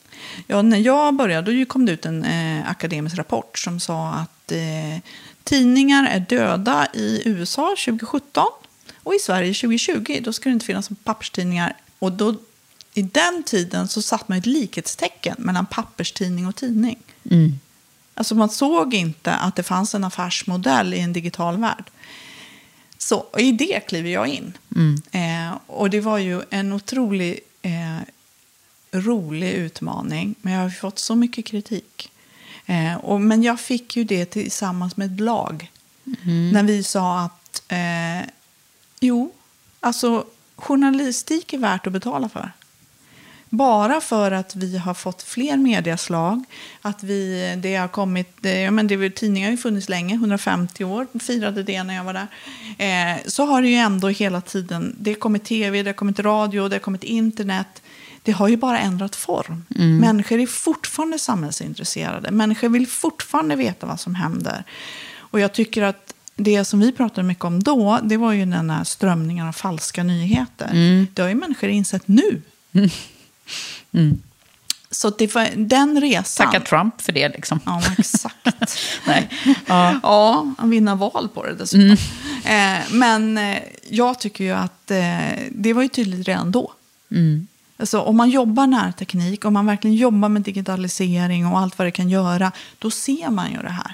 Ja, 0.47 0.61
när 0.61 0.77
jag 0.77 1.15
började 1.15 1.59
då 1.59 1.65
kom 1.65 1.85
det 1.85 1.91
ut 1.91 2.05
en 2.05 2.25
eh, 2.25 2.69
akademisk 2.69 3.17
rapport 3.17 3.59
som 3.59 3.79
sa 3.79 4.09
att 4.09 4.51
eh, 4.51 4.99
tidningar 5.43 6.07
är 6.11 6.19
döda 6.19 6.87
i 6.93 7.21
USA 7.25 7.75
2017 7.85 8.43
och 9.03 9.15
i 9.15 9.19
Sverige 9.19 9.53
2020. 9.53 10.19
Då 10.23 10.33
ska 10.33 10.49
det 10.49 10.53
inte 10.53 10.65
finnas 10.65 10.89
papperstidningar. 11.03 11.73
Och 11.99 12.11
då, 12.11 12.35
i 12.93 13.01
den 13.01 13.43
tiden 13.45 13.87
så 13.87 14.01
satt 14.01 14.27
man 14.27 14.37
ett 14.37 14.45
likhetstecken 14.45 15.35
mellan 15.37 15.65
papperstidning 15.65 16.47
och 16.47 16.55
tidning. 16.55 16.97
Alltså 18.13 18.35
man 18.35 18.49
såg 18.49 18.93
inte 18.93 19.33
att 19.33 19.55
det 19.55 19.63
fanns 19.63 19.95
en 19.95 20.03
affärsmodell 20.03 20.93
i 20.93 20.99
en 20.99 21.13
digital 21.13 21.57
värld. 21.57 21.83
Så 22.97 23.25
i 23.37 23.51
det 23.51 23.79
kliver 23.87 24.09
jag 24.09 24.27
in. 24.27 24.57
Eh, 25.11 25.57
och 25.67 25.89
det 25.89 25.99
var 26.01 26.17
ju 26.17 26.41
en 26.49 26.73
otrolig 26.73 27.39
eh, 27.61 27.99
rolig 28.91 29.51
utmaning. 29.51 30.35
Men 30.41 30.53
jag 30.53 30.61
har 30.61 30.69
fått 30.69 30.99
så 30.99 31.15
mycket 31.15 31.45
kritik. 31.45 32.11
Eh, 32.65 32.95
och, 32.95 33.21
men 33.21 33.43
jag 33.43 33.59
fick 33.59 33.95
ju 33.95 34.03
det 34.03 34.25
tillsammans 34.25 34.97
med 34.97 35.13
ett 35.13 35.19
lag. 35.19 35.71
När 36.53 36.63
vi 36.63 36.83
sa 36.83 37.19
att 37.19 37.63
eh, 37.67 38.29
jo, 38.99 39.31
alltså 39.79 40.25
journalistik 40.55 41.53
är 41.53 41.57
värt 41.57 41.87
att 41.87 41.93
betala 41.93 42.29
för. 42.29 42.51
Bara 43.53 44.01
för 44.01 44.31
att 44.31 44.55
vi 44.55 44.77
har 44.77 44.93
fått 44.93 45.23
fler 45.23 45.57
mediaslag, 45.57 46.43
att 46.81 47.03
vi, 47.03 47.53
det 47.57 47.75
har 47.75 47.87
kommit, 47.87 48.37
det, 48.41 48.61
ja, 48.61 48.71
men 48.71 48.87
det, 48.87 49.09
tidningar 49.09 49.47
har 49.47 49.51
ju 49.51 49.57
funnits 49.57 49.89
länge, 49.89 50.15
150 50.15 50.83
år, 50.83 51.07
firade 51.19 51.63
det 51.63 51.83
när 51.83 51.95
jag 51.95 52.03
var 52.03 52.13
där. 52.13 52.27
Eh, 52.77 53.17
så 53.25 53.45
har 53.45 53.61
det 53.61 53.67
ju 53.67 53.75
ändå 53.75 54.07
hela 54.07 54.41
tiden, 54.41 54.95
det 54.99 55.11
har 55.11 55.15
kommit 55.15 55.45
tv, 55.45 55.83
det 55.83 55.89
har 55.89 55.93
kommit 55.93 56.19
radio, 56.19 56.67
det 56.67 56.75
har 56.75 56.79
kommit 56.79 57.03
internet. 57.03 57.81
Det 58.23 58.31
har 58.31 58.47
ju 58.47 58.57
bara 58.57 58.79
ändrat 58.79 59.15
form. 59.15 59.65
Människor 59.99 60.39
är 60.39 60.47
fortfarande 60.47 61.19
samhällsintresserade. 61.19 62.31
Människor 62.31 62.69
vill 62.69 62.87
fortfarande 62.87 63.55
veta 63.55 63.85
vad 63.85 63.99
som 63.99 64.15
händer. 64.15 64.63
Och 65.17 65.39
jag 65.39 65.53
tycker 65.53 65.81
att 65.81 66.13
det 66.35 66.65
som 66.65 66.79
vi 66.79 66.91
pratade 66.91 67.27
mycket 67.27 67.45
om 67.45 67.63
då, 67.63 67.99
det 68.03 68.17
var 68.17 68.31
ju 68.31 68.45
den 68.45 68.69
här 68.69 68.83
strömningen 68.83 69.47
av 69.47 69.51
falska 69.51 70.03
nyheter. 70.03 70.69
Det 71.13 71.21
har 71.21 71.29
ju 71.29 71.35
människor 71.35 71.69
insett 71.69 72.07
nu. 72.07 72.41
Så 74.91 75.09
det 75.09 75.35
var 75.35 75.49
den 75.55 76.01
resan. 76.01 76.45
Tacka 76.47 76.59
Trump 76.59 77.01
för 77.01 77.11
det 77.11 77.29
liksom. 77.29 77.59
Ja, 77.65 77.81
exakt. 77.97 78.47
Nej. 79.07 79.29
Ja. 79.65 79.99
Ja, 80.03 80.53
han 80.57 80.69
vinner 80.69 80.95
val 80.95 81.29
på 81.33 81.45
det 81.45 81.53
dessutom. 81.53 81.97
Eh, 82.45 82.79
men 82.91 83.37
eh, 83.37 83.57
jag 83.89 84.19
tycker 84.19 84.43
ju 84.43 84.51
att 84.51 84.91
eh, 84.91 85.39
det 85.51 85.73
var 85.73 85.81
ju 85.81 85.87
tydligt 85.87 86.27
redan 86.27 86.51
då. 86.51 86.73
Alltså, 87.77 87.99
om 87.99 88.17
man 88.17 88.29
jobbar 88.29 88.67
nära 88.67 88.91
teknik, 88.91 89.45
om 89.45 89.53
man 89.53 89.65
verkligen 89.65 89.95
jobbar 89.95 90.29
med 90.29 90.41
digitalisering 90.41 91.47
och 91.47 91.59
allt 91.59 91.77
vad 91.77 91.87
det 91.87 91.91
kan 91.91 92.09
göra, 92.09 92.51
då 92.79 92.91
ser 92.91 93.29
man 93.29 93.51
ju 93.51 93.57
det 93.57 93.69
här. 93.69 93.93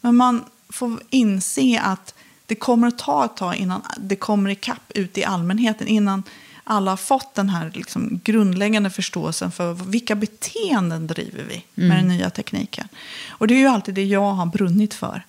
Men 0.00 0.16
man 0.16 0.44
får 0.68 1.02
inse 1.10 1.80
att 1.80 2.14
det 2.46 2.54
kommer 2.54 2.88
att 2.88 2.98
ta 2.98 3.24
ett 3.24 3.36
tag 3.36 3.56
innan 3.56 3.82
det 3.98 4.16
kommer 4.16 4.50
ikapp 4.50 4.92
ut 4.94 5.18
i 5.18 5.24
allmänheten, 5.24 5.88
innan 5.88 6.22
alla 6.64 6.90
har 6.90 6.96
fått 6.96 7.34
den 7.34 7.48
här 7.48 7.72
liksom 7.74 8.20
grundläggande 8.24 8.90
förståelsen 8.90 9.52
för 9.52 9.72
vilka 9.72 10.14
beteenden 10.14 11.06
driver 11.06 11.44
vi 11.48 11.64
med 11.74 11.98
den 11.98 12.08
nya 12.08 12.30
tekniken. 12.30 12.88
Och 13.28 13.46
det 13.46 13.54
är 13.54 13.58
ju 13.58 13.66
alltid 13.66 13.94
det 13.94 14.04
jag 14.04 14.32
har 14.32 14.46
brunnit 14.46 14.94
för. 14.94 15.22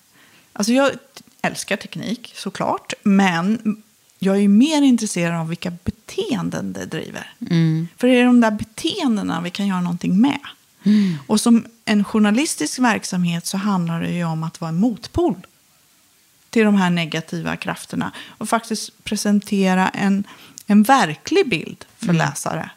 Alltså 0.53 0.73
jag 0.73 0.91
älskar 1.41 1.75
teknik 1.75 2.33
såklart, 2.35 2.93
men 3.03 3.77
jag 4.19 4.35
är 4.35 4.39
ju 4.39 4.47
mer 4.47 4.81
intresserad 4.81 5.39
av 5.39 5.47
vilka 5.47 5.71
beteenden 5.83 6.73
det 6.73 6.85
driver. 6.85 7.33
För 7.97 8.07
det 8.07 8.19
är 8.19 8.25
de 8.25 8.41
där 8.41 8.51
beteendena 8.51 9.41
vi 9.41 9.49
kan 9.49 9.67
göra 9.67 9.81
någonting 9.81 10.21
med. 10.21 10.39
Och 11.27 11.41
som 11.41 11.65
en 11.85 12.03
journalistisk 12.03 12.79
verksamhet 12.79 13.45
så 13.45 13.57
handlar 13.57 14.01
det 14.01 14.11
ju 14.11 14.23
om 14.23 14.43
att 14.43 14.61
vara 14.61 14.69
en 14.69 14.79
motpol 14.79 15.35
till 16.49 16.65
de 16.65 16.75
här 16.75 16.89
negativa 16.89 17.55
krafterna. 17.55 18.11
Och 18.27 18.49
faktiskt 18.49 19.03
presentera 19.03 19.89
en, 19.89 20.23
en 20.71 20.83
verklig 20.83 21.49
bild 21.49 21.85
för 21.97 22.13
läsare. 22.13 22.69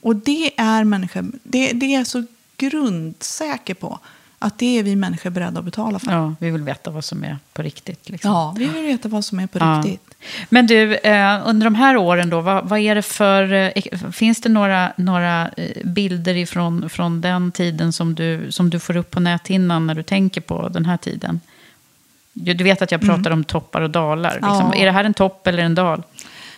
Och 0.00 0.16
det 0.16 0.50
är 0.60 0.84
människor, 0.84 1.24
det, 1.42 1.72
det 1.72 1.86
är 1.86 1.98
jag 1.98 2.06
så 2.06 2.24
grundsäker 2.56 3.74
på. 3.74 3.98
Att 4.38 4.58
det 4.58 4.78
är 4.78 4.82
vi 4.82 4.96
människor 4.96 5.30
beredda 5.30 5.58
att 5.58 5.64
betala 5.64 5.98
för. 5.98 6.12
ja, 6.12 6.34
vi 6.40 6.50
vill 6.50 6.62
veta 6.62 6.90
vad 6.90 7.04
som 7.04 7.24
är 7.24 7.38
på 7.52 7.62
riktigt. 7.62 8.08
Liksom. 8.08 8.30
Ja, 8.30 8.54
vi 8.58 8.64
vill 8.66 8.82
veta 8.82 9.08
vad 9.08 9.24
som 9.24 9.38
är 9.40 9.46
på 9.46 9.58
Ja. 9.58 9.82
riktigt. 9.84 10.14
Men 10.48 10.66
du, 10.66 10.94
eh, 10.96 11.42
under 11.48 11.64
de 11.64 11.74
här 11.74 11.96
åren 11.96 12.30
då, 12.30 12.40
vad, 12.40 12.68
vad 12.68 12.78
är 12.78 12.94
det 12.94 13.02
för... 13.02 13.52
Eh, 13.52 14.10
finns 14.12 14.40
det 14.40 14.48
några, 14.48 14.92
några 14.96 15.48
eh, 15.48 15.84
bilder 15.84 16.36
ifrån, 16.36 16.90
från 16.90 17.20
den 17.20 17.52
tiden 17.52 17.92
som 17.92 18.14
du, 18.14 18.52
som 18.52 18.70
du 18.70 18.80
får 18.80 18.96
upp 18.96 19.10
på 19.10 19.20
näthinnan 19.20 19.86
när 19.86 19.94
du 19.94 20.02
tänker 20.02 20.40
på 20.40 20.68
den 20.68 20.84
här 20.86 20.96
tiden? 20.96 21.40
Du 22.32 22.64
vet 22.64 22.82
att 22.82 22.92
jag 22.92 23.00
pratar 23.00 23.30
om 23.30 23.44
toppar 23.44 23.80
och 23.80 23.90
dalar. 23.90 24.34
Liksom. 24.34 24.60
Mm. 24.60 24.66
Ja. 24.72 24.78
Är 24.78 24.86
det 24.86 24.92
här 24.92 25.04
en 25.04 25.14
topp 25.14 25.46
eller 25.46 25.62
en 25.62 25.74
dal? 25.74 26.02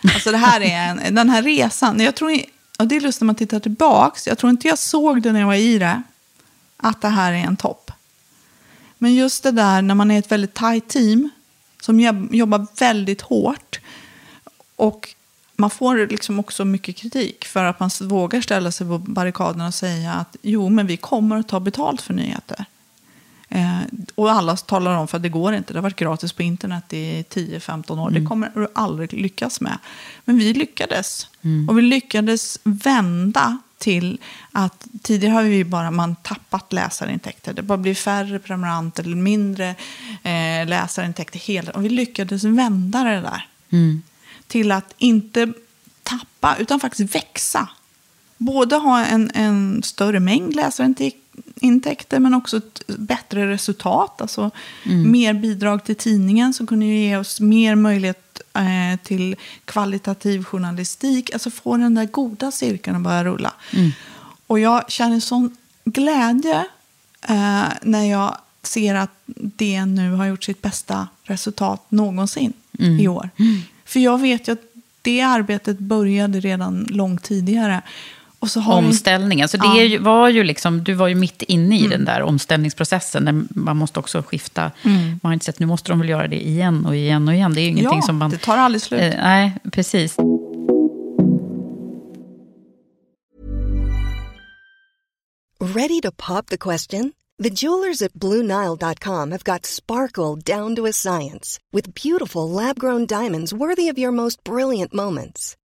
Alltså 0.03 0.31
det 0.31 0.37
här 0.37 0.61
är 0.61 1.05
en, 1.05 1.15
den 1.15 1.29
här 1.29 1.43
resan. 1.43 1.99
Jag 1.99 2.15
tror, 2.15 2.41
och 2.79 2.87
det 2.87 2.95
är 2.95 3.01
lustigt 3.01 3.21
när 3.21 3.25
man 3.25 3.35
tittar 3.35 3.59
tillbaks. 3.59 4.27
Jag 4.27 4.37
tror 4.37 4.49
inte 4.49 4.67
jag 4.67 4.79
såg 4.79 5.21
det 5.21 5.31
när 5.31 5.39
jag 5.39 5.47
var 5.47 5.55
i 5.55 5.79
det. 5.79 6.01
Att 6.77 7.01
det 7.01 7.07
här 7.07 7.33
är 7.33 7.37
en 7.37 7.57
topp. 7.57 7.91
Men 8.97 9.15
just 9.15 9.43
det 9.43 9.51
där 9.51 9.81
när 9.81 9.95
man 9.95 10.11
är 10.11 10.19
ett 10.19 10.31
väldigt 10.31 10.53
tajt 10.53 10.87
team. 10.87 11.29
Som 11.81 11.99
jobbar 12.31 12.67
väldigt 12.79 13.21
hårt. 13.21 13.79
Och 14.75 15.15
man 15.55 15.69
får 15.69 16.07
liksom 16.07 16.39
också 16.39 16.65
mycket 16.65 16.95
kritik 16.95 17.45
för 17.45 17.63
att 17.63 17.79
man 17.79 17.89
vågar 18.01 18.41
ställa 18.41 18.71
sig 18.71 18.87
på 18.87 18.97
barrikaderna 18.97 19.67
och 19.67 19.73
säga 19.73 20.13
att 20.13 20.35
jo, 20.41 20.69
men 20.69 20.87
vi 20.87 20.97
kommer 20.97 21.37
att 21.37 21.47
ta 21.47 21.59
betalt 21.59 22.01
för 22.01 22.13
nyheter. 22.13 22.65
Eh, 23.49 23.81
och 24.15 24.31
alla 24.31 24.55
talar 24.55 24.97
om 24.97 25.07
för 25.07 25.17
att 25.17 25.23
det 25.23 25.29
går 25.29 25.53
inte. 25.53 25.73
Det 25.73 25.79
har 25.79 25.83
varit 25.83 25.95
gratis 25.95 26.33
på 26.33 26.43
internet 26.43 26.93
i 26.93 27.25
10-15 27.29 27.99
år. 27.99 28.09
Det 28.09 28.25
kommer 28.25 28.51
du 28.55 28.67
aldrig 28.75 29.13
lyckas 29.13 29.61
med. 29.61 29.77
Men 30.25 30.37
vi 30.37 30.53
lyckades. 30.53 31.27
Och 31.69 31.77
vi 31.77 31.81
lyckades 31.81 32.59
vända 32.63 33.57
till 33.77 34.19
att 34.51 34.87
tidigare 35.01 35.33
har 35.33 35.43
vi 35.43 35.63
bara 35.65 35.91
man 35.91 36.15
tappat 36.15 36.73
läsarintäkter. 36.73 37.53
Det 37.53 37.61
bara 37.61 37.77
blir 37.77 37.95
färre 37.95 38.39
prenumeranter 38.39 39.03
eller 39.03 39.15
mindre 39.15 39.75
eh, 40.23 40.67
läsarintäkter. 40.67 41.39
Hela. 41.39 41.71
Och 41.71 41.85
vi 41.85 41.89
lyckades 41.89 42.43
vända 42.43 43.03
det 43.03 43.21
där. 43.21 43.47
Till 44.47 44.71
att 44.71 44.93
inte 44.97 45.53
tappa 46.03 46.55
utan 46.59 46.79
faktiskt 46.79 47.15
växa 47.15 47.69
både 48.37 48.75
ha 48.75 49.05
en, 49.05 49.31
en 49.33 49.83
större 49.83 50.19
mängd 50.19 50.55
läsarintäkter 50.55 51.21
men 52.19 52.33
också 52.33 52.57
ett 52.57 52.81
bättre 52.87 53.47
resultat. 53.49 54.21
Alltså 54.21 54.51
mer 55.05 55.33
bidrag 55.33 55.83
till 55.83 55.95
tidningen 55.95 56.53
som 56.53 56.67
kunde 56.67 56.85
ge 56.85 57.17
oss 57.17 57.39
mer 57.39 57.75
möjlighet 57.75 58.41
eh, 58.53 58.99
till 59.03 59.35
kvalitativ 59.65 60.43
journalistik. 60.43 61.33
Alltså 61.33 61.49
få 61.49 61.77
den 61.77 61.95
där 61.95 62.05
goda 62.05 62.51
cirkeln 62.51 62.95
att 62.95 63.01
börja 63.01 63.23
rulla. 63.23 63.53
Och 64.47 64.59
jag 64.59 64.91
känner 64.91 65.19
sån 65.19 65.57
glädje 65.85 66.65
eh, 67.29 67.65
när 67.81 68.03
jag 68.03 68.37
ser 68.63 68.95
att 68.95 69.11
det 69.35 69.85
nu 69.85 70.11
har 70.11 70.25
gjort 70.25 70.43
sitt 70.43 70.61
bästa 70.61 71.07
resultat 71.23 71.91
någonsin 71.91 72.53
i 72.99 73.07
år. 73.07 73.29
För 73.85 73.99
jag 73.99 74.21
vet 74.21 74.47
ju 74.47 74.51
att 74.51 74.61
det 75.01 75.21
arbetet 75.21 75.79
började 75.79 76.39
redan 76.39 76.87
långt 76.89 77.23
tidigare. 77.23 77.81
Och 78.39 78.49
så 78.51 78.59
har 78.59 78.81
vi- 78.81 78.87
Omställningen. 78.87 79.47
Så 79.49 79.57
det 79.57 79.65
Ja. 79.65 79.71
Mm. 79.77 79.87
ju, 79.87 79.97
var 79.97 80.29
ju 80.29 80.43
liksom, 80.43 80.83
du 80.83 80.93
var 80.93 81.07
ju 81.07 81.15
mitt 81.15 81.41
inne 81.41 81.79
i 81.79 81.87
den 81.87 82.05
där 82.05 82.21
omställningsprocessen. 82.21 83.25
Där 83.25 83.43
man 83.49 83.77
måste 83.77 83.99
också 83.99 84.21
skifta 84.27 84.71
mindset. 85.23 85.59
Nu 85.59 85.65
måste 85.65 85.91
de 85.91 85.99
väl 85.99 86.09
göra 86.09 86.27
det 86.27 86.47
igen 86.47 86.85
och 86.85 86.95
igen 86.95 87.27
och 87.27 87.33
igen. 87.33 87.53
Det 87.53 87.61
är 87.61 87.63
ju 87.63 87.69
ingenting 87.69 87.99
ja, 87.99 88.05
som 88.05 88.17
man... 88.17 88.29
det 88.29 88.37
tar 88.37 88.57
aldrig 88.57 88.81
slut. 88.81 89.01
Eh, 89.01 89.09
nej, 89.23 89.53
precis. 89.71 90.17
Ready 95.59 96.01
to 96.01 96.11
pop 96.11 96.47
the 96.47 96.57
question? 96.57 97.13
The 97.39 97.49
jewelers 97.51 98.01
at 98.01 98.13
BlueNile.com 98.13 99.31
have 99.31 99.43
got 99.43 99.65
sparkle 99.65 100.35
down 100.35 100.75
to 100.75 100.85
a 100.87 100.93
science 100.93 101.59
with 101.71 101.93
beautiful 101.93 102.49
lab 102.49 102.79
grown 102.79 103.05
diamonds 103.05 103.53
worthy 103.53 103.89
of 103.89 103.97
your 103.97 104.11
most 104.11 104.43
brilliant 104.43 104.93
moments. 104.93 105.55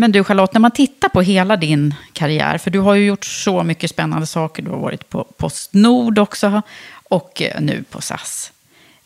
Men 0.00 0.12
du 0.12 0.24
Charlotte, 0.24 0.52
när 0.52 0.60
man 0.60 0.70
tittar 0.70 1.08
på 1.08 1.22
hela 1.22 1.56
din 1.56 1.94
karriär, 2.12 2.58
för 2.58 2.70
du 2.70 2.78
har 2.78 2.94
ju 2.94 3.06
gjort 3.06 3.24
så 3.24 3.62
mycket 3.62 3.90
spännande 3.90 4.26
saker. 4.26 4.62
Du 4.62 4.70
har 4.70 4.78
varit 4.78 5.08
på 5.08 5.24
Postnord 5.24 6.18
också 6.18 6.62
och 7.08 7.42
eh, 7.42 7.60
nu 7.60 7.84
på 7.90 8.00
SAS. 8.00 8.52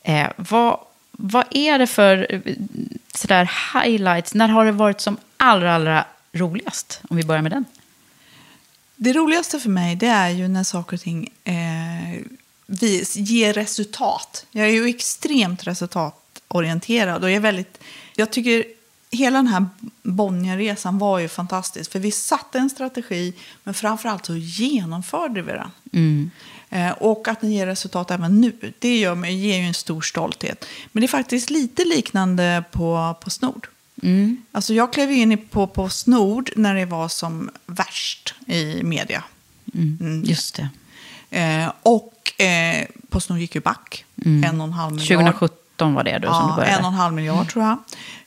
Eh, 0.02 0.26
vad, 0.36 0.80
vad 1.10 1.44
är 1.50 1.78
det 1.78 1.86
för 1.86 2.26
eh, 2.34 2.40
sådär 3.14 3.50
highlights? 3.74 4.34
När 4.34 4.48
har 4.48 4.64
det 4.64 4.72
varit 4.72 5.00
som 5.00 5.16
allra, 5.36 5.74
allra 5.74 6.04
roligast? 6.32 7.00
Om 7.10 7.16
vi 7.16 7.22
börjar 7.22 7.42
med 7.42 7.52
den. 7.52 7.64
Det 8.96 9.12
roligaste 9.12 9.60
för 9.60 9.70
mig 9.70 9.96
det 9.96 10.06
är 10.06 10.28
ju 10.28 10.48
när 10.48 10.64
saker 10.64 10.96
och 10.96 11.00
ting 11.00 11.28
eh, 11.44 12.22
vis, 12.66 13.16
ger 13.16 13.52
resultat. 13.52 14.46
Jag 14.50 14.66
är 14.66 14.72
ju 14.72 14.88
extremt 14.88 15.66
resultatorienterad 15.66 17.24
och 17.24 17.30
jag 17.30 17.36
är 17.36 17.40
väldigt... 17.40 17.78
Jag 18.16 18.30
tycker 18.30 18.64
hela 19.12 19.38
den 19.38 19.46
här 19.46 19.66
Bonnierresan 20.02 20.98
var 20.98 21.18
ju 21.18 21.28
fantastisk. 21.28 21.92
För 21.92 21.98
vi 21.98 22.10
satte 22.10 22.58
en 22.58 22.70
strategi, 22.70 23.34
men 23.64 23.74
framförallt 23.74 24.26
så 24.26 24.36
genomförde 24.36 25.42
vi 25.42 25.52
den. 25.52 25.70
Mm. 25.92 26.30
Eh, 26.70 26.90
och 26.90 27.28
att 27.28 27.40
den 27.40 27.52
ger 27.52 27.66
resultat 27.66 28.10
även 28.10 28.40
nu, 28.40 28.72
det 28.78 28.98
gör 28.98 29.14
mig, 29.14 29.34
ger 29.34 29.58
ju 29.58 29.64
en 29.64 29.74
stor 29.74 30.00
stolthet. 30.00 30.64
Men 30.92 31.00
det 31.00 31.06
är 31.06 31.08
faktiskt 31.08 31.50
lite 31.50 31.84
liknande 31.84 32.64
på 32.70 33.16
Postnord. 33.20 33.68
Mm. 34.02 34.42
Alltså 34.52 34.74
jag 34.74 34.92
klev 34.92 35.10
in 35.10 35.38
på 35.38 35.66
Postnord 35.66 36.50
när 36.56 36.74
det 36.74 36.84
var 36.84 37.08
som 37.08 37.50
värst 37.66 38.34
i 38.46 38.82
media. 38.82 39.24
Mm. 39.74 40.22
Just 40.26 40.54
det. 40.56 40.68
Eh, 41.38 41.72
och 41.82 42.40
eh, 42.40 42.86
Postnord 43.08 43.38
gick 43.38 43.54
ju 43.54 43.60
back. 43.60 44.04
Mm. 44.24 44.44
En 44.44 44.60
och 44.60 44.66
en 44.66 44.72
halv 44.72 44.92
miljard. 44.92 45.18
2017 45.18 45.61
var 45.88 46.04
det 46.04 46.18
då 46.18 46.32
som 46.32 46.42
du 46.46 46.50
Ja, 46.50 46.56
började. 46.56 46.76
en 46.76 46.84
och 46.84 46.90
en 46.90 46.94
halv 46.96 47.14
miljard 47.14 47.52
tror 47.52 47.64
jag. 47.64 47.76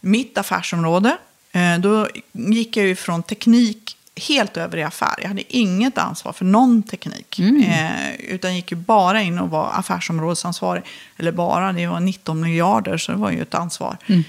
Mitt 0.02 0.38
affärsområde, 0.38 1.18
eh, 1.52 1.78
då 1.80 2.08
gick 2.32 2.78
jag 2.78 2.86
ju 2.86 2.96
från 2.96 3.24
teknik 3.24 3.98
helt 4.28 4.58
över 4.58 4.78
i 4.78 4.84
affär. 4.84 5.14
Jag 5.22 5.28
hade 5.28 5.56
inget 5.58 5.98
ansvar 5.98 6.34
för 6.34 6.46
någon 6.46 6.84
teknik. 6.84 7.40
Mm. 7.40 7.62
Eh, 7.62 8.16
utan 8.20 8.56
gick 8.56 8.72
ju 8.72 8.78
bara 8.78 9.22
in 9.22 9.40
och 9.40 9.50
var 9.50 9.72
affärsområdesansvarig. 9.74 10.84
Eller 11.18 11.32
bara, 11.32 11.74
det 11.74 11.88
var 11.88 12.00
19 12.00 12.42
miljarder 12.42 12.98
så 12.98 13.12
det 13.12 13.18
var 13.18 13.32
ju 13.32 13.42
ett 13.42 13.54
ansvar. 13.56 13.98
Mm. 14.06 14.24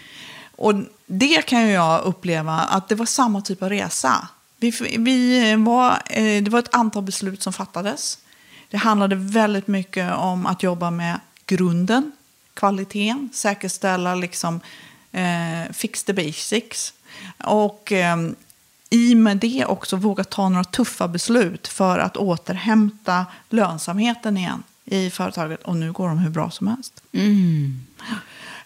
Och 0.56 0.74
det 1.06 1.46
kan 1.46 1.62
ju 1.66 1.72
jag 1.72 2.02
uppleva 2.04 2.52
att 2.52 2.88
det 2.88 2.94
var 2.94 3.06
samma 3.06 3.40
typ 3.40 3.62
av 3.62 3.68
resa. 3.68 4.28
Vi, 4.60 4.70
vi 4.98 5.54
var, 5.56 5.90
eh, 6.10 6.42
det 6.42 6.48
var 6.48 6.58
ett 6.58 6.74
antal 6.74 7.02
beslut 7.02 7.42
som 7.42 7.52
fattades. 7.52 8.18
Det 8.70 8.76
handlade 8.76 9.16
väldigt 9.16 9.66
mycket 9.66 10.14
om 10.16 10.46
att 10.46 10.62
jobba 10.62 10.90
med 10.90 11.20
grunden, 11.46 12.12
kvaliteten, 12.56 13.30
säkerställa 13.32 14.14
liksom, 14.14 14.60
eh, 15.12 15.72
fix 15.72 16.04
the 16.04 16.12
basics. 16.12 16.94
Och 17.38 17.92
eh, 17.92 18.16
i 18.90 19.14
med 19.14 19.36
det 19.36 19.64
också 19.64 19.96
våga 19.96 20.24
ta 20.24 20.48
några 20.48 20.64
tuffa 20.64 21.08
beslut 21.08 21.68
för 21.68 21.98
att 21.98 22.16
återhämta 22.16 23.26
lönsamheten 23.50 24.36
igen 24.36 24.62
i 24.84 25.10
företaget. 25.10 25.62
Och 25.62 25.76
nu 25.76 25.92
går 25.92 26.08
de 26.08 26.18
hur 26.18 26.30
bra 26.30 26.50
som 26.50 26.66
helst. 26.66 27.02
Mm. 27.12 27.86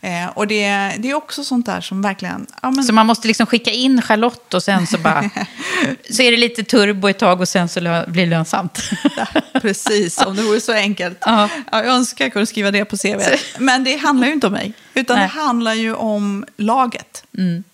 Eh, 0.02 0.26
och 0.28 0.46
det, 0.46 0.68
det 0.98 1.10
är 1.10 1.14
också 1.14 1.44
sånt 1.44 1.66
där 1.66 1.80
som 1.80 2.02
verkligen... 2.02 2.46
Ja, 2.62 2.70
men, 2.70 2.84
Så 2.84 2.92
man 2.92 3.06
måste 3.06 3.28
liksom 3.28 3.46
skicka 3.46 3.70
in 3.70 4.02
Charlotte 4.02 4.54
och 4.54 4.62
sen 4.62 4.86
så 4.86 4.98
bara... 4.98 5.30
så 6.10 6.22
är 6.22 6.30
det 6.30 6.36
lite 6.36 6.64
turbo 6.64 7.08
ett 7.08 7.18
tag 7.18 7.40
och 7.40 7.48
sen 7.48 7.68
så 7.68 7.80
lö- 7.80 8.10
blir 8.10 8.24
det 8.24 8.30
lönsamt. 8.30 8.90
Precis, 9.52 10.18
om 10.18 10.36
det 10.36 10.42
vore 10.42 10.60
så 10.60 10.72
enkelt. 10.72 11.18
Ja. 11.20 11.48
Ja, 11.72 11.84
jag 11.84 11.94
önskar 11.94 12.24
jag 12.24 12.32
kunde 12.32 12.46
skriva 12.46 12.70
det 12.70 12.84
på 12.84 12.96
CV. 12.96 13.20
Men 13.58 13.84
det 13.84 13.96
handlar 13.96 14.26
ju 14.26 14.32
inte 14.32 14.46
om 14.46 14.52
mig, 14.52 14.72
utan 14.94 15.16
Nej. 15.16 15.28
det 15.28 15.40
handlar 15.40 15.74
ju 15.74 15.94
om 15.94 16.44
laget. 16.56 17.24
Mm. 17.38 17.64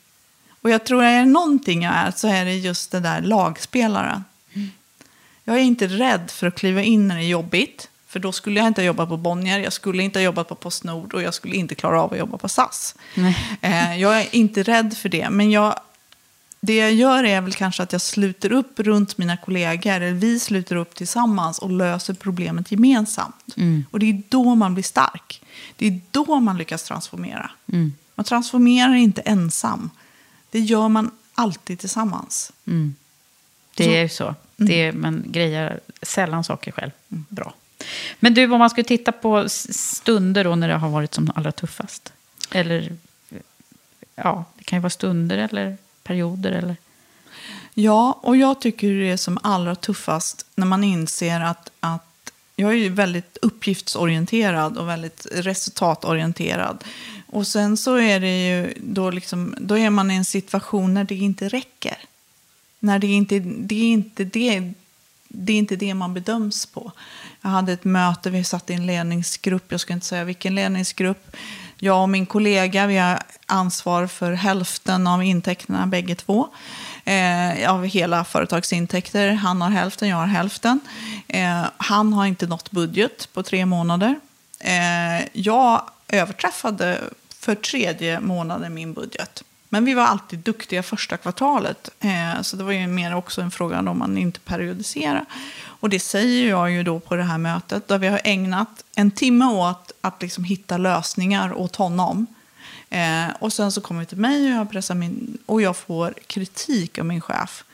Och 0.63 0.71
jag 0.71 0.85
tror 0.85 1.05
att 1.05 1.09
är 1.09 1.19
det 1.19 1.25
någonting 1.27 1.83
jag 1.83 1.95
är 1.95 2.13
så 2.17 2.29
är 2.29 2.45
det 2.45 2.55
just 2.55 2.91
den 2.91 3.03
där 3.03 3.21
lagspelaren. 3.21 4.25
Jag 5.45 5.57
är 5.57 5.61
inte 5.61 5.87
rädd 5.87 6.31
för 6.31 6.47
att 6.47 6.55
kliva 6.55 6.83
in 6.83 7.09
när 7.09 7.17
det 7.17 7.23
är 7.23 7.29
jobbigt. 7.29 7.89
För 8.17 8.21
då 8.21 8.33
skulle 8.33 8.61
jag 8.61 8.67
inte 8.67 8.81
ha 8.81 8.87
jobbat 8.87 9.09
på 9.09 9.17
Bonnier, 9.17 9.59
jag 9.59 9.73
skulle 9.73 10.03
inte 10.03 10.19
ha 10.19 10.25
jobbat 10.25 10.49
på 10.49 10.55
Postnord 10.55 11.15
och 11.15 11.23
jag 11.23 11.35
skulle 11.35 11.57
inte 11.57 11.75
klara 11.75 12.03
av 12.03 12.13
att 12.13 12.19
jobba 12.19 12.39
på 12.39 12.49
SAS. 12.49 12.95
Eh, 13.61 14.01
jag 14.01 14.21
är 14.21 14.35
inte 14.35 14.63
rädd 14.63 14.97
för 14.97 15.09
det, 15.09 15.31
men 15.31 15.51
jag, 15.51 15.81
det 16.61 16.77
jag 16.77 16.93
gör 16.93 17.25
är 17.25 17.41
väl 17.41 17.53
kanske 17.53 17.83
att 17.83 17.93
jag 17.93 18.01
sluter 18.01 18.53
upp 18.53 18.81
runt 18.81 19.19
mina 19.19 19.37
kollegor, 19.37 19.93
eller 19.93 20.13
vi 20.13 20.41
sluter 20.41 20.77
upp 20.77 20.95
tillsammans 20.95 21.59
och 21.59 21.71
löser 21.71 22.15
problemet 22.15 22.73
gemensamt. 22.73 23.55
Mm. 23.57 23.85
Och 23.91 23.99
det 23.99 24.07
är 24.11 24.23
då 24.29 24.55
man 24.55 24.75
blir 24.75 24.85
stark. 24.85 25.43
Det 25.77 25.87
är 25.87 26.01
då 26.11 26.41
man 26.41 26.59
lyckas 26.59 26.83
transformera. 26.83 27.51
Mm. 27.73 27.93
Man 28.15 28.25
transformerar 28.25 28.95
inte 28.95 29.21
ensam. 29.21 29.91
Det 30.51 30.61
gör 30.61 30.89
man 30.89 31.11
alltid 31.35 31.79
tillsammans. 31.79 32.53
Mm. 32.67 32.95
Det 33.75 33.97
är 33.97 34.03
ju 34.03 34.09
så. 34.09 34.35
Det 34.57 34.83
är, 34.83 34.93
man 34.93 35.25
grejer 35.27 35.81
sällan 36.03 36.45
saker 36.45 36.73
själv. 36.73 36.91
Bra. 37.09 37.55
Men 38.21 38.35
du, 38.35 38.53
om 38.53 38.59
man 38.59 38.71
skulle 38.71 38.85
titta 38.85 39.13
på 39.13 39.49
stunder 39.49 40.45
då 40.45 40.55
när 40.55 40.69
det 40.69 40.75
har 40.75 40.89
varit 40.89 41.15
som 41.15 41.33
allra 41.35 41.53
tuffast. 41.53 42.13
Eller, 42.51 42.97
ja, 44.15 44.45
det 44.59 44.65
kan 44.65 44.77
ju 44.79 44.81
vara 44.81 44.91
stunder 44.91 45.39
eller 45.39 45.77
perioder 46.03 46.53
eller... 46.53 46.77
Ja, 47.75 48.19
och 48.23 48.37
jag 48.37 48.61
tycker 48.61 48.91
det 48.91 49.11
är 49.11 49.17
som 49.17 49.39
allra 49.43 49.75
tuffast 49.75 50.47
när 50.55 50.67
man 50.67 50.85
inser 50.85 51.41
att, 51.41 51.71
att 51.81 52.33
jag 52.57 52.71
är 52.71 52.77
ju 52.77 52.89
väldigt 52.89 53.37
uppgiftsorienterad 53.43 54.79
och 54.79 54.89
väldigt 54.89 55.27
resultatorienterad. 55.33 56.85
och 57.27 57.47
sen 57.47 57.77
så 57.77 57.97
är 57.97 58.21
det 58.21 58.49
ju 58.49 58.75
då, 58.81 59.11
liksom, 59.11 59.55
då 59.61 59.79
är 59.79 59.91
man 59.91 60.11
i 60.11 60.15
en 60.15 60.25
situation 60.25 60.95
när 60.95 61.05
det 61.05 61.15
inte 61.15 61.49
räcker. 61.49 61.97
När 62.79 62.99
det 62.99 63.07
inte 63.07 63.39
det 63.39 63.75
är 63.75 63.93
inte 63.93 64.25
det, 64.25 64.73
det 65.37 65.53
är 65.53 65.57
inte 65.57 65.77
det 65.77 65.95
man 65.95 66.15
bedöms 66.15 66.67
på. 66.67 66.93
Jag 67.43 67.51
hade 67.51 67.73
ett 67.73 67.85
möte, 67.85 68.31
vi 68.31 68.45
satt 68.45 68.71
i 68.71 68.75
en 68.75 68.87
ledningsgrupp, 68.87 69.65
jag 69.69 69.81
ska 69.81 69.93
inte 69.93 70.07
säga 70.07 70.25
vilken 70.25 70.55
ledningsgrupp. 70.55 71.37
Jag 71.79 72.03
och 72.03 72.09
min 72.09 72.27
kollega, 72.27 72.87
vi 72.87 72.97
har 72.97 73.23
ansvar 73.47 74.07
för 74.07 74.33
hälften 74.33 75.07
av 75.07 75.23
intäkterna 75.23 75.87
bägge 75.87 76.15
två. 76.15 76.49
Eh, 77.05 77.73
av 77.73 77.85
hela 77.85 78.25
företagsintäkter. 78.25 79.33
Han 79.33 79.63
har 79.63 79.71
hälften, 79.71 80.09
jag 80.09 80.17
har 80.17 80.27
hälften. 80.27 80.81
Eh, 81.29 81.65
han 81.77 82.13
har 82.13 82.27
inte 82.27 82.47
nått 82.47 82.71
budget 82.71 83.29
på 83.33 83.43
tre 83.43 83.67
månader. 83.67 84.15
Eh, 84.61 85.29
jag 85.33 85.91
överträffade 86.09 87.01
för 87.29 87.55
tredje 87.55 88.21
månaden 88.21 88.75
min 88.75 88.93
budget. 88.93 89.45
Men 89.69 89.85
vi 89.85 89.95
var 89.95 90.03
alltid 90.03 90.39
duktiga 90.39 90.83
första 90.83 91.17
kvartalet. 91.17 91.91
Eh, 92.01 92.43
så 92.43 92.57
det 92.57 92.65
var 92.65 92.73
ju 92.73 92.87
mer 92.87 93.15
också 93.15 93.41
en 93.41 93.51
fråga 93.51 93.79
om 93.79 93.99
man 93.99 94.19
inte 94.19 94.41
periodiserar. 94.41 95.25
Och 95.65 95.91
det 95.91 96.01
säger 96.01 96.49
jag 96.49 96.71
ju 96.71 96.83
då 96.83 97.01
på 97.01 97.17
det 97.17 97.23
här 97.23 97.39
mötet. 97.39 97.89
Där 97.89 97.99
vi 97.99 98.07
har 98.07 98.21
ägnat 98.25 98.85
en 98.95 99.11
timme 99.11 99.45
åt 99.45 99.93
att 100.01 100.23
liksom 100.23 100.45
hitta 100.45 100.77
lösningar 100.77 101.53
åt 101.53 101.77
honom. 101.77 102.27
Eh, 102.91 103.27
och 103.39 103.53
sen 103.53 103.73
så 103.73 103.81
kommer 103.81 104.01
vi 104.01 104.07
till 104.07 104.19
mig 104.19 104.53
och 104.53 104.61
jag, 104.61 104.71
pressar 104.71 104.95
min, 104.95 105.39
och 105.47 105.63
jag 105.63 105.77
får 105.77 106.15
kritik 106.27 106.99
av 106.99 107.05
min 107.05 107.21
chef. 107.21 107.65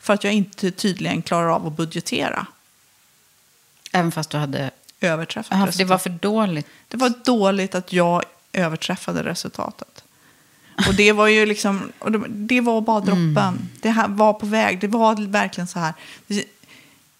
För 0.00 0.14
att 0.14 0.24
jag 0.24 0.32
inte 0.32 0.70
tydligen 0.70 1.22
klarar 1.22 1.48
av 1.48 1.66
att 1.66 1.76
budgetera. 1.76 2.46
Även 3.92 4.12
fast 4.12 4.30
du 4.30 4.38
hade... 4.38 4.70
Överträffat 5.02 5.52
Aha, 5.52 5.66
för 5.66 5.78
det 5.78 5.84
var 5.84 5.98
för 5.98 6.10
dåligt? 6.10 6.66
Det 6.88 6.96
var 6.96 7.12
dåligt 7.24 7.74
att 7.74 7.92
jag 7.92 8.22
överträffade 8.52 9.22
resultatet. 9.22 9.99
Och 10.88 10.94
det 10.94 11.12
var 11.12 11.26
ju 11.26 11.46
liksom, 11.46 11.92
och 11.98 12.12
det, 12.12 12.24
det 12.28 12.60
var 12.60 12.80
bara 12.80 13.00
droppen. 13.00 13.36
Mm. 13.36 13.68
Det 13.80 13.90
här 13.90 14.08
var 14.08 14.32
på 14.32 14.46
väg. 14.46 14.80
Det 14.80 14.88
var 14.88 15.26
verkligen 15.26 15.68
så 15.68 15.78
här. 15.78 15.94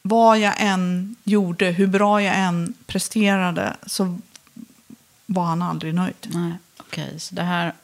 Vad 0.02 0.38
jag 0.38 0.54
än 0.58 1.16
gjorde, 1.24 1.66
hur 1.66 1.86
bra 1.86 2.22
jag 2.22 2.38
än 2.38 2.74
presterade, 2.86 3.76
så 3.86 4.18
var 5.26 5.44
han 5.44 5.62
aldrig 5.62 5.94
nöjd. 5.94 6.28
Nej, 6.34 6.52
Okej, 6.76 7.04
okay. 7.04 7.18
så 7.18 7.34
det 7.34 7.42
här 7.42 7.74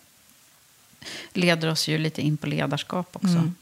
leder 1.33 1.71
oss 1.71 1.89
ju 1.89 1.99
lite 1.99 2.23
in 2.23 2.37
på 2.37 2.47
ledarskap 2.47 3.17
också. 3.17 3.29
Mm. 3.29 3.55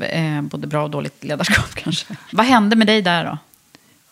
Eh, 0.00 0.42
både 0.42 0.66
bra 0.66 0.82
och 0.82 0.90
dåligt 0.90 1.24
ledarskap 1.24 1.74
kanske. 1.74 2.16
Vad 2.32 2.46
hände 2.46 2.76
med 2.76 2.86
dig 2.86 3.02
där 3.02 3.24
då? 3.24 3.38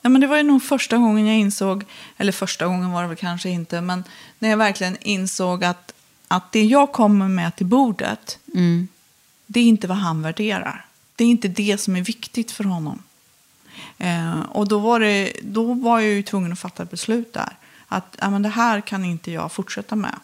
Ja, 0.03 0.09
men 0.09 0.21
det 0.21 0.27
var 0.27 0.37
ju 0.37 0.43
nog 0.43 0.63
första 0.63 0.97
gången 0.97 1.27
jag 1.27 1.37
insåg, 1.37 1.85
eller 2.17 2.33
första 2.33 2.67
gången 2.67 2.93
var 2.93 3.03
det 3.03 3.09
väl 3.09 3.17
kanske 3.17 3.49
inte, 3.49 3.81
men 3.81 4.05
när 4.39 4.49
jag 4.49 4.57
verkligen 4.57 4.97
insåg 5.01 5.65
att, 5.65 5.93
att 6.33 6.53
det 6.53 6.65
jag 6.65 6.93
kommer 6.93 7.29
med 7.29 7.57
till 7.57 7.67
bordet, 7.67 8.39
mm. 8.55 8.89
det 9.47 9.61
är 9.61 9.65
inte 9.65 9.87
vad 9.87 9.97
han 9.97 10.23
värderar. 10.23 10.87
Det 11.17 11.25
är 11.25 11.29
inte 11.29 11.49
det 11.49 11.81
som 11.81 11.97
är 11.97 12.01
viktigt 12.01 12.51
för 12.51 12.65
honom. 12.65 13.03
Eh, 13.99 14.41
och 14.41 14.69
då 14.69 14.79
var, 14.79 15.01
det, 15.01 15.33
då 15.43 15.75
var 15.75 16.01
jag 16.01 16.11
ju 16.11 16.23
tvungen 16.23 16.53
att 16.53 16.59
fatta 16.59 16.83
ett 16.83 16.91
beslut 16.91 17.33
där. 17.33 17.57
Att 17.89 18.17
ja, 18.21 18.31
men 18.31 18.43
det 18.43 18.49
här 18.49 18.81
kan 18.81 19.05
inte 19.05 19.31
jag 19.33 19.53
fortsätta 19.53 19.97
med. 19.97 20.15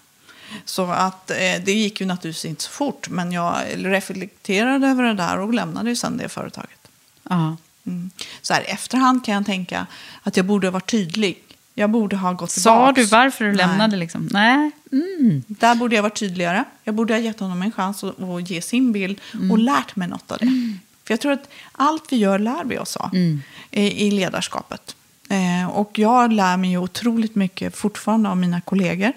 Så 0.65 0.91
att, 0.91 1.31
eh, 1.31 1.37
det 1.65 1.73
gick 1.73 2.01
ju 2.01 2.07
naturligtvis 2.07 2.45
inte 2.45 2.63
så 2.63 2.71
fort, 2.71 3.09
men 3.09 3.33
jag 3.33 3.57
reflekterade 3.77 4.87
över 4.87 5.03
det 5.03 5.15
där 5.15 5.39
och 5.39 5.55
lämnade 5.55 5.91
ju 5.91 5.97
sen 5.97 6.17
det 6.17 6.29
företaget. 6.29 6.89
Uh 7.31 7.55
Mm. 7.89 8.11
Så 8.43 8.55
här, 8.55 8.65
efterhand 8.67 9.25
kan 9.25 9.35
jag 9.35 9.47
tänka 9.47 9.87
att 10.23 10.37
jag 10.37 10.47
borde 10.47 10.67
ha 10.67 10.73
varit 10.73 10.91
tydlig. 10.91 11.43
Jag 11.79 11.91
borde 11.91 12.17
ha 12.17 12.33
gått 12.33 12.51
tillbaka. 12.51 12.87
Sa 12.87 12.93
du 12.93 13.05
varför 13.05 13.45
du 13.45 13.51
Nej. 13.51 13.67
lämnade? 13.67 13.97
Liksom? 13.97 14.29
Nej. 14.33 14.71
Mm. 14.93 15.43
Där 15.47 15.75
borde 15.75 15.97
jag 15.97 16.03
varit 16.03 16.19
tydligare. 16.19 16.65
Jag 16.85 16.95
borde 16.95 17.15
ha 17.15 17.21
gett 17.21 17.41
honom 17.41 17.63
en 17.63 17.73
chans 17.73 18.05
att, 18.05 18.23
att 18.23 18.51
ge 18.51 18.63
sin 18.63 18.93
bild 18.93 19.21
mm. 19.35 19.51
och 19.51 19.59
lärt 19.59 19.97
mig 19.97 20.09
något 20.09 20.33
av 20.33 20.39
det. 20.39 20.47
Mm. 20.47 20.79
För 21.05 21.13
jag 21.13 21.21
tror 21.21 21.33
att 21.33 21.49
allt 21.73 22.13
vi 22.13 22.17
gör 22.17 22.39
lär 22.39 22.65
vi 22.65 22.79
oss 22.79 22.97
av 22.97 23.15
mm. 23.15 23.43
i, 23.71 24.07
i, 24.07 24.11
ledarskapet. 24.11 24.97
Eh, 25.29 25.71
och 25.71 25.99
jag 25.99 26.33
lär 26.33 26.57
mig 26.57 26.79
otroligt 26.79 27.35
mycket 27.35 27.77
fortfarande 27.77 28.29
av 28.29 28.37
mina 28.37 28.61
kollegor. 28.61 29.13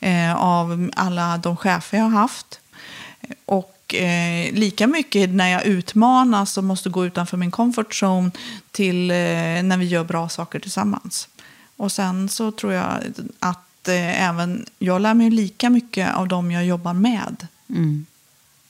Eh, 0.00 0.34
av 0.34 0.90
alla 0.96 1.38
de 1.38 1.56
chefer 1.56 1.98
jag 1.98 2.04
har 2.04 2.20
haft. 2.20 2.60
Och 3.44 3.94
eh, 3.94 4.52
lika 4.52 4.86
mycket 4.86 5.30
när 5.30 5.48
jag 5.48 5.64
utmanas 5.64 6.58
och 6.58 6.64
måste 6.64 6.88
gå 6.88 7.06
utanför 7.06 7.36
min 7.36 7.50
comfort 7.50 8.02
zone 8.02 8.30
till 8.70 9.10
eh, 9.10 9.16
när 9.62 9.76
vi 9.76 9.84
gör 9.84 10.04
bra 10.04 10.28
saker 10.28 10.58
tillsammans. 10.58 11.28
Och 11.82 11.92
sen 11.92 12.28
så 12.28 12.50
tror 12.50 12.72
jag 12.72 13.00
att 13.38 13.88
eh, 13.88 14.28
även 14.28 14.66
jag 14.78 15.00
lär 15.02 15.14
mig 15.14 15.30
lika 15.30 15.70
mycket 15.70 16.14
av 16.14 16.28
dem 16.28 16.50
jag 16.50 16.66
jobbar 16.66 16.92
med. 16.92 17.46
Mm. 17.68 18.06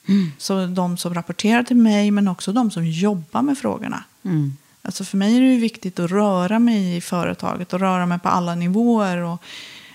Mm. 0.08 0.32
Så 0.38 0.66
de 0.66 0.96
som 0.96 1.14
rapporterar 1.14 1.62
till 1.62 1.76
mig 1.76 2.10
men 2.10 2.28
också 2.28 2.52
de 2.52 2.70
som 2.70 2.86
jobbar 2.86 3.42
med 3.42 3.58
frågorna. 3.58 4.04
Mm. 4.22 4.56
Alltså 4.82 5.04
för 5.04 5.16
mig 5.16 5.36
är 5.36 5.40
det 5.40 5.56
viktigt 5.56 6.00
att 6.00 6.10
röra 6.10 6.58
mig 6.58 6.96
i 6.96 7.00
företaget 7.00 7.72
och 7.72 7.80
röra 7.80 8.06
mig 8.06 8.18
på 8.18 8.28
alla 8.28 8.54
nivåer. 8.54 9.16
Och 9.16 9.42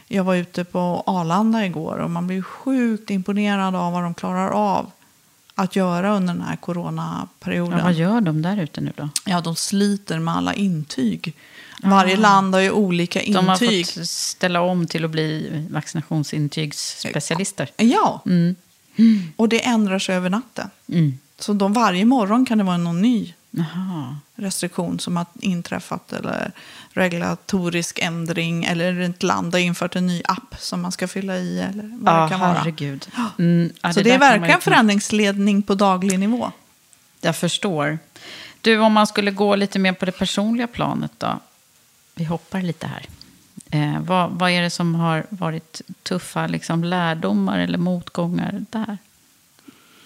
jag 0.07 0.23
var 0.23 0.35
ute 0.35 0.63
på 0.63 1.03
Arlanda 1.05 1.65
igår 1.65 1.97
och 1.97 2.09
man 2.09 2.27
blir 2.27 2.41
sjukt 2.41 3.09
imponerad 3.09 3.75
av 3.75 3.93
vad 3.93 4.03
de 4.03 4.13
klarar 4.13 4.49
av 4.49 4.91
att 5.55 5.75
göra 5.75 6.15
under 6.15 6.33
den 6.33 6.43
här 6.43 6.55
coronaperioden. 6.55 7.77
Ja, 7.77 7.83
vad 7.83 7.93
gör 7.93 8.21
de 8.21 8.41
där 8.41 8.61
ute 8.61 8.81
nu 8.81 8.91
då? 8.95 9.09
Ja, 9.25 9.41
de 9.41 9.55
sliter 9.55 10.19
med 10.19 10.35
alla 10.35 10.53
intyg. 10.53 11.35
Varje 11.83 12.17
ah. 12.17 12.19
land 12.19 12.53
har 12.53 12.61
ju 12.61 12.71
olika 12.71 13.21
intyg. 13.21 13.35
De 13.35 13.47
har 13.47 13.83
fått 13.83 14.07
ställa 14.09 14.61
om 14.61 14.87
till 14.87 15.05
att 15.05 15.11
bli 15.11 15.65
vaccinationsintygsspecialister. 15.71 17.69
Ja, 17.77 18.21
mm. 18.25 18.55
och 19.35 19.49
det 19.49 19.65
ändrar 19.65 19.99
sig 19.99 20.15
över 20.15 20.29
natten. 20.29 20.69
Mm. 20.89 21.17
Så 21.39 21.53
de, 21.53 21.73
varje 21.73 22.05
morgon 22.05 22.45
kan 22.45 22.57
det 22.57 22.63
vara 22.63 22.77
någon 22.77 23.01
ny 23.01 23.33
Aha. 23.59 24.15
restriktion 24.35 24.99
som 24.99 25.17
har 25.17 25.25
inträffat. 25.39 26.13
Eller 26.13 26.51
regulatorisk 26.89 27.99
ändring. 27.99 28.65
Eller 28.65 28.99
ett 28.99 29.23
land 29.23 29.53
har 29.53 29.59
infört 29.59 29.95
en 29.95 30.07
ny 30.07 30.21
app 30.25 30.55
som 30.59 30.81
man 30.81 30.91
ska 30.91 31.07
fylla 31.07 31.37
i. 31.37 31.59
Eller 31.59 31.97
vad 31.99 32.13
ja, 32.13 32.23
det 32.23 32.29
kan 32.29 32.39
herregud. 32.39 33.07
vara. 33.15 33.29
Mm, 33.39 33.69
ja, 33.81 33.93
Så 33.93 33.99
det, 33.99 34.03
det 34.03 34.15
är 34.15 34.19
verkligen 34.19 34.61
förändringsledning 34.61 35.61
på 35.61 35.75
daglig 35.75 36.19
nivå. 36.19 36.51
Jag 37.21 37.35
förstår. 37.35 37.99
Du, 38.61 38.79
om 38.79 38.93
man 38.93 39.07
skulle 39.07 39.31
gå 39.31 39.55
lite 39.55 39.79
mer 39.79 39.93
på 39.93 40.05
det 40.05 40.11
personliga 40.11 40.67
planet 40.67 41.11
då. 41.17 41.39
Vi 42.17 42.23
hoppar 42.23 42.61
lite 42.61 42.87
här. 42.87 43.05
Eh, 43.71 44.01
vad, 44.01 44.31
vad 44.31 44.51
är 44.51 44.61
det 44.61 44.69
som 44.69 44.95
har 44.95 45.25
varit 45.29 45.81
tuffa 46.03 46.47
liksom, 46.47 46.83
lärdomar 46.83 47.59
eller 47.59 47.77
motgångar 47.77 48.65
där? 48.69 48.97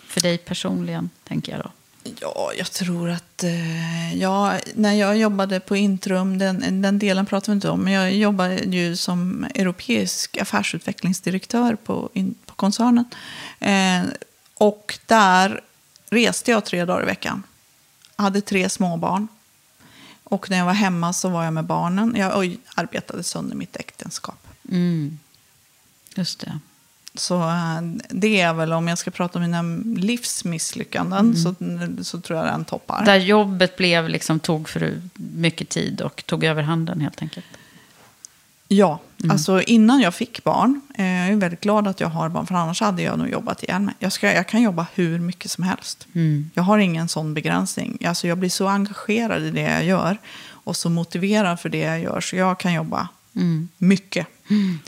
För 0.07 0.22
dig 0.22 0.38
personligen, 0.38 1.09
tänker 1.24 1.51
jag 1.51 1.62
då. 1.62 1.72
Ja, 2.20 2.51
jag 2.57 2.72
tror 2.72 3.09
att... 3.09 3.43
Eh, 3.43 4.16
ja, 4.16 4.57
när 4.76 4.93
jag 4.93 5.18
jobbade 5.18 5.59
på 5.59 5.76
Intrum, 5.76 6.38
den, 6.38 6.82
den 6.82 6.99
delen 6.99 7.26
pratar 7.26 7.51
vi 7.51 7.55
inte 7.55 7.70
om, 7.70 7.80
men 7.82 7.93
jag 7.93 8.14
jobbade 8.14 8.55
ju 8.55 8.95
som 8.95 9.43
europeisk 9.55 10.38
affärsutvecklingsdirektör 10.38 11.76
på, 11.76 12.09
in, 12.14 12.36
på 12.45 12.55
koncernen. 12.55 13.05
Eh, 13.59 14.01
och 14.53 14.99
där 15.05 15.62
reste 16.09 16.51
jag 16.51 16.66
tre 16.66 16.86
dagar 16.86 17.03
i 17.03 17.05
veckan. 17.05 17.43
Jag 18.16 18.24
hade 18.24 18.41
tre 18.41 18.70
småbarn. 18.70 19.28
Och 20.32 20.49
när 20.49 20.57
jag 20.57 20.65
var 20.65 20.73
hemma 20.73 21.13
så 21.13 21.29
var 21.29 21.43
jag 21.43 21.53
med 21.53 21.65
barnen. 21.65 22.15
Jag 22.17 22.57
arbetade 22.75 23.23
sönder 23.23 23.55
mitt 23.55 23.75
äktenskap. 23.75 24.47
Mm. 24.69 25.19
Just 26.15 26.39
det. 26.39 26.59
Så 27.15 27.41
eh, 27.41 27.82
det 28.09 28.41
är 28.41 28.53
väl, 28.53 28.73
om 28.73 28.88
jag 28.88 28.97
ska 28.97 29.11
prata 29.11 29.39
om 29.39 29.45
mina 29.45 29.61
livsmisslyckanden, 29.99 31.19
mm. 31.19 31.36
så, 31.36 31.55
så 32.03 32.21
tror 32.21 32.39
jag 32.39 32.47
den 32.47 32.65
toppar. 32.65 33.05
Där 33.05 33.15
jobbet 33.15 33.77
blev 33.77 34.09
liksom, 34.09 34.39
tog 34.39 34.69
för 34.69 35.01
mycket 35.13 35.69
tid 35.69 36.01
och 36.01 36.23
tog 36.25 36.43
över 36.43 36.63
handen 36.63 37.01
helt 37.01 37.21
enkelt. 37.21 37.45
Ja, 38.67 38.99
mm. 39.24 39.32
alltså 39.32 39.61
innan 39.61 40.01
jag 40.01 40.13
fick 40.13 40.43
barn, 40.43 40.82
eh, 40.95 41.05
jag 41.05 41.28
är 41.30 41.36
väldigt 41.36 41.61
glad 41.61 41.88
att 41.88 41.99
jag 41.99 42.07
har 42.07 42.30
barn, 42.30 42.47
för 42.47 42.55
annars 42.55 42.82
hade 42.82 43.01
jag 43.01 43.19
nog 43.19 43.30
jobbat 43.30 43.63
ihjäl 43.63 43.82
mig. 43.82 43.95
Jag, 43.99 44.11
ska, 44.11 44.34
jag 44.34 44.47
kan 44.47 44.61
jobba 44.61 44.86
hur 44.93 45.19
mycket 45.19 45.51
som 45.51 45.63
helst. 45.63 46.07
Mm. 46.13 46.49
Jag 46.53 46.63
har 46.63 46.78
ingen 46.78 47.07
sån 47.07 47.34
begränsning. 47.34 47.97
Alltså 48.05 48.28
jag 48.28 48.38
blir 48.38 48.49
så 48.49 48.67
engagerad 48.67 49.43
i 49.43 49.51
det 49.51 49.61
jag 49.61 49.84
gör 49.84 50.17
och 50.63 50.76
så 50.76 50.89
motiverad 50.89 51.59
för 51.59 51.69
det 51.69 51.78
jag 51.78 51.99
gör, 51.99 52.22
så 52.22 52.36
jag 52.36 52.59
kan 52.59 52.74
jobba 52.74 53.07
mm. 53.36 53.69
mycket. 53.78 54.28
Mm. 54.49 54.80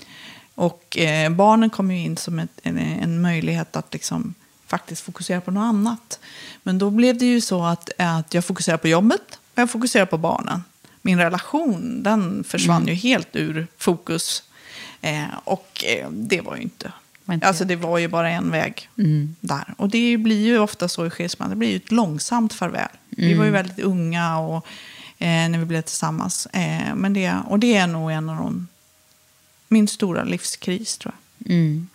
Och 0.55 0.97
eh, 0.97 1.29
barnen 1.29 1.69
kommer 1.69 1.95
ju 1.95 2.01
in 2.01 2.17
som 2.17 2.39
ett, 2.39 2.59
en, 2.63 2.77
en, 2.77 3.21
möjlighet 3.21 3.75
att 3.75 3.93
liksom 3.93 4.33
faktiskt 4.67 5.01
fokusera 5.01 5.41
på 5.41 5.51
något 5.51 5.61
annat. 5.61 6.19
Men 6.63 6.77
då 6.77 6.89
blev 6.89 7.17
det 7.17 7.25
ju 7.25 7.41
så 7.41 7.63
att, 7.63 7.89
att 7.97 8.33
jag 8.33 8.45
fokuserade 8.45 8.81
på 8.81 8.87
jobbet 8.87 9.39
och 9.53 9.59
jag 9.59 9.71
fokuserade 9.71 10.11
på 10.11 10.17
barnen. 10.17 10.63
Min 11.05 11.17
relation 11.17 12.03
den 12.03 12.43
försvann 12.43 12.81
mm. 12.81 12.89
ju 12.89 12.95
helt 12.95 13.35
ur 13.35 13.67
fokus. 13.77 14.43
Eh, 15.01 15.23
och 15.43 15.83
eh, 15.87 16.09
det 16.09 16.41
var 16.41 16.55
ju 16.55 16.61
inte... 16.61 16.91
inte 17.31 17.47
alltså 17.47 17.65
det 17.65 17.75
var 17.75 17.97
ju 17.97 18.07
bara 18.07 18.29
en 18.29 18.51
väg 18.51 18.89
mm. 18.97 19.35
där. 19.39 19.73
Och 19.77 19.89
det 19.89 20.17
blir 20.17 20.45
ju 20.45 20.59
ofta 20.59 20.87
så 20.87 21.05
i 21.05 21.09
skilsmässa. 21.09 21.49
Det 21.49 21.55
blir 21.55 21.69
ju 21.69 21.75
ett 21.75 21.91
långsamt 21.91 22.53
farväl. 22.53 22.89
Mm. 23.17 23.29
Vi 23.29 23.33
var 23.33 23.43
ju 23.43 23.49
mm. 23.49 23.63
väldigt 23.63 23.85
unga 23.85 24.37
och, 24.37 24.67
eh, 25.17 25.49
när 25.49 25.59
vi 25.59 25.65
blev 25.65 25.81
tillsammans. 25.81 26.45
Eh, 26.45 26.95
men 26.95 27.13
det, 27.13 27.35
och 27.47 27.59
det 27.59 27.75
är 27.75 27.87
nog 27.87 28.11
en 28.11 28.29
av 28.29 28.37
de 28.37 28.67
min 29.73 29.87
stora 29.87 30.23
livskris 30.23 30.97
tror 30.97 31.13
jag. 31.37 31.51
Mm. 31.55 31.87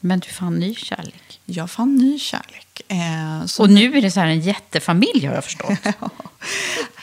Men 0.00 0.20
du 0.20 0.28
fann 0.28 0.54
ny 0.54 0.74
kärlek. 0.74 1.40
Jag 1.44 1.70
fann 1.70 1.96
ny 1.96 2.18
kärlek. 2.18 2.82
Eh, 2.88 3.60
Och 3.60 3.70
nu 3.70 3.96
är 3.96 4.02
det 4.02 4.10
så 4.10 4.20
här 4.20 4.26
en 4.26 4.40
jättefamilj 4.40 5.26
har 5.26 5.34
jag 5.34 5.44
förstått. 5.44 5.78
Ja, 5.82 6.10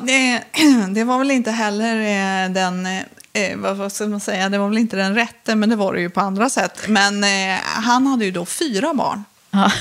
det, 0.00 0.42
det 0.88 1.04
var 1.04 1.18
väl 1.18 1.30
inte 1.30 1.50
heller 1.50 1.96
eh, 1.96 2.50
den, 2.52 2.86
eh, 3.32 3.56
vad, 3.56 3.76
vad 3.76 3.92
ska 3.92 4.06
man 4.06 4.20
säga, 4.20 4.48
det 4.48 4.58
var 4.58 4.68
väl 4.68 4.78
inte 4.78 4.96
den 4.96 5.14
rätte, 5.14 5.54
men 5.54 5.68
det 5.68 5.76
var 5.76 5.94
det 5.94 6.00
ju 6.00 6.10
på 6.10 6.20
andra 6.20 6.50
sätt. 6.50 6.88
Men 6.88 7.24
eh, 7.24 7.58
han 7.64 8.06
hade 8.06 8.24
ju 8.24 8.30
då 8.30 8.46
fyra 8.46 8.94
barn. 8.94 9.24
Ja. 9.50 9.72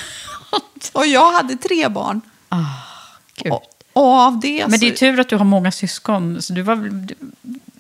Och 0.93 1.07
jag 1.07 1.31
hade 1.31 1.55
tre 1.55 1.87
barn. 1.89 2.21
Gud. 3.35 3.51
Och, 3.51 3.63
och 3.93 4.13
av 4.13 4.39
det 4.39 4.67
Men 4.67 4.79
det 4.79 4.87
är 4.87 4.91
så, 4.91 4.97
tur 4.97 5.19
att 5.19 5.29
du 5.29 5.35
har 5.35 5.45
många 5.45 5.71
syskon. 5.71 6.41
Så 6.41 6.53
du 6.53 6.61
var 6.61 6.75
du, 6.75 7.15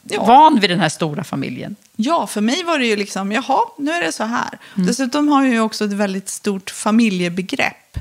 Ja. 0.09 0.25
van 0.25 0.59
vid 0.59 0.69
den 0.69 0.79
här 0.79 0.89
stora 0.89 1.23
familjen. 1.23 1.75
Ja, 1.95 2.27
för 2.27 2.41
mig 2.41 2.63
var 2.63 2.79
det 2.79 2.85
ju 2.85 2.95
liksom, 2.95 3.31
jaha, 3.31 3.59
nu 3.77 3.91
är 3.91 4.01
det 4.01 4.11
så 4.11 4.23
här. 4.23 4.59
Mm. 4.75 4.87
Dessutom 4.87 5.27
har 5.27 5.43
jag 5.43 5.53
ju 5.53 5.59
också 5.59 5.85
ett 5.85 5.93
väldigt 5.93 6.29
stort 6.29 6.69
familjebegrepp. 6.69 7.97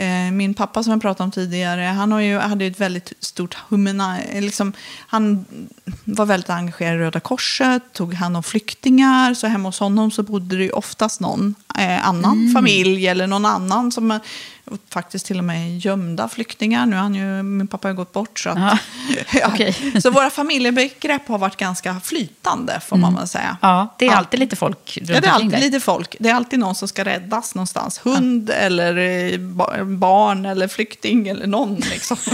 Eh, 0.00 0.30
Min 0.32 0.54
pappa 0.54 0.82
som 0.82 0.90
jag 0.92 1.02
pratade 1.02 1.24
om 1.24 1.30
tidigare, 1.30 1.80
han 1.82 2.12
har 2.12 2.20
ju, 2.20 2.38
hade 2.38 2.64
ju 2.64 2.70
ett 2.70 2.80
väldigt 2.80 3.12
stort 3.20 3.54
humana, 3.68 4.16
liksom, 4.34 4.72
Han 5.06 5.44
var 6.04 6.26
väldigt 6.26 6.50
engagerad 6.50 6.94
i 6.94 6.98
Röda 6.98 7.20
Korset, 7.20 7.82
tog 7.92 8.14
hand 8.14 8.36
om 8.36 8.42
flyktingar. 8.42 9.34
Så 9.34 9.46
hemma 9.46 9.68
hos 9.68 9.80
honom 9.80 10.10
så 10.10 10.22
bodde 10.22 10.56
det 10.56 10.64
ju 10.64 10.70
oftast 10.70 11.20
någon 11.20 11.54
eh, 11.78 12.08
annan 12.08 12.38
Mm. 12.38 12.52
familj 12.54 13.06
eller 13.08 13.26
någon 13.26 13.46
annan 13.46 13.92
som 13.92 14.20
faktiskt 14.90 15.26
till 15.26 15.38
och 15.38 15.44
med 15.44 15.78
gömda 15.78 16.28
flyktingar. 16.28 16.86
Nu 16.86 16.96
har 16.96 17.02
han 17.02 17.14
ju, 17.14 17.42
min 17.42 17.66
pappa 17.66 17.88
har 17.88 17.92
gått 17.92 18.12
bort. 18.12 18.38
Så, 18.38 18.50
att, 18.50 18.58
Ja, 18.58 18.78
ja. 19.40 19.46
okej. 19.54 20.00
så 20.02 20.10
våra 20.10 20.30
familjebegrepp 20.30 21.28
har 21.28 21.38
varit 21.38 21.56
ganska 21.56 22.00
flytande 22.00 22.80
får 22.80 22.96
man 22.96 23.14
väl 23.16 23.28
säga. 23.28 23.44
Mm. 23.44 23.56
Ja, 23.60 23.94
det 23.98 24.06
är 24.06 24.12
alltid 24.16 24.40
lite 24.40 24.56
folk 24.56 24.98
runt 25.00 25.10
Ja, 25.10 25.20
det 25.20 25.26
är 25.26 25.32
alltid 25.32 25.60
lite 25.60 25.80
folk. 25.80 26.16
Det 26.20 26.28
är 26.28 26.34
alltid 26.34 26.58
någon 26.58 26.74
som 26.74 26.88
ska 26.88 27.04
räddas 27.04 27.54
någonstans. 27.54 28.00
Hund 28.04 28.50
eller 28.50 28.96
eh, 29.32 29.38
ba- 29.38 29.84
barn 29.84 30.46
eller 30.46 30.68
flykting 30.68 31.28
eller 31.28 31.46
någon. 31.46 31.74
Liksom. 31.76 32.16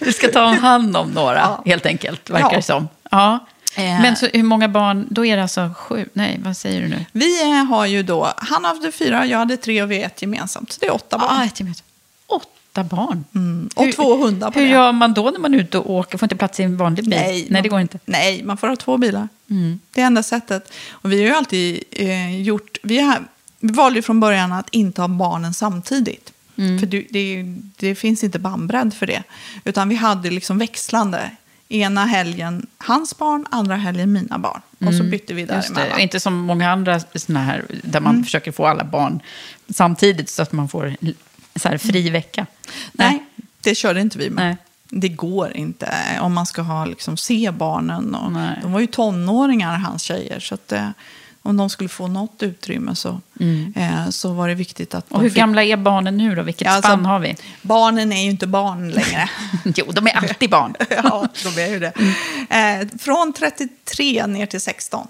Du 0.00 0.12
ska 0.12 0.28
ta 0.28 0.44
hand 0.44 0.96
om 0.96 1.10
några, 1.10 1.38
Ja. 1.38 1.62
helt 1.66 1.86
enkelt, 1.86 2.30
verkar 2.30 2.48
Ja. 2.50 2.56
det 2.56 2.62
som. 2.62 2.88
Ja. 3.10 3.46
Eh. 3.76 4.00
Men 4.00 4.16
så 4.16 4.26
hur 4.26 4.42
många 4.42 4.68
barn, 4.68 5.06
då 5.10 5.26
är 5.26 5.36
det 5.36 5.42
alltså 5.42 5.70
sju, 5.76 6.08
nej 6.12 6.40
vad 6.44 6.56
säger 6.56 6.82
du 6.82 6.88
nu? 6.88 7.04
Vi 7.12 7.42
eh, 7.42 7.64
har 7.64 7.86
ju 7.86 8.02
då, 8.02 8.32
han 8.36 8.64
hade 8.64 8.92
fyra, 8.92 9.26
jag 9.26 9.38
hade 9.38 9.56
tre 9.56 9.82
och 9.82 9.90
vi 9.90 10.02
är 10.02 10.06
ett 10.06 10.22
gemensamt. 10.22 10.72
Så 10.72 10.80
det 10.80 10.86
är 10.86 10.94
åtta 10.94 11.18
barn. 11.18 11.30
Ah, 11.30 11.44
ett 11.44 11.60
gemensamt. 11.60 11.88
Åtta 12.26 12.84
barn. 12.84 13.24
Mm, 13.34 13.68
och 13.74 13.92
två 13.92 14.16
hundar 14.16 14.50
på 14.50 14.58
Hur 14.58 14.66
det. 14.66 14.72
gör 14.72 14.92
man 14.92 15.14
då 15.14 15.30
när 15.30 15.38
man 15.38 15.54
är 15.54 15.58
ute 15.58 15.78
och 15.78 15.90
åker? 15.90 16.18
Får 16.18 16.26
inte 16.26 16.36
plats 16.36 16.60
i 16.60 16.62
en 16.62 16.76
vanlig 16.76 17.04
bil? 17.04 17.18
Nej, 17.18 17.46
nej 17.50 17.62
det 17.62 17.68
går 17.68 17.80
inte. 17.80 17.98
Nej, 18.04 18.42
man 18.42 18.56
får 18.56 18.68
ha 18.68 18.76
två 18.76 18.96
bilar. 18.96 19.28
Mm. 19.50 19.80
Det 19.94 20.00
är 20.00 20.06
enda 20.06 20.22
sättet. 20.22 20.72
Och 20.90 21.12
vi 21.12 21.18
har 21.18 21.26
ju 21.26 21.34
alltid 21.34 21.82
eh, 21.90 22.40
gjort... 22.40 22.78
Vi, 22.82 22.98
har, 22.98 23.18
vi 23.60 23.72
valde 23.72 23.98
ju 23.98 24.02
från 24.02 24.20
början 24.20 24.52
att 24.52 24.68
inte 24.70 25.00
ha 25.00 25.08
barnen 25.08 25.54
samtidigt. 25.54 26.32
Mm. 26.58 26.78
För 26.78 26.86
det, 26.86 27.06
det, 27.10 27.44
det 27.76 27.94
finns 27.94 28.24
inte 28.24 28.38
bandbredd 28.38 28.94
för 28.94 29.06
det. 29.06 29.22
Utan 29.64 29.88
vi 29.88 29.94
hade 29.94 30.30
liksom 30.30 30.58
växlande. 30.58 31.30
Ena 31.68 32.04
helgen 32.04 32.66
hans 32.78 33.18
barn, 33.18 33.46
andra 33.50 33.76
helgen 33.76 34.12
mina 34.12 34.38
barn. 34.38 34.60
Och 34.86 34.94
så 34.94 35.02
bytte 35.04 35.34
vi 35.34 35.42
Mm. 35.42 35.56
Just 35.56 35.68
det. 35.68 35.74
däremellan. 35.74 36.00
Inte 36.00 36.20
som 36.20 36.34
många 36.34 36.70
andra 36.70 37.00
såna 37.14 37.42
här, 37.42 37.64
där 37.82 38.00
man 38.00 38.24
försöker 38.24 38.52
få 38.52 38.66
alla 38.66 38.84
barn 38.84 39.20
samtidigt 39.68 40.30
så 40.30 40.42
att 40.42 40.52
man 40.52 40.68
får 40.68 40.96
så 41.56 41.68
här 41.68 41.78
fri 41.78 42.10
vecka. 42.10 42.46
Nej, 42.92 43.24
det 43.60 43.74
körde 43.74 44.00
inte 44.00 44.18
vi 44.18 44.30
med. 44.30 44.46
Nej. 44.46 44.56
Det 44.88 45.08
går 45.08 45.56
inte 45.56 45.94
om 46.20 46.34
man 46.34 46.46
ska 46.46 46.62
ha, 46.62 46.84
liksom, 46.84 47.16
se 47.16 47.50
barnen. 47.50 48.14
Och, 48.14 48.32
Nej. 48.32 48.58
de 48.62 48.72
var 48.72 48.80
ju 48.80 48.86
tonåringar, 48.86 49.76
hans 49.76 50.02
tjejer. 50.02 50.40
Så 50.40 50.54
att, 50.54 50.72
eh, 50.72 50.88
om 51.46 51.56
de 51.56 51.70
skulle 51.70 51.88
få 51.88 52.06
något 52.08 52.42
utrymme 52.42 52.94
så, 52.94 53.20
eh, 53.76 54.08
så 54.10 54.32
var 54.32 54.48
det 54.48 54.54
viktigt 54.54 54.94
att... 54.94 55.10
Mm. 55.10 55.16
Och 55.16 55.22
hur 55.22 55.30
fick- 55.30 55.38
gamla 55.38 55.64
är 55.64 55.76
barnen 55.76 56.16
nu 56.16 56.34
då? 56.34 56.42
Vilket 56.42 56.66
Ja, 56.66 56.70
alltså, 56.70 56.90
spann 56.90 57.04
har 57.04 57.18
vi? 57.18 57.36
Barnen 57.62 58.12
är 58.12 58.22
ju 58.22 58.30
inte 58.30 58.46
barn 58.46 58.90
längre. 58.90 59.30
Jo, 59.64 59.92
de 59.92 60.06
är 60.06 60.16
alltid 60.16 60.50
barn. 60.50 60.74
ja, 60.90 61.28
de 61.44 61.62
är 61.62 61.68
ju 61.68 61.78
det. 61.78 61.92
Mm. 62.50 62.80
Eh, 62.80 62.98
från 62.98 63.32
33 63.32 64.26
ner 64.26 64.46
till 64.46 64.60
16. 64.60 65.08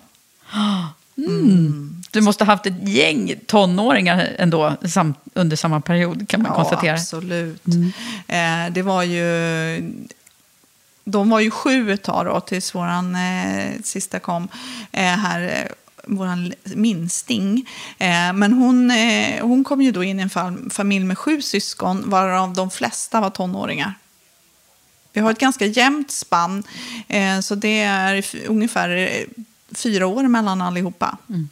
Du 2.11 2.21
måste 2.21 2.45
ha 2.45 2.53
haft 2.53 2.67
ett 2.67 2.89
gäng 2.89 3.35
tonåringar 3.47 4.29
ändå 4.39 4.77
sam, 4.89 5.15
under 5.35 5.57
samma 5.57 5.81
period, 5.81 6.29
kan 6.29 6.43
man 6.43 6.53
konstatera. 6.53 6.91
Mm. 6.91 7.01
absolut. 7.01 7.67
Eh, 8.29 8.73
det 8.73 8.83
var 8.83 9.03
ju... 9.03 9.93
De 11.05 11.31
var 11.31 11.41
ju 11.41 11.51
sju 11.51 11.93
ett 11.93 12.03
tag 12.03 12.27
då, 12.27 12.41
tills 12.41 12.75
våran 12.75 13.15
eh, 13.17 13.73
sista 13.83 14.19
kom. 14.19 14.49
Eh, 14.93 15.03
här, 15.03 15.69
våran 16.07 16.53
minsting. 16.65 17.67
Eh, 17.99 18.33
men 18.33 18.53
hon, 18.53 18.91
eh, 18.91 19.41
hon 19.47 19.65
kom 19.65 19.83
ju 19.83 19.93
då 19.93 20.05
in 20.05 20.19
i 20.19 20.23
en 20.23 20.29
fam- 20.31 20.71
familj 20.71 21.05
med 21.05 21.19
sju 21.19 21.43
syskon, 21.43 22.11
varav 22.11 22.55
de 22.55 22.71
flesta 22.71 23.21
var 23.21 23.31
tonåringar. 23.31 23.95
Vi 25.13 25.21
har 25.21 25.31
ett 25.31 25.39
ganska 25.39 25.67
jämnt 25.67 26.11
spann, 26.11 26.63
eh, 27.09 27.41
så 27.41 27.55
det 27.55 27.81
är 27.81 28.25
ungefär 28.47 29.11
fyra 29.75 30.07
år 30.07 30.23
mellan 30.23 30.63
allihopa. 30.63 31.17
Mm. 31.29 31.49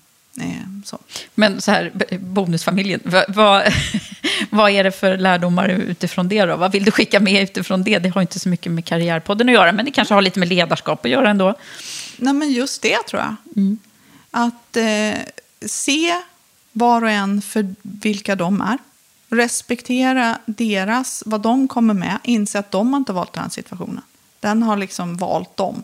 Så. 0.84 0.98
Men 1.34 1.60
så 1.60 1.70
här, 1.70 1.90
bonusfamiljen, 2.18 3.00
vad, 3.04 3.24
vad, 3.34 3.62
vad 4.50 4.70
är 4.70 4.84
det 4.84 4.92
för 4.92 5.16
lärdomar 5.16 5.68
utifrån 5.68 6.28
det 6.28 6.44
då? 6.44 6.56
Vad 6.56 6.72
vill 6.72 6.84
du 6.84 6.90
skicka 6.90 7.20
med 7.20 7.42
utifrån 7.42 7.82
det? 7.82 7.98
Det 7.98 8.08
har 8.08 8.20
inte 8.20 8.40
så 8.40 8.48
mycket 8.48 8.72
med 8.72 8.84
Karriärpodden 8.84 9.48
att 9.48 9.54
göra, 9.54 9.72
men 9.72 9.84
det 9.84 9.90
kanske 9.90 10.14
har 10.14 10.22
lite 10.22 10.38
med 10.38 10.48
ledarskap 10.48 11.04
att 11.04 11.10
göra 11.10 11.30
ändå. 11.30 11.54
Nej, 12.16 12.34
men 12.34 12.52
just 12.52 12.82
det 12.82 12.98
tror 13.08 13.22
jag. 13.22 13.36
Att 14.36 14.76
eh, 14.76 15.18
se 15.66 16.22
var 16.72 17.02
och 17.02 17.10
en 17.10 17.42
för 17.42 17.74
vilka 17.82 18.36
de 18.36 18.60
är. 18.60 18.78
Respektera 19.28 20.38
deras, 20.46 21.22
vad 21.26 21.40
de 21.40 21.68
kommer 21.68 21.94
med. 21.94 22.18
Inse 22.22 22.58
att 22.58 22.70
de 22.70 22.92
har 22.92 23.00
inte 23.00 23.12
valt 23.12 23.32
den 23.32 23.42
här 23.42 23.50
situationen. 23.50 24.02
Den 24.40 24.62
har 24.62 24.76
liksom 24.76 25.16
valt 25.16 25.56
dem. 25.56 25.82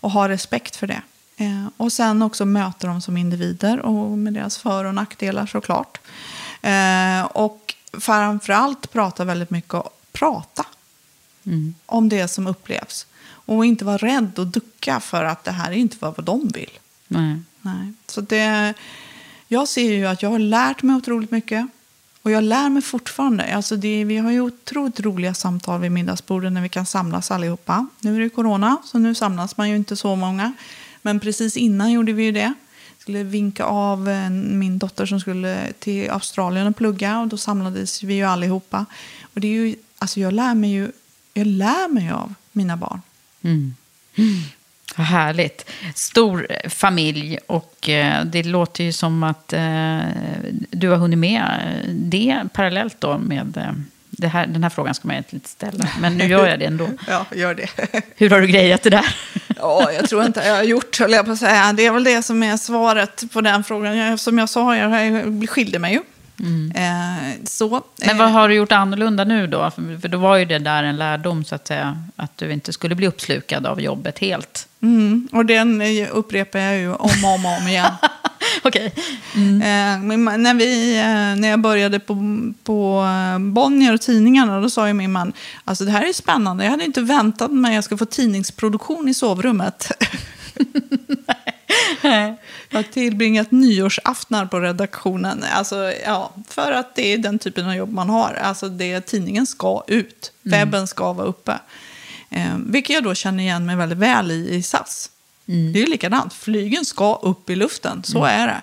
Och 0.00 0.10
ha 0.10 0.28
respekt 0.28 0.76
för 0.76 0.86
det. 0.86 1.02
Eh, 1.36 1.66
och 1.76 1.92
sen 1.92 2.22
också 2.22 2.44
möta 2.44 2.86
dem 2.86 3.00
som 3.00 3.16
individer 3.16 3.80
och 3.80 4.18
med 4.18 4.34
deras 4.34 4.58
för 4.58 4.84
och 4.84 4.94
nackdelar 4.94 5.46
såklart. 5.46 6.00
Eh, 6.62 7.22
och 7.22 7.74
framförallt 8.00 8.92
prata 8.92 9.24
väldigt 9.24 9.50
mycket 9.50 9.74
om 9.74 9.88
prata 10.12 10.66
om 11.86 12.08
det 12.08 12.28
som 12.28 12.46
upplevs. 12.46 13.06
Och 13.24 13.64
inte 13.64 13.84
vara 13.84 13.96
rädd 13.96 14.38
och 14.38 14.46
ducka 14.46 15.00
för 15.00 15.24
att 15.24 15.44
det 15.44 15.50
här 15.50 15.70
är 15.70 15.76
inte 15.76 15.96
vad 16.00 16.24
de 16.24 16.48
vill. 16.48 16.70
Nej. 17.08 17.42
Nej. 17.62 17.92
Så 18.06 18.20
det, 18.20 18.74
jag 19.48 19.68
ser 19.68 19.92
ju 19.92 20.06
att 20.06 20.22
jag 20.22 20.30
har 20.30 20.38
lärt 20.38 20.82
mig 20.82 20.96
otroligt 20.96 21.30
mycket. 21.30 21.66
Och 22.22 22.30
jag 22.30 22.44
lär 22.44 22.68
mig 22.68 22.82
fortfarande. 22.82 23.54
Alltså 23.56 23.76
det, 23.76 24.04
vi 24.04 24.16
har 24.16 24.30
ju 24.30 24.40
otroligt 24.40 25.00
roliga 25.00 25.34
samtal 25.34 25.80
vid 25.80 25.92
middagsbordet 25.92 26.52
när 26.52 26.60
vi 26.62 26.68
kan 26.68 26.86
samlas 26.86 27.30
allihopa. 27.30 27.86
Nu 28.00 28.16
är 28.16 28.20
det 28.20 28.28
corona, 28.28 28.76
så 28.84 28.98
nu 28.98 29.14
samlas 29.14 29.56
man 29.56 29.70
ju 29.70 29.76
inte 29.76 29.96
så 29.96 30.16
många. 30.16 30.52
Men 31.02 31.20
precis 31.20 31.56
innan 31.56 31.92
gjorde 31.92 32.12
vi 32.12 32.22
ju 32.22 32.32
det. 32.32 32.54
skulle 32.98 33.22
vinka 33.22 33.64
av 33.64 34.08
min 34.30 34.78
dotter 34.78 35.06
som 35.06 35.20
skulle 35.20 35.72
till 35.78 36.10
Australien 36.10 36.66
och 36.66 36.76
plugga. 36.76 37.20
Och 37.20 37.28
då 37.28 37.36
samlades 37.36 38.02
vi 38.02 38.14
ju 38.14 38.24
allihopa. 38.24 38.86
Och 39.22 39.40
det 39.40 39.48
är 39.48 39.52
ju, 39.52 39.74
alltså 39.98 40.20
jag 40.20 40.32
lär 40.32 40.54
mig 40.54 40.70
ju, 40.72 40.92
jag 41.34 41.46
lär 41.46 41.88
mig 41.88 42.10
av 42.10 42.34
mina 42.52 42.76
barn. 42.76 43.00
Vad 44.96 45.06
härligt. 45.06 45.70
Stor 45.94 46.46
eh, 46.50 46.70
familj 46.70 47.38
och 47.46 47.88
eh, 47.88 48.24
det 48.24 48.42
låter 48.42 48.84
ju 48.84 48.92
som 48.92 49.22
att 49.22 49.52
eh, 49.52 50.00
du 50.70 50.88
har 50.88 50.96
hunnit 50.96 51.18
med 51.18 51.42
det 51.88 52.42
parallellt 52.52 52.96
då 52.98 53.18
med 53.18 53.74
här, 54.22 54.46
den 54.46 54.62
här 54.62 54.70
frågan 54.70 54.94
ska 54.94 55.08
man 55.08 55.14
egentligen 55.14 55.40
inte 55.40 55.48
ställa, 55.48 55.88
men 56.00 56.18
nu 56.18 56.24
gör 56.24 56.46
jag 56.46 56.58
det 56.58 56.64
ändå. 56.64 56.88
Ja, 57.08 57.26
gör 57.34 57.54
det. 57.54 57.68
Hur 58.16 58.30
har 58.30 58.40
du 58.40 58.46
grejat 58.46 58.82
det 58.82 58.90
där? 58.90 59.14
Ja, 59.56 59.92
jag 59.92 60.08
tror 60.08 60.24
inte 60.24 60.40
jag 60.40 60.56
har 60.56 60.62
gjort, 60.62 60.98
höll 60.98 61.12
jag 61.12 61.24
på 61.26 61.32
att 61.32 61.38
säga. 61.38 61.72
Det 61.72 61.86
är 61.86 61.92
väl 61.92 62.04
det 62.04 62.22
som 62.22 62.42
är 62.42 62.56
svaret 62.56 63.22
på 63.32 63.40
den 63.40 63.64
frågan. 63.64 63.96
Jag, 63.96 64.20
som 64.20 64.38
jag 64.38 64.48
sa, 64.48 64.76
jag 64.76 65.50
skilde 65.50 65.78
mig 65.78 65.92
ju. 65.92 66.00
Eh, 66.74 67.44
så. 67.44 67.82
Men 68.06 68.18
vad 68.18 68.30
har 68.30 68.48
du 68.48 68.54
gjort 68.54 68.72
annorlunda 68.72 69.24
nu 69.24 69.46
då? 69.46 69.70
För, 69.70 70.00
för 70.00 70.08
då 70.08 70.18
var 70.18 70.36
ju 70.36 70.44
det 70.44 70.58
där 70.58 70.82
en 70.82 70.96
lärdom 70.96 71.44
så 71.44 71.54
att 71.54 71.66
säga, 71.66 72.04
att 72.16 72.38
du 72.38 72.52
inte 72.52 72.72
skulle 72.72 72.94
bli 72.94 73.06
uppslukad 73.06 73.66
av 73.66 73.80
jobbet 73.80 74.18
helt. 74.18 74.68
Mm, 74.80 75.28
och 75.32 75.46
den 75.46 75.80
eh, 75.80 76.08
upprepar 76.12 76.58
jag 76.58 76.78
ju 76.78 76.88
om 76.88 76.94
och 77.24 77.34
om, 77.34 77.46
och 77.46 77.58
om 77.60 77.68
igen. 77.68 77.92
Okej. 78.62 78.94
Eh, 79.34 79.98
men 80.00 80.28
ma- 80.28 80.36
när, 80.36 80.54
vi, 80.54 80.98
eh, 80.98 81.40
när 81.40 81.48
jag 81.48 81.60
började 81.60 81.98
på, 82.00 82.40
på 82.64 83.04
eh, 83.04 83.38
Bonnier 83.38 83.94
och 83.94 84.00
tidningarna, 84.00 84.60
då 84.60 84.70
sa 84.70 84.86
ju 84.86 84.92
min 84.94 85.12
man, 85.12 85.32
alltså 85.64 85.84
det 85.84 85.90
här 85.90 86.08
är 86.08 86.12
spännande, 86.12 86.64
jag 86.64 86.70
hade 86.70 86.84
inte 86.84 87.00
väntat 87.00 87.50
mig 87.50 87.68
att 87.70 87.74
jag 87.74 87.84
ska 87.84 87.96
få 87.96 88.06
tidningsproduktion 88.06 89.08
i 89.08 89.14
sovrummet. 89.14 89.92
jag 92.02 92.36
har 92.78 92.82
tillbringat 92.82 93.50
nyårsaftnar 93.50 94.46
på 94.46 94.60
redaktionen, 94.60 95.44
alltså, 95.52 95.92
ja, 96.04 96.32
för 96.48 96.72
att 96.72 96.94
det 96.94 97.12
är 97.12 97.18
den 97.18 97.38
typen 97.38 97.66
av 97.66 97.74
jobb 97.74 97.92
man 97.92 98.08
har. 98.08 98.34
Alltså 98.42 98.68
det, 98.68 99.00
tidningen 99.00 99.46
ska 99.46 99.84
ut, 99.86 100.32
webben 100.42 100.86
ska 100.86 101.12
vara 101.12 101.26
uppe. 101.26 101.58
Eh, 102.30 102.56
vilket 102.66 102.94
jag 102.94 103.04
då 103.04 103.14
känner 103.14 103.42
igen 103.44 103.66
mig 103.66 103.76
väldigt 103.76 103.98
väl 103.98 104.30
i, 104.30 104.54
i 104.54 104.62
SAS. 104.62 105.10
Det 105.44 105.78
är 105.78 105.84
ju 105.84 105.86
likadant. 105.86 106.34
Flygen 106.34 106.84
ska 106.84 107.14
upp 107.14 107.50
i 107.50 107.56
luften. 107.56 108.02
Så 108.04 108.24
är 108.24 108.46
det. 108.46 108.62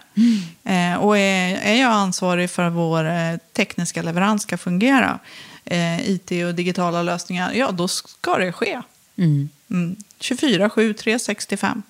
Eh, 0.74 0.96
och 0.96 1.18
är, 1.18 1.58
är 1.58 1.82
jag 1.82 1.92
ansvarig 1.92 2.50
för 2.50 2.64
att 2.64 2.74
vår 2.74 3.06
eh, 3.06 3.38
tekniska 3.54 4.02
leverans 4.02 4.44
ska 4.44 4.58
fungera, 4.58 5.20
eh, 5.66 6.10
IT 6.10 6.32
och 6.32 6.56
digitala 6.56 7.04
lösningar, 7.04 7.54
ja 7.54 7.72
då 7.72 7.88
ska 7.88 8.38
det 8.38 8.52
ske. 8.52 8.82
Mm. 9.18 9.50
Mm. 9.70 9.96
24, 10.20 10.70
7, 10.70 10.94
3, 10.94 11.20
65. 11.20 11.84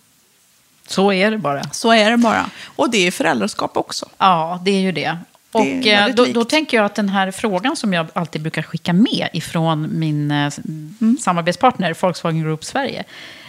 Så 0.89 1.13
är 1.13 1.31
det 1.31 1.37
bara. 1.37 1.63
Så 1.63 1.93
är 1.93 2.11
det 2.11 2.17
bara. 2.17 2.49
Och 2.65 2.89
det 2.89 3.07
är 3.07 3.11
föräldraskap 3.11 3.77
också. 3.77 4.09
Ja, 4.17 4.61
det 4.65 4.71
är 4.71 4.79
ju 4.79 4.91
det. 4.91 5.17
Och 5.51 5.65
eh, 5.65 6.13
då, 6.15 6.25
då 6.25 6.43
tänker 6.43 6.77
jag 6.77 6.85
att 6.85 6.95
den 6.95 7.09
här 7.09 7.31
frågan 7.31 7.75
som 7.75 7.93
jag 7.93 8.07
alltid 8.13 8.41
brukar 8.41 8.61
skicka 8.61 8.93
med 8.93 9.29
ifrån 9.33 9.99
min 9.99 10.31
eh, 10.31 10.51
Mm. 11.01 11.17
samarbetspartner 11.21 11.95
Volkswagen 12.01 12.43
Group 12.43 12.65
Sverige, 12.65 13.03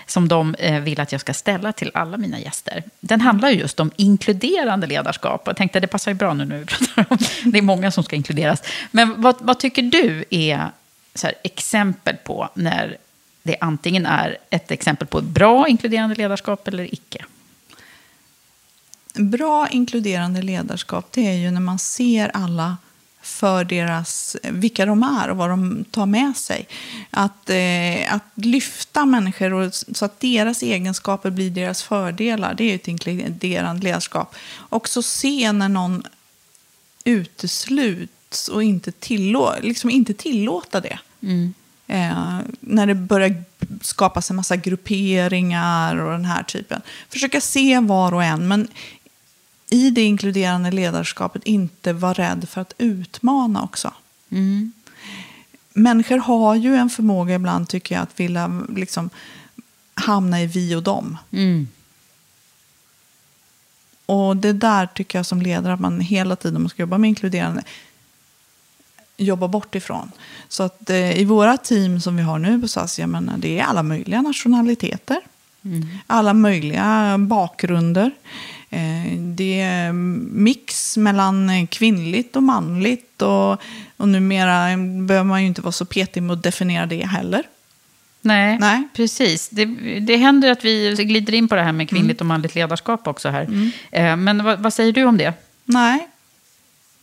som 0.07 0.29
de 0.29 0.55
eh, 0.55 0.81
vill 0.81 1.01
att 1.01 1.13
jag 1.13 1.21
ska 1.21 1.35
ställa 1.35 1.73
till 1.73 1.91
alla 1.95 2.17
mina 2.17 2.39
gäster. 2.41 2.83
Den 3.01 3.21
handlar 3.21 3.51
ju 3.51 3.59
just 3.59 3.81
om 3.81 3.91
inkluderande 3.97 4.87
ledarskap. 4.87 5.43
Jag 5.47 5.57
tänkte 5.57 5.81
det 5.81 5.87
passar 5.87 6.11
ju 6.11 6.15
bra 6.15 6.35
nu 6.35 6.45
när 6.45 6.59
vi 6.59 6.65
pratar 6.97 7.07
om 7.09 7.19
det 7.45 7.59
är 7.59 7.63
många 7.63 7.91
som 7.91 8.05
ska 8.05 8.17
inkluderas. 8.17 8.63
Men 8.91 9.23
vad, 9.23 9.37
vad 9.41 9.59
tycker 9.59 9.83
du 9.83 10.25
är 10.31 10.71
här, 11.23 11.35
exempel 11.43 12.17
på 12.17 12.49
när 12.55 12.97
det 13.43 13.57
antingen 13.61 14.07
är 14.07 14.39
ett 14.51 14.71
exempel 14.71 15.07
på 15.07 15.21
bra 15.21 15.69
inkluderande 15.69 16.15
ledarskap 16.15 16.69
eller 16.69 16.95
icke? 16.95 17.25
Bra 19.15 19.69
inkluderande 19.69 20.43
ledarskap 20.43 21.07
det 21.11 21.27
är 21.27 21.35
ju 21.35 21.51
när 21.51 21.61
man 21.61 21.79
ser 21.79 22.29
alla 22.29 22.77
för 23.23 23.65
deras, 23.65 24.37
vilka 24.43 24.87
de 24.87 25.03
är 25.03 25.31
och 25.31 25.37
vad 25.37 25.51
de 25.51 25.85
tar 25.91 26.07
med 26.07 26.37
sig. 26.37 26.69
Att, 27.11 27.51
eh, 27.51 28.15
att 28.15 28.25
lyfta 28.35 29.07
människor 29.07 29.53
och, 29.53 29.75
så 29.75 30.05
att 30.05 30.21
deras 30.21 30.63
egenskaper 30.63 31.31
blir 31.31 31.51
deras 31.51 31.83
fördelar, 31.83 32.55
det 32.55 32.65
är 32.65 32.69
ju 32.69 32.75
ett 32.75 32.89
inkluderande 32.89 33.83
ledarskap. 33.83 34.35
Också 34.69 35.03
se 35.03 35.53
när 35.53 35.69
någon 35.69 36.03
utesluts 37.05 38.49
och 38.49 38.63
inte, 38.63 38.93
tillå, 38.93 39.55
liksom 39.61 39.91
inte 39.91 40.15
tillåta 40.15 40.81
det. 40.81 40.99
Eh, 41.91 42.39
när 42.61 42.87
det 42.87 42.95
börjar 42.95 43.45
skapas 43.81 44.31
en 44.31 44.37
massa 44.37 44.57
grupperingar 44.57 45.97
och 45.97 46.13
den 46.13 46.25
här 46.25 46.43
typen. 46.43 46.81
Försöka 47.09 47.41
se 47.41 47.81
var 47.81 48.15
och 48.15 48.25
en, 48.25 48.49
men 48.49 48.69
i 49.71 49.91
det 49.91 50.03
inkluderande 50.03 50.71
ledarskapet 50.71 51.43
inte 51.45 51.93
vara 51.93 52.13
rädd 52.13 52.49
för 52.49 52.61
att 52.61 52.75
utmana 52.79 53.63
också. 53.63 53.93
Människor 55.73 56.19
har 56.19 56.55
ju 56.55 56.77
en 56.77 56.91
förmåga 56.91 57.35
ibland, 57.35 57.69
tycker 57.69 57.95
jag, 57.95 58.03
att 58.03 58.21
vilja 58.21 58.63
liksom, 58.77 59.11
hamna 59.95 60.43
i 60.43 60.47
vi 60.47 60.75
och 60.75 60.83
dem. 60.83 61.19
Och 64.07 64.37
det 64.37 64.53
där 64.53 64.87
tycker 64.87 65.19
jag 65.19 65.27
som 65.27 65.43
ledare 65.43 65.73
att 65.73 65.81
man 65.81 66.01
hela 66.01 66.37
tiden 66.37 66.63
måste 66.63 66.83
jobba 66.83 66.99
med 66.99 67.09
inkluderande 67.09 67.63
jobba 69.21 69.49
bort 69.49 69.75
ifrån. 69.75 70.11
Så 70.49 70.63
att 70.63 70.91
eh, 70.91 71.21
i 71.21 71.25
våra 71.25 71.57
team 71.57 72.01
som 72.01 72.17
vi 72.17 72.23
har 72.23 72.39
nu 72.39 72.61
på 72.61 72.69
SAS, 72.69 72.99
jag 72.99 73.09
menar, 73.09 73.35
det 73.39 73.59
är 73.59 73.65
alla 73.65 73.83
möjliga 73.83 74.23
nationaliteter. 74.23 75.21
Alla 76.07 76.35
möjliga 76.35 77.19
bakgrunder. 77.19 78.11
Eh, 78.71 79.19
det 79.19 79.61
är 79.61 79.93
mix 80.33 80.97
mellan 80.97 81.51
eh, 81.51 81.67
kvinnligt 81.67 82.37
och 82.37 82.43
manligt. 82.43 83.23
Och, 83.23 83.53
och 83.97 84.09
numera 84.09 84.77
behöver 85.07 85.25
man 85.25 85.41
ju 85.41 85.47
inte 85.47 85.63
vara 85.63 85.73
så 85.73 85.85
petig 85.85 86.23
med 86.23 86.33
att 86.33 86.43
definiera 86.43 86.87
det 86.87 87.07
heller. 87.07 87.43
Nej, 88.23 88.59
Nej. 88.59 88.89
precis. 88.95 89.49
Det, 89.49 89.65
det 90.01 90.17
händer 90.17 90.51
att 90.51 90.65
vi 90.65 90.95
glider 90.95 91.35
in 91.35 91.49
på 91.49 91.55
det 91.55 91.63
här 91.63 91.73
med 91.73 91.89
kvinnligt 91.89 92.21
och 92.21 92.27
manligt 92.27 92.55
ledarskap 92.55 93.07
också 93.07 93.29
här. 93.29 93.71
Eh, 93.93 94.17
Men 94.17 94.45
vad, 94.45 94.59
vad 94.61 94.75
säger 94.75 94.93
du 94.93 95.05
om 95.05 95.17
det? 95.17 95.33
Nej, 95.65 96.09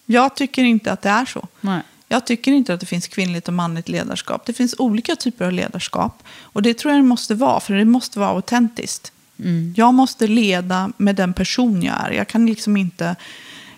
jag 0.05 0.35
tycker 0.35 0.63
inte 0.63 0.91
att 0.91 1.01
det 1.01 1.09
är 1.09 1.25
så. 1.25 1.47
Nej. 1.61 1.81
Jag 2.07 2.25
tycker 2.25 2.51
inte 2.51 2.73
att 2.73 2.79
det 2.79 2.85
finns 2.85 3.07
kvinnligt 3.07 3.47
och 3.47 3.53
manligt 3.53 3.89
ledarskap. 3.89 4.45
Det 4.45 4.53
finns 4.53 4.75
olika 4.77 5.15
typer 5.15 5.45
av 5.45 5.51
ledarskap. 5.51 6.23
Och 6.41 6.61
det 6.61 6.73
tror 6.73 6.93
jag 6.93 7.03
det 7.03 7.07
måste 7.07 7.35
vara, 7.35 7.59
för 7.59 7.73
det 7.73 7.85
måste 7.85 8.19
vara 8.19 8.29
autentiskt. 8.29 9.11
Jag 9.75 9.93
måste 9.93 10.27
leda 10.27 10.91
med 10.97 11.15
den 11.15 11.33
person 11.33 11.83
jag 11.83 11.95
är. 12.05 12.11
Jag 12.11 12.27
kan 12.27 12.45
liksom 12.45 12.77
inte 12.77 13.15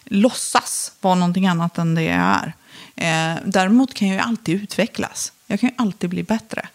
låtsas 0.05 0.91
vara 1.01 1.15
någonting 1.15 1.47
annat 1.47 1.77
än 1.77 1.95
det 1.95 2.03
jag 2.03 2.15
är. 2.15 2.53
Eh, 2.95 3.37
däremot 3.45 3.93
kan 3.93 4.07
jag 4.07 4.15
ju 4.15 4.21
alltid 4.21 4.63
utvecklas. 4.63 5.31
Jag 5.47 5.59
kan 5.59 5.69
ju 5.69 5.75
alltid 5.77 6.09
bli 6.09 6.23
bättre. 6.23 6.67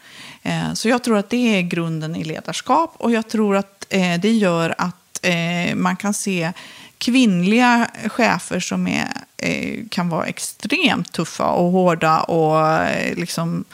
Eh, 0.43 0.73
så 0.73 0.89
jag 0.89 1.05
tror 1.05 1.19
att 1.19 1.31
det 1.31 1.59
är 1.59 1.63
grunden 1.63 2.17
i 2.17 2.25
ledarskap. 2.25 2.95
Och 2.99 3.13
jag 3.13 3.29
tror 3.29 3.57
att 3.57 3.87
eh, 3.89 4.21
det 4.21 4.33
gör 4.33 4.75
att 4.79 5.21
eh, 5.23 5.75
man 5.75 5.97
kan 5.97 6.15
se 6.15 6.53
kvinnliga 6.99 7.91
chefer 8.09 8.61
som 8.61 8.87
är, 8.87 9.09
eh, 9.37 9.79
kan 9.91 10.09
vara 10.09 10.27
extremt 10.27 11.13
tuffa 11.13 11.47
och 11.47 11.73
hårda 11.73 12.21
och 12.21 12.69
eh, 12.69 13.17
liksom 13.17 13.65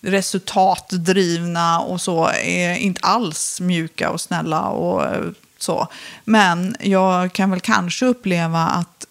resultatdrivna 0.00 1.80
och 1.80 2.00
så 2.00 2.28
är 2.44 2.76
inte 2.76 3.00
alls 3.02 3.60
mjuka 3.60 4.10
och 4.10 4.20
snälla 4.20 4.62
och 4.62 5.04
eh, 5.04 5.24
så. 5.58 5.88
Men 6.24 6.76
jag 6.80 7.32
kan 7.32 7.50
väl 7.50 7.60
kanske 7.60 8.06
uppleva 8.06 8.66
att 8.66 9.06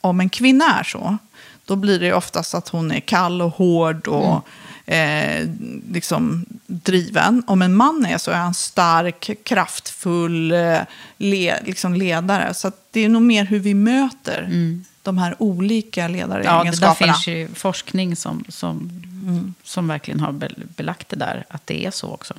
om 0.00 0.20
en 0.20 0.28
kvinna 0.28 0.78
är 0.80 0.84
så, 0.84 1.18
då 1.64 1.76
blir 1.76 2.00
det 2.00 2.12
oftast 2.12 2.54
att 2.54 2.68
hon 2.68 2.92
är 2.92 3.00
kall 3.00 3.42
och 3.42 3.54
hård 3.54 4.08
och 4.08 4.26
mm 4.26 4.40
eh, 4.88 5.48
liksom 5.92 6.44
driven. 6.66 7.42
Om 7.46 7.62
en 7.62 7.74
man 7.74 8.06
är 8.06 8.18
så 8.18 8.30
är 8.30 8.36
han 8.36 8.54
stark, 8.54 9.30
kraftfull 9.44 10.52
eh, 10.52 10.78
le, 11.16 11.62
liksom 11.64 11.94
ledare. 11.94 12.54
Så 12.54 12.72
det 12.90 13.04
är 13.04 13.08
nog 13.08 13.22
mer 13.22 13.44
hur 13.44 13.58
vi 13.58 13.74
möter 13.74 14.48
de 15.02 15.18
här 15.18 15.34
olika 15.38 16.00
Ja, 16.00 16.08
det 16.08 16.12
ledaregenskaperna. 16.14 17.12
finns 17.14 17.26
ju 17.28 17.48
forskning 17.54 18.16
som, 18.16 18.44
som, 18.48 19.02
som 19.62 19.88
verkligen 19.88 20.20
har 20.20 20.32
bel- 20.32 20.66
belagt 20.76 21.08
det 21.08 21.16
där, 21.16 21.44
att 21.48 21.66
det 21.66 21.86
är 21.86 21.90
så 21.90 22.10
också. 22.12 22.34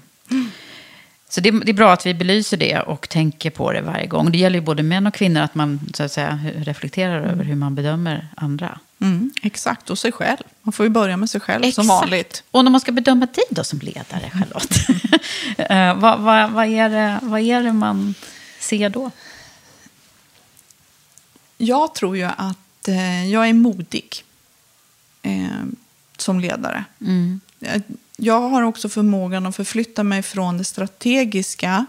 Så 1.30 1.42
det, 1.42 1.52
det 1.52 1.72
är 1.72 1.74
bra 1.74 1.94
att 1.94 2.06
vi 2.06 2.14
belyser 2.14 2.58
det 2.58 2.80
och 2.80 3.10
tänker 3.10 3.50
på 3.50 3.72
det 3.72 3.82
varje 3.82 4.08
gång. 4.08 4.32
Det 4.32 4.38
gäller 4.38 4.60
ju 4.60 4.66
både 4.66 4.84
män 4.84 5.08
och 5.08 5.14
kvinnor 5.14 5.42
att 5.42 5.56
man 5.56 5.80
så 5.94 6.04
att 6.04 6.12
säga, 6.12 6.40
reflekterar 6.56 7.22
över 7.22 7.44
hur 7.44 7.56
man 7.56 7.76
bedömer 7.76 8.28
andra. 8.36 8.80
Mm, 9.02 9.32
exakt, 9.42 9.90
och 9.90 9.98
sig 10.00 10.12
själv. 10.12 10.44
Man 10.62 10.74
får 10.74 10.86
ju 10.86 10.90
börja 10.90 11.18
med 11.18 11.30
sig 11.30 11.42
själv 11.42 11.72
som 11.72 11.88
vanligt. 11.88 12.44
Och 12.52 12.64
när 12.64 12.72
man 12.72 12.82
ska 12.82 12.92
bedöma 12.92 13.26
dig 13.26 13.44
då 13.50 13.64
som 13.64 13.80
ledare, 13.80 14.32
Charlotte, 14.34 14.76
eh, 15.58 15.96
vad, 15.96 16.20
vad, 16.20 16.52
vad, 16.52 16.66
är 16.66 16.90
det, 16.90 17.20
vad 17.22 17.42
är 17.42 17.64
det 17.64 17.74
man 17.74 18.14
ser 18.60 18.90
då? 18.90 19.12
Jag 21.58 21.96
tror 21.96 22.18
ju 22.18 22.24
att 22.24 22.88
eh, 22.88 23.32
jag 23.32 23.50
är 23.50 23.54
modig 23.54 24.24
eh, 25.22 25.48
som 26.18 26.40
ledare. 26.40 26.84
Jag, 27.60 27.82
jag 28.20 28.50
har 28.50 28.62
också 28.62 28.90
förmågan 28.90 29.46
att 29.46 29.56
förflytta 29.56 30.04
mig 30.04 30.22
från 30.22 30.58
det 30.58 30.64
strategiska 30.64 31.86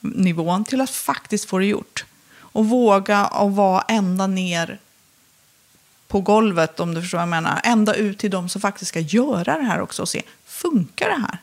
nivån 0.00 0.64
till 0.64 0.80
att 0.80 0.90
faktiskt 0.90 1.44
få 1.44 1.58
det 1.58 1.66
gjort. 1.66 2.04
Och 2.38 2.66
våga 2.66 3.26
och 3.26 3.56
vara 3.56 3.80
ända 3.88 4.26
ner 4.26 4.80
på 6.08 6.20
golvet, 6.20 6.80
om 6.80 6.94
du 6.94 7.00
förstår 7.00 7.18
vad 7.18 7.22
jag 7.22 7.28
menar. 7.28 7.60
Ända 7.64 7.94
ut 7.94 8.18
till 8.18 8.30
de 8.30 8.48
som 8.48 8.60
faktiskt 8.60 8.88
ska 8.88 9.00
göra 9.00 9.58
det 9.58 9.64
här 9.64 9.80
också 9.80 10.02
och 10.02 10.08
se, 10.08 10.22
funkar 10.46 11.08
det 11.08 11.20
här? 11.20 11.38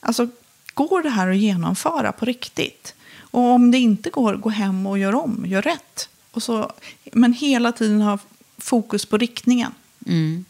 Alltså, 0.00 0.28
går 0.74 1.02
det 1.02 1.10
här 1.10 1.28
att 1.28 1.36
genomföra 1.36 2.12
på 2.12 2.24
riktigt? 2.24 2.94
Och 3.18 3.40
om 3.40 3.70
det 3.70 3.78
inte 3.78 4.10
går, 4.10 4.34
gå 4.34 4.48
hem 4.48 4.86
och 4.86 4.98
gör 4.98 5.14
om, 5.14 5.44
gör 5.46 5.62
rätt. 5.62 6.08
Och 6.30 6.42
så, 6.42 6.72
men 7.12 7.32
hela 7.32 7.72
tiden 7.72 8.00
ha 8.00 8.18
fokus 8.58 9.06
på 9.06 9.18
riktningen. 9.18 9.74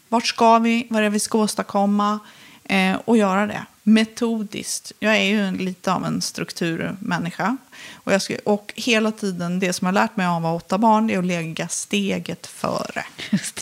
Vart 0.09 0.27
ska 0.27 0.59
vi? 0.59 0.87
Vad 0.89 0.99
är 0.99 1.03
det 1.03 1.09
vi 1.09 1.19
ska 1.19 1.37
åstadkomma? 1.37 2.19
Eh, 2.63 2.95
och 3.05 3.17
göra 3.17 3.47
det 3.47 3.65
metodiskt. 3.83 4.91
Jag 4.99 5.17
är 5.17 5.23
ju 5.23 5.41
en, 5.41 5.57
lite 5.57 5.93
av 5.93 6.05
en 6.05 6.21
strukturmänniska. 6.21 7.57
Och, 7.93 8.13
jag 8.13 8.21
ska, 8.21 8.35
och 8.45 8.73
hela 8.75 9.11
tiden, 9.11 9.59
det 9.59 9.73
som 9.73 9.85
jag 9.85 9.93
har 9.93 10.01
lärt 10.01 10.17
mig 10.17 10.25
av 10.25 10.45
att 10.45 10.49
ha 10.51 10.53
åtta 10.53 10.77
barn, 10.77 11.07
det 11.07 11.13
är 11.13 11.19
att 11.19 11.25
lägga 11.25 11.67
steget 11.67 12.47
före. 12.47 13.05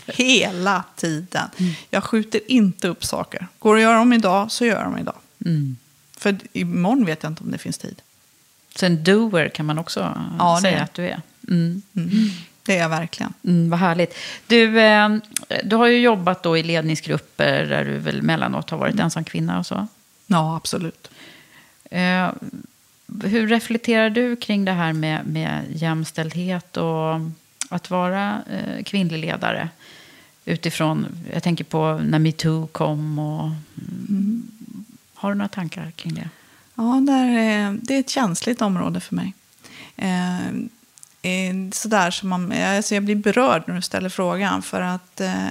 Hela 0.06 0.84
tiden. 0.96 1.48
Jag 1.90 2.04
skjuter 2.04 2.40
inte 2.46 2.88
upp 2.88 3.04
saker. 3.04 3.46
Går 3.58 3.74
det 3.74 3.80
att 3.80 3.82
göra 3.82 3.98
dem 3.98 4.12
idag, 4.12 4.52
så 4.52 4.64
gör 4.64 4.76
jag 4.76 4.84
dem 4.84 4.98
idag. 4.98 5.16
För 6.16 6.36
imorgon 6.52 7.04
vet 7.04 7.22
jag 7.22 7.32
inte 7.32 7.44
om 7.44 7.50
det 7.50 7.58
finns 7.58 7.78
tid. 7.78 8.02
Så 8.76 8.86
en 8.86 9.04
doer 9.04 9.48
kan 9.48 9.66
man 9.66 9.78
också 9.78 10.20
Ja, 10.38 10.58
säga 10.62 10.82
att 10.82 10.94
du 10.94 11.06
är. 11.06 11.20
Mm. 11.48 11.82
Det 12.62 12.76
är 12.76 12.82
jag 12.82 12.88
verkligen. 12.88 13.32
Mm, 13.44 13.70
vad 13.70 13.80
härligt. 13.80 14.14
Du, 14.46 14.80
eh, 14.80 15.08
du 15.64 15.76
har 15.76 15.86
ju 15.86 15.98
jobbat 15.98 16.42
då 16.42 16.58
i 16.58 16.62
ledningsgrupper 16.62 17.66
där 17.66 17.84
du 17.84 17.98
väl 17.98 18.22
mellanåt 18.22 18.70
har 18.70 18.78
varit 18.78 19.00
ensam 19.00 19.24
kvinna 19.24 19.58
och 19.58 19.66
så. 19.66 19.86
Ja, 20.26 20.56
absolut. 20.56 21.10
Eh, 21.90 22.30
hur 23.24 23.46
reflekterar 23.46 24.10
du 24.10 24.36
kring 24.36 24.64
det 24.64 24.72
här 24.72 24.92
med, 24.92 25.26
med 25.26 25.64
jämställdhet 25.70 26.76
och 26.76 27.14
att 27.68 27.90
vara 27.90 28.42
eh, 28.50 28.82
kvinnlig 28.84 29.18
ledare? 29.18 29.68
Utifrån, 30.44 31.06
jag 31.32 31.42
tänker 31.42 31.64
på 31.64 32.00
när 32.04 32.18
metoo 32.18 32.66
kom 32.66 33.18
och... 33.18 33.50
Mm. 34.08 34.42
Har 35.14 35.28
du 35.28 35.34
några 35.34 35.48
tankar 35.48 35.90
kring 35.90 36.14
det? 36.14 36.28
Ja, 36.74 37.00
det 37.82 37.94
är 37.94 38.00
ett 38.00 38.10
känsligt 38.10 38.62
område 38.62 39.00
för 39.00 39.14
mig. 39.14 39.34
Eh, 41.22 41.54
sådär 41.72 42.10
som 42.10 42.28
man, 42.28 42.52
eh, 42.52 42.76
alltså 42.76 42.94
jag 42.94 43.04
blir 43.04 43.14
berörd 43.14 43.62
när 43.66 43.74
du 43.74 43.82
ställer 43.82 44.08
frågan. 44.08 44.62
För 44.62 44.80
att 44.80 45.20
eh, 45.20 45.50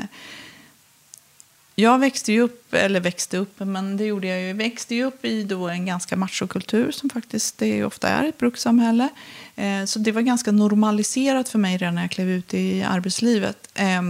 jag 1.76 2.00
växte 2.00 2.32
ju 2.32 2.42
upp, 2.42 2.74
eller 2.74 3.00
växte 3.00 3.38
upp, 3.38 3.60
men 3.60 3.98
det 3.98 4.06
gjorde 4.06 4.28
jag 4.28 4.42
ju. 4.42 4.54
Växte 4.54 4.96
ju 4.96 5.04
upp 5.04 5.26
i 5.26 5.44
då 5.44 5.68
en 5.68 5.86
ganska 5.86 6.16
machokultur 6.16 6.92
som 6.92 7.10
faktiskt 7.10 7.58
det 7.58 7.84
ofta 7.84 8.10
är 8.10 8.28
ett 8.28 8.38
brukssamhälle. 8.38 9.10
Eh, 9.56 9.86
så 9.86 10.00
det 10.00 10.12
var 10.12 10.22
ganska 10.22 10.52
normaliserat 10.52 11.50
för 11.50 11.60
mig 11.60 11.78
redan 11.78 11.96
när 11.96 12.02
jag 12.02 12.12
klev 12.12 12.30
ut 12.30 12.54
i 12.54 12.84
arbetslivet. 12.84 13.68
Eh, 13.74 14.02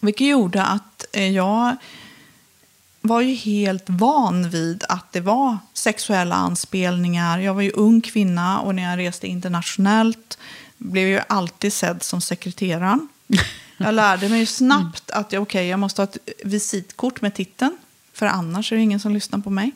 vilket 0.00 0.26
gjorde 0.26 0.62
att 0.62 1.04
eh, 1.12 1.28
jag 1.28 1.76
var 3.00 3.20
ju 3.20 3.34
helt 3.34 3.84
van 3.86 4.50
vid 4.50 4.84
att 4.88 5.12
det 5.12 5.20
var 5.20 5.58
sexuella 5.72 6.34
anspelningar. 6.34 7.38
Jag 7.38 7.54
var 7.54 7.62
ju 7.62 7.70
ung 7.70 8.00
kvinna 8.00 8.60
och 8.60 8.74
när 8.74 8.90
jag 8.90 8.98
reste 8.98 9.26
internationellt 9.26 10.38
blev 10.78 11.08
jag 11.08 11.24
alltid 11.28 11.72
sedd 11.72 12.02
som 12.02 12.20
sekreteraren. 12.20 13.08
Jag 13.80 13.94
lärde 13.94 14.28
mig 14.28 14.40
ju 14.40 14.46
snabbt 14.46 15.10
att 15.10 15.32
jag, 15.32 15.42
okay, 15.42 15.66
jag 15.66 15.78
måste 15.78 16.02
ha 16.02 16.04
ett 16.04 16.18
visitkort 16.44 17.20
med 17.20 17.34
titeln. 17.34 17.76
För 18.12 18.26
annars 18.26 18.72
är 18.72 18.76
det 18.76 18.82
ingen 18.82 19.00
som 19.00 19.14
lyssnar 19.14 19.38
på 19.38 19.50
mig. 19.50 19.72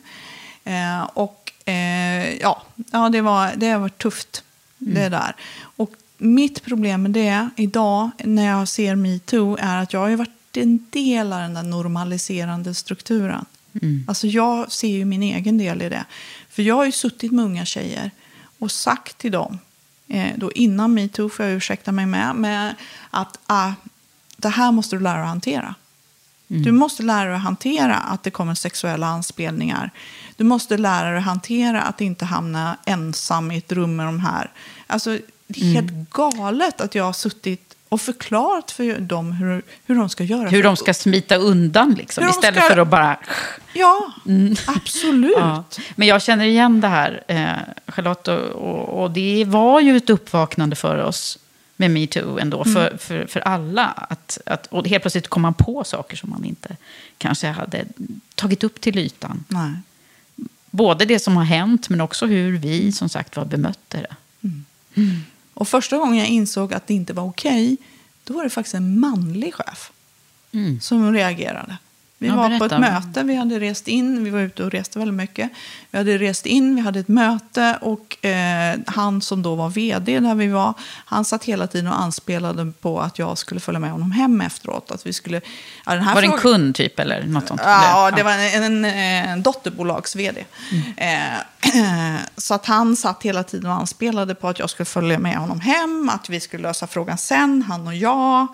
Eh, 0.63 1.03
och 1.03 1.51
eh, 1.65 2.33
ja, 2.35 2.61
ja 2.91 3.09
det, 3.09 3.21
var, 3.21 3.51
det 3.55 3.77
var 3.77 3.89
tufft. 3.89 4.43
Det 4.77 5.09
där. 5.09 5.35
Och 5.75 5.91
mitt 6.17 6.63
problem 6.63 7.03
med 7.03 7.11
det 7.11 7.49
idag 7.55 8.09
när 8.23 8.45
jag 8.45 8.67
ser 8.67 8.95
metoo 8.95 9.57
är 9.59 9.77
att 9.77 9.93
jag 9.93 9.99
har 9.99 10.07
ju 10.07 10.15
varit 10.57 10.65
en 10.65 10.85
del 10.89 11.33
av 11.33 11.39
den 11.39 11.53
där 11.53 11.63
normaliserande 11.63 12.73
strukturen. 12.73 13.45
Alltså 14.07 14.27
jag 14.27 14.71
ser 14.71 14.87
ju 14.87 15.05
min 15.05 15.23
egen 15.23 15.57
del 15.57 15.81
i 15.81 15.89
det. 15.89 16.05
För 16.49 16.63
jag 16.63 16.75
har 16.75 16.85
ju 16.85 16.91
suttit 16.91 17.31
med 17.31 17.45
unga 17.45 17.65
tjejer 17.65 18.11
och 18.59 18.71
sagt 18.71 19.17
till 19.17 19.31
dem, 19.31 19.59
eh, 20.07 20.37
då 20.37 20.51
innan 20.51 20.93
metoo 20.93 21.29
får 21.29 21.45
jag 21.45 21.55
ursäkta 21.55 21.91
mig 21.91 22.05
med, 22.05 22.35
med 22.35 22.75
att 23.11 23.39
ah, 23.47 23.73
det 24.37 24.49
här 24.49 24.71
måste 24.71 24.95
du 24.95 24.99
lära 24.99 25.15
dig 25.15 25.23
att 25.23 25.29
hantera. 25.29 25.75
Du 26.47 26.71
måste 26.71 27.03
lära 27.03 27.25
dig 27.25 27.35
att 27.35 27.41
hantera 27.41 27.95
att 27.95 28.23
det 28.23 28.31
kommer 28.31 28.55
sexuella 28.55 29.07
anspelningar. 29.07 29.91
Du 30.37 30.43
måste 30.43 30.77
lära 30.77 31.09
dig 31.09 31.17
att 31.17 31.25
hantera 31.25 31.81
att 31.81 32.01
inte 32.01 32.25
hamna 32.25 32.77
ensam 32.85 33.51
i 33.51 33.57
ett 33.57 33.71
rum 33.71 33.95
med 33.95 34.05
de 34.05 34.19
här. 34.19 34.51
Alltså, 34.87 35.19
det 35.47 35.61
är 35.61 35.65
helt 35.65 36.09
galet 36.09 36.81
att 36.81 36.95
jag 36.95 37.03
har 37.03 37.13
suttit 37.13 37.72
och 37.93 38.01
förklarat 38.01 38.71
för 38.71 38.99
dem 38.99 39.31
hur, 39.31 39.61
hur 39.85 39.95
de 39.95 40.09
ska 40.09 40.23
göra. 40.23 40.49
Hur 40.49 40.63
de 40.63 40.75
ska 40.77 40.93
smita 40.93 41.35
undan 41.35 41.93
liksom, 41.93 42.29
istället 42.29 42.63
ska- 42.63 42.73
för 42.73 42.81
att 42.81 42.87
bara... 42.87 43.17
Ja, 43.73 44.13
absolut. 44.65 45.35
Ja. 45.37 45.63
Men 45.95 46.07
jag 46.07 46.21
känner 46.21 46.45
igen 46.45 46.81
det 46.81 46.87
här, 46.87 47.23
eh, 47.27 47.91
Charlotte. 47.91 48.27
Och, 48.27 48.39
och, 48.39 49.03
och 49.03 49.11
det 49.11 49.45
var 49.45 49.79
ju 49.79 49.97
ett 49.97 50.09
uppvaknande 50.09 50.75
för 50.75 50.97
oss 50.97 51.39
med 51.75 51.91
metoo 51.91 52.39
ändå. 52.39 52.63
För, 52.63 52.97
för, 52.97 53.25
för 53.25 53.39
alla. 53.39 53.85
Att, 53.85 54.37
att, 54.45 54.67
och 54.67 54.87
helt 54.87 55.03
plötsligt 55.03 55.27
kom 55.27 55.41
man 55.41 55.53
på 55.53 55.83
saker 55.83 56.17
som 56.17 56.29
man 56.29 56.43
inte 56.45 56.75
kanske 57.17 57.47
hade 57.47 57.85
tagit 58.35 58.63
upp 58.63 58.81
till 58.81 58.97
ytan. 58.97 59.43
Nej. 59.47 59.71
Både 60.71 61.05
det 61.05 61.19
som 61.19 61.37
har 61.37 61.43
hänt, 61.43 61.89
men 61.89 62.01
också 62.01 62.25
hur 62.25 62.57
vi 62.57 62.91
som 62.91 63.09
sagt 63.09 63.37
var 63.37 63.45
bemötte 63.45 63.97
det. 63.97 64.15
Och 65.53 65.67
första 65.67 65.97
gången 65.97 66.17
jag 66.17 66.27
insåg 66.27 66.73
att 66.73 66.87
det 66.87 66.93
inte 66.93 67.13
var 67.13 67.23
okej, 67.23 67.77
då 68.23 68.33
var 68.33 68.43
det 68.43 68.49
faktiskt 68.49 68.75
en 68.75 68.99
manlig 68.99 69.53
chef 69.53 69.91
som 70.81 71.13
reagerade. 71.13 71.77
Vi 72.23 72.29
Ja, 72.29 72.35
var 72.35 72.43
på 72.43 72.49
berätta. 72.49 72.75
ett 72.75 72.81
möte, 73.05 73.23
vi 73.23 73.35
hade 73.35 73.59
rest 73.59 73.87
in, 73.87 74.23
vi 74.23 74.29
var 74.29 74.39
ute 74.39 74.63
och 74.63 74.71
reste 74.71 74.99
väldigt 74.99 75.15
mycket. 75.15 75.49
Vi 75.91 75.97
hade 75.97 76.17
rest 76.17 76.45
in, 76.45 76.75
vi 76.75 76.81
hade 76.81 76.99
ett 76.99 77.07
möte 77.07 77.77
och 77.81 78.25
eh, 78.25 78.77
han 78.87 79.21
som 79.21 79.41
då 79.41 79.55
var 79.55 79.69
vd 79.69 80.19
där 80.19 80.35
vi 80.35 80.47
var, 80.47 80.73
han 81.05 81.25
satt 81.25 81.43
hela 81.43 81.67
tiden 81.67 81.87
och 81.87 82.01
anspelade 82.01 82.71
på 82.81 83.01
att 83.01 83.19
jag 83.19 83.37
skulle 83.37 83.59
följa 83.59 83.79
med 83.79 83.91
honom 83.91 84.11
hem 84.11 84.41
efteråt. 84.41 84.91
Att 84.91 85.05
vi 85.07 85.13
skulle, 85.13 85.41
ja, 85.85 85.93
den 85.93 86.03
här 86.03 86.15
Var 86.15 86.21
det 86.21 86.27
en 86.27 86.37
kund 86.37 86.75
typ 86.75 86.99
eller 86.99 87.23
något 87.23 87.47
sånt? 87.47 87.61
Ja, 87.63 88.11
det 88.15 88.23
var 88.23 88.31
en, 88.31 88.63
en, 88.63 88.85
en 88.85 89.43
dotterbolags-vd. 89.43 90.45
Eh, 90.97 91.19
så 92.37 92.53
att 92.53 92.65
han 92.65 92.95
satt 92.95 93.23
hela 93.23 93.43
tiden 93.43 93.69
och 93.71 93.77
anspelade 93.77 94.35
på 94.35 94.47
att 94.49 94.59
jag 94.59 94.69
skulle 94.69 94.85
följa 94.85 95.19
med 95.19 95.35
honom 95.35 95.59
hem, 95.59 96.09
att 96.13 96.29
vi 96.29 96.39
skulle 96.39 96.63
lösa 96.63 96.87
frågan 96.87 97.17
sen, 97.17 97.61
han 97.67 97.87
och 97.87 97.95
jag. 97.95 98.47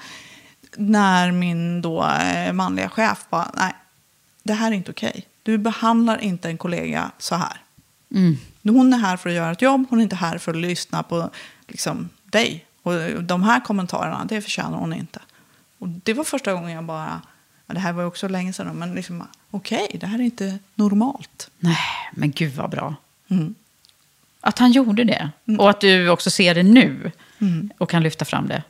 När 0.78 1.32
min 1.32 1.82
då 1.82 2.05
eh, 2.05 2.53
manliga 2.53 2.89
chef 2.89 3.26
bara, 3.30 3.51
nej, 3.53 3.74
det 4.43 4.53
här 4.53 4.72
är 4.72 4.76
inte 4.76 4.91
okej. 4.91 5.28
Du 5.43 5.57
behandlar 5.57 6.17
inte 6.17 6.49
en 6.49 6.57
kollega 6.57 7.11
så 7.17 7.36
här. 7.36 7.61
Hon 8.63 8.93
är 8.93 8.97
här 8.97 9.17
för 9.17 9.30
att 9.30 9.36
göra 9.36 9.51
ett 9.51 9.61
jobb, 9.61 9.86
hon 9.89 9.99
är 9.99 10.03
inte 10.03 10.15
här 10.15 10.38
för 10.38 10.51
att 10.51 10.57
lyssna 10.57 11.03
på 11.03 11.30
liksom, 11.67 12.09
dig. 12.26 12.65
Och 12.84 13.24
de 13.24 13.43
här 13.43 13.59
kommentarerna, 13.59 14.26
det 14.26 14.41
förtjänar 14.41 14.78
hon 14.78 14.93
inte. 14.93 15.20
Och 15.78 15.88
det 15.89 16.13
var 16.13 16.24
första 16.24 16.53
gången 16.53 16.72
jag 16.72 16.84
bara, 16.84 17.22
ja, 17.65 17.74
det 17.74 17.80
här 17.80 17.93
var 17.93 18.03
också 18.03 18.28
länge 18.28 18.53
sedan, 18.53 18.76
men 18.76 18.95
liksom, 18.95 19.28
okej, 19.51 19.97
det 19.99 20.07
här 20.07 20.20
är 20.20 20.24
inte 20.24 20.59
normalt. 20.76 21.49
Nej, 21.59 21.78
men 22.13 22.32
gud 22.32 22.53
vad 22.55 22.70
bra. 22.70 22.95
Mm. 23.28 23.55
Att 24.41 24.59
han 24.59 24.72
gjorde 24.72 25.03
det. 25.03 25.30
Och 25.59 25.70
att 25.70 25.82
du 25.82 26.09
också 26.09 26.30
ser 26.30 26.55
det 26.55 26.63
nu. 26.63 27.11
Och 27.78 27.89
kan 27.89 28.03
lyfta 28.03 28.26
fram 28.26 28.47
det. 28.47 28.63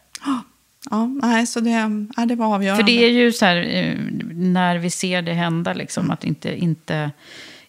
Ja, 0.90 1.06
nej, 1.06 1.48
så 1.48 1.60
det, 1.60 1.70
ja, 2.18 2.26
det 2.26 2.36
var 2.36 2.56
avgörande. 2.56 2.84
För 2.84 2.92
det 2.92 3.04
är 3.04 3.10
ju 3.10 3.32
så 3.32 3.46
här, 3.46 3.58
eh, 3.58 3.96
när 4.34 4.78
vi 4.78 4.90
ser 4.90 5.22
det 5.22 5.34
hända, 5.34 5.74
liksom, 5.74 6.12
att 6.12 6.24
inte, 6.24 6.56
inte, 6.56 7.12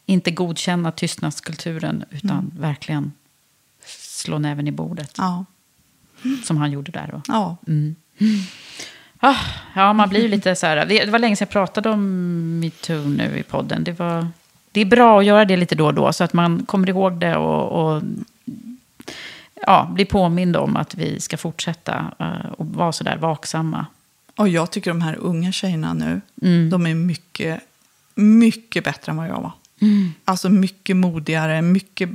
inte 0.06 0.30
godkänna 0.30 0.92
tystnadskulturen, 0.92 2.04
utan 2.10 2.50
verkligen 2.58 3.12
slå 3.84 4.38
näven 4.38 4.68
i 4.68 4.72
bordet. 4.72 5.14
Ja, 5.18 5.44
Som 6.44 6.56
han 6.56 6.72
gjorde 6.72 6.92
där. 6.92 7.08
Då. 7.12 7.22
ja. 7.28 7.56
Ah, 9.22 9.36
ja, 9.74 9.92
man 9.92 10.08
blir 10.08 10.22
ju 10.22 10.28
lite 10.28 10.56
så 10.56 10.66
här... 10.66 10.86
Det 10.86 11.04
det 11.04 11.10
var 11.10 11.18
länge 11.18 11.36
sedan 11.36 11.46
jag 11.46 11.52
pratade 11.52 11.90
om 11.90 12.60
metoo 12.60 13.08
nu 13.08 13.38
i 13.38 13.42
podden. 13.42 13.84
Det, 13.84 13.92
var, 13.92 14.28
det 14.72 14.80
är 14.80 14.84
bra 14.84 15.18
att 15.18 15.24
göra 15.24 15.44
det 15.44 15.56
lite 15.56 15.74
då 15.74 15.86
och 15.86 15.94
då, 15.94 16.12
så 16.12 16.24
att 16.24 16.32
man 16.32 16.62
kommer 16.66 16.88
ihåg 16.88 17.20
det 17.20 17.36
och, 17.36 17.94
och 17.94 18.02
ja, 19.66 19.90
blir 19.94 20.04
påmind 20.04 20.56
om 20.56 20.76
att 20.76 20.94
vi 20.94 21.20
ska 21.20 21.36
fortsätta 21.36 22.12
eh, 22.18 22.52
och 22.52 22.66
vara 22.66 22.92
så 22.92 23.04
där 23.04 23.16
vaksamma. 23.16 23.86
Och 24.36 24.48
jag 24.48 24.70
tycker 24.70 24.90
de 24.90 25.00
här 25.00 25.16
unga 25.16 25.52
tjejerna 25.52 25.92
nu, 25.94 26.20
Mm. 26.42 26.70
de 26.70 26.86
är 26.86 26.94
mycket, 26.94 27.60
mycket 28.14 28.84
bättre 28.84 29.10
än 29.10 29.16
vad 29.16 29.28
jag 29.28 29.40
var. 29.40 29.52
Mm. 29.80 30.12
Alltså 30.24 30.48
mycket 30.48 30.96
modigare, 30.96 31.62
mycket 31.62 32.10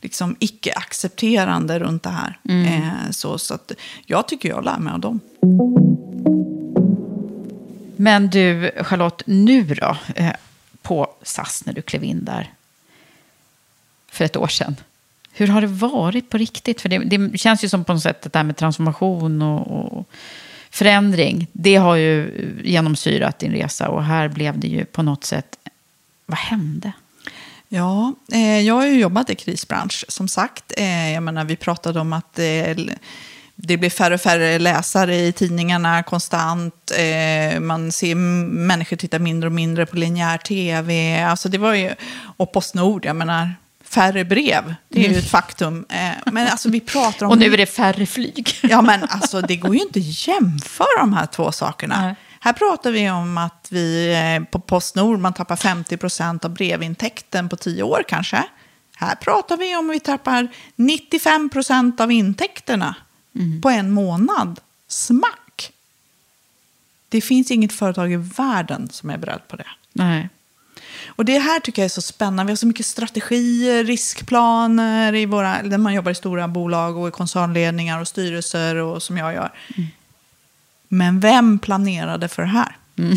liksom 0.00 0.36
icke-accepterande 0.38 1.78
runt 1.78 2.02
det 2.02 2.10
här. 2.10 2.38
Mm. 2.48 2.66
Eh, 2.82 3.10
så, 3.10 3.38
så 3.38 3.54
att 3.54 3.72
jag 4.06 4.28
tycker 4.28 4.48
jag 4.48 4.64
lär 4.64 4.78
mig 4.78 4.92
av 4.92 5.00
dem. 5.00 5.20
Men 7.96 8.30
du, 8.30 8.70
Charlotte, 8.82 9.22
nu 9.26 9.64
då? 9.64 9.96
Eh, 10.16 10.32
på 10.82 11.08
SAS 11.22 11.62
när 11.66 11.72
du 11.72 11.82
klev 11.82 12.04
in 12.04 12.24
där 12.24 12.52
för 14.08 14.24
ett 14.24 14.36
år 14.36 14.48
sedan. 14.48 14.76
Hur 15.38 15.46
har 15.46 15.60
det 15.60 15.66
varit 15.66 16.30
på 16.30 16.38
riktigt? 16.38 16.80
För 16.80 16.88
det, 16.88 16.98
det 16.98 17.38
känns 17.38 17.64
ju 17.64 17.68
som 17.68 17.84
på 17.84 17.92
något 17.92 18.02
sätt 18.02 18.22
det 18.22 18.32
där 18.32 18.42
med 18.42 18.56
transformation 18.56 19.42
och, 19.42 19.98
och 19.98 20.08
förändring. 20.70 21.46
Det 21.52 21.76
har 21.76 21.96
ju 21.96 22.32
genomsyrat 22.64 23.38
din 23.38 23.52
resa 23.52 23.88
och 23.88 24.04
här 24.04 24.28
blev 24.28 24.58
det 24.58 24.68
ju 24.68 24.84
på 24.84 25.02
något 25.02 25.24
sätt... 25.24 25.58
Vad 26.26 26.38
hände? 26.38 26.92
Ja, 27.68 28.12
eh, 28.32 28.60
jag 28.60 28.74
har 28.74 28.86
ju 28.86 29.00
jobbat 29.00 29.30
i 29.30 29.34
krisbransch, 29.34 30.04
som 30.08 30.28
sagt. 30.28 30.72
Eh, 30.76 31.12
jag 31.12 31.22
menar, 31.22 31.44
vi 31.44 31.56
pratade 31.56 32.00
om 32.00 32.12
att 32.12 32.38
eh, 32.38 32.76
det 33.56 33.76
blir 33.76 33.90
färre 33.90 34.14
och 34.14 34.20
färre 34.20 34.58
läsare 34.58 35.16
i 35.16 35.32
tidningarna 35.32 36.02
konstant. 36.02 36.92
Eh, 36.98 37.60
man 37.60 37.92
ser 37.92 38.14
människor 38.14 38.96
titta 38.96 39.18
mindre 39.18 39.46
och 39.46 39.52
mindre 39.52 39.86
på 39.86 39.96
linjär 39.96 40.38
tv. 40.38 41.22
Alltså 41.22 41.48
det 41.48 41.58
var 41.58 41.74
ju, 41.74 41.94
och 42.36 42.52
Postnord, 42.52 43.04
jag 43.04 43.16
menar, 43.16 43.54
färre 43.88 44.24
brev. 44.24 44.74
Det 44.88 45.06
är 45.06 45.10
ju 45.10 45.18
ett 45.18 45.30
faktum. 45.30 45.86
Eh, 45.88 46.32
men 46.32 46.48
alltså 46.48 46.70
vi 46.70 46.80
pratar 46.80 47.26
om... 47.26 47.32
Och 47.32 47.38
nu 47.38 47.54
är 47.54 47.56
det 47.56 47.66
färre 47.66 48.06
flyg. 48.06 48.48
Ja, 48.62 48.82
men 48.82 49.04
alltså 49.04 49.40
det 49.40 49.56
går 49.56 49.74
ju 49.74 49.80
inte 49.80 49.98
att 49.98 50.28
jämföra 50.28 51.00
de 51.00 51.12
här 51.12 51.26
två 51.26 51.52
sakerna. 51.52 52.02
Nej. 52.02 52.14
Här 52.40 52.52
pratar 52.52 52.90
vi 52.90 53.10
om 53.10 53.38
att 53.38 53.68
vi 53.70 54.14
eh, 54.14 54.50
på 54.50 54.58
Postnord 54.58 55.18
man 55.18 55.32
tappar 55.32 55.56
50 55.56 55.96
procent 55.96 56.44
av 56.44 56.50
brevintäkten 56.50 57.48
på 57.48 57.56
tio 57.56 57.82
år 57.82 58.04
kanske. 58.08 58.44
Här 58.96 59.14
pratar 59.14 59.56
vi 59.56 59.76
om 59.76 59.90
att 59.90 59.96
vi 59.96 60.00
tappar 60.00 60.48
95 60.76 61.50
procent 61.50 62.00
av 62.00 62.12
intäkterna 62.12 62.94
på 63.62 63.70
en 63.70 63.90
månad. 63.90 64.60
Smack! 64.88 65.72
Det 67.08 67.20
finns 67.20 67.50
inget 67.50 67.72
företag 67.72 68.12
i 68.12 68.16
världen 68.16 68.88
som 68.90 69.10
är 69.10 69.18
beredd 69.18 69.48
på 69.48 69.56
det. 69.56 69.68
Nej. 69.92 70.28
Och 71.16 71.24
det 71.24 71.38
här 71.38 71.60
tycker 71.60 71.82
jag 71.82 71.84
är 71.84 71.88
så 71.88 72.02
spännande. 72.02 72.44
Vi 72.44 72.50
har 72.50 72.56
så 72.56 72.66
mycket 72.66 72.86
strategier, 72.86 73.84
riskplaner 73.84 75.14
i 75.14 75.26
våra, 75.26 75.62
där 75.62 75.78
man 75.78 75.94
jobbar 75.94 76.10
i 76.10 76.14
stora 76.14 76.48
bolag 76.48 76.96
och 76.96 77.08
i 77.08 77.10
koncernledningar 77.10 78.00
och 78.00 78.08
styrelser 78.08 78.76
och 78.76 79.02
som 79.02 79.16
jag 79.16 79.34
gör. 79.34 79.50
Men 80.88 81.20
vem 81.20 81.58
planerade 81.58 82.28
för 82.28 82.42
det 82.42 82.48
här? 82.48 82.76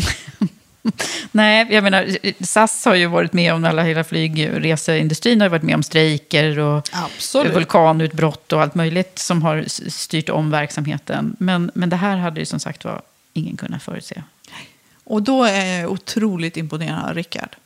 Nej, 1.32 1.66
jag 1.70 1.84
menar, 1.84 2.16
SAS 2.44 2.84
har 2.84 2.94
ju 2.94 3.06
varit 3.06 3.32
med 3.32 3.54
om, 3.54 3.64
alla 3.64 3.82
hela 3.82 4.04
flygreseindustrin 4.04 5.40
har 5.40 5.46
ju 5.46 5.50
varit 5.50 5.62
med 5.62 5.74
om 5.74 5.82
strejker 5.82 6.58
och 6.58 6.88
Absolut. 6.92 7.54
vulkanutbrott 7.54 8.52
och 8.52 8.62
allt 8.62 8.74
möjligt 8.74 9.18
som 9.18 9.42
har 9.42 9.64
styrt 9.90 10.28
om 10.28 10.50
verksamheten. 10.50 11.36
Men, 11.38 11.70
men 11.74 11.90
det 11.90 11.96
här 11.96 12.16
hade 12.16 12.40
ju 12.40 12.46
som 12.46 12.60
sagt 12.60 12.84
var 12.84 13.02
ingen 13.32 13.56
kunnat 13.56 13.82
förutse. 13.82 14.22
Och 15.04 15.22
då 15.22 15.44
är 15.44 15.80
jag 15.80 15.90
otroligt 15.90 16.56
imponerad 16.56 17.08
av 17.08 17.14
Rickard. 17.14 17.56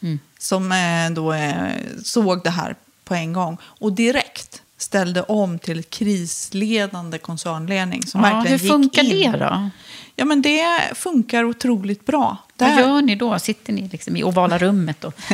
Mm. 0.00 0.18
Som 0.38 0.72
eh, 0.72 1.10
då 1.10 1.32
eh, 1.32 1.72
såg 2.04 2.42
det 2.44 2.50
här 2.50 2.76
på 3.04 3.14
en 3.14 3.32
gång. 3.32 3.56
Och 3.62 3.92
direkt 3.92 4.62
ställde 4.76 5.22
om 5.22 5.58
till 5.58 5.84
krisledande 5.84 7.18
koncernledning. 7.18 8.02
Som 8.06 8.24
Ja, 8.24 8.30
verkligen 8.30 8.60
hur 8.60 8.68
funkar 8.68 9.02
det 9.02 9.38
då? 9.38 9.70
Ja, 10.16 10.24
men 10.24 10.42
det 10.42 10.80
funkar 10.94 11.44
otroligt 11.44 12.06
bra. 12.06 12.36
Vad 12.56 12.68
Där- 12.68 12.80
gör 12.80 13.02
ni 13.02 13.14
då? 13.14 13.38
Sitter 13.38 13.72
ni 13.72 13.88
liksom 13.88 14.16
i 14.16 14.24
ovala 14.24 14.58
rummet? 14.58 15.04
Och... 15.04 15.14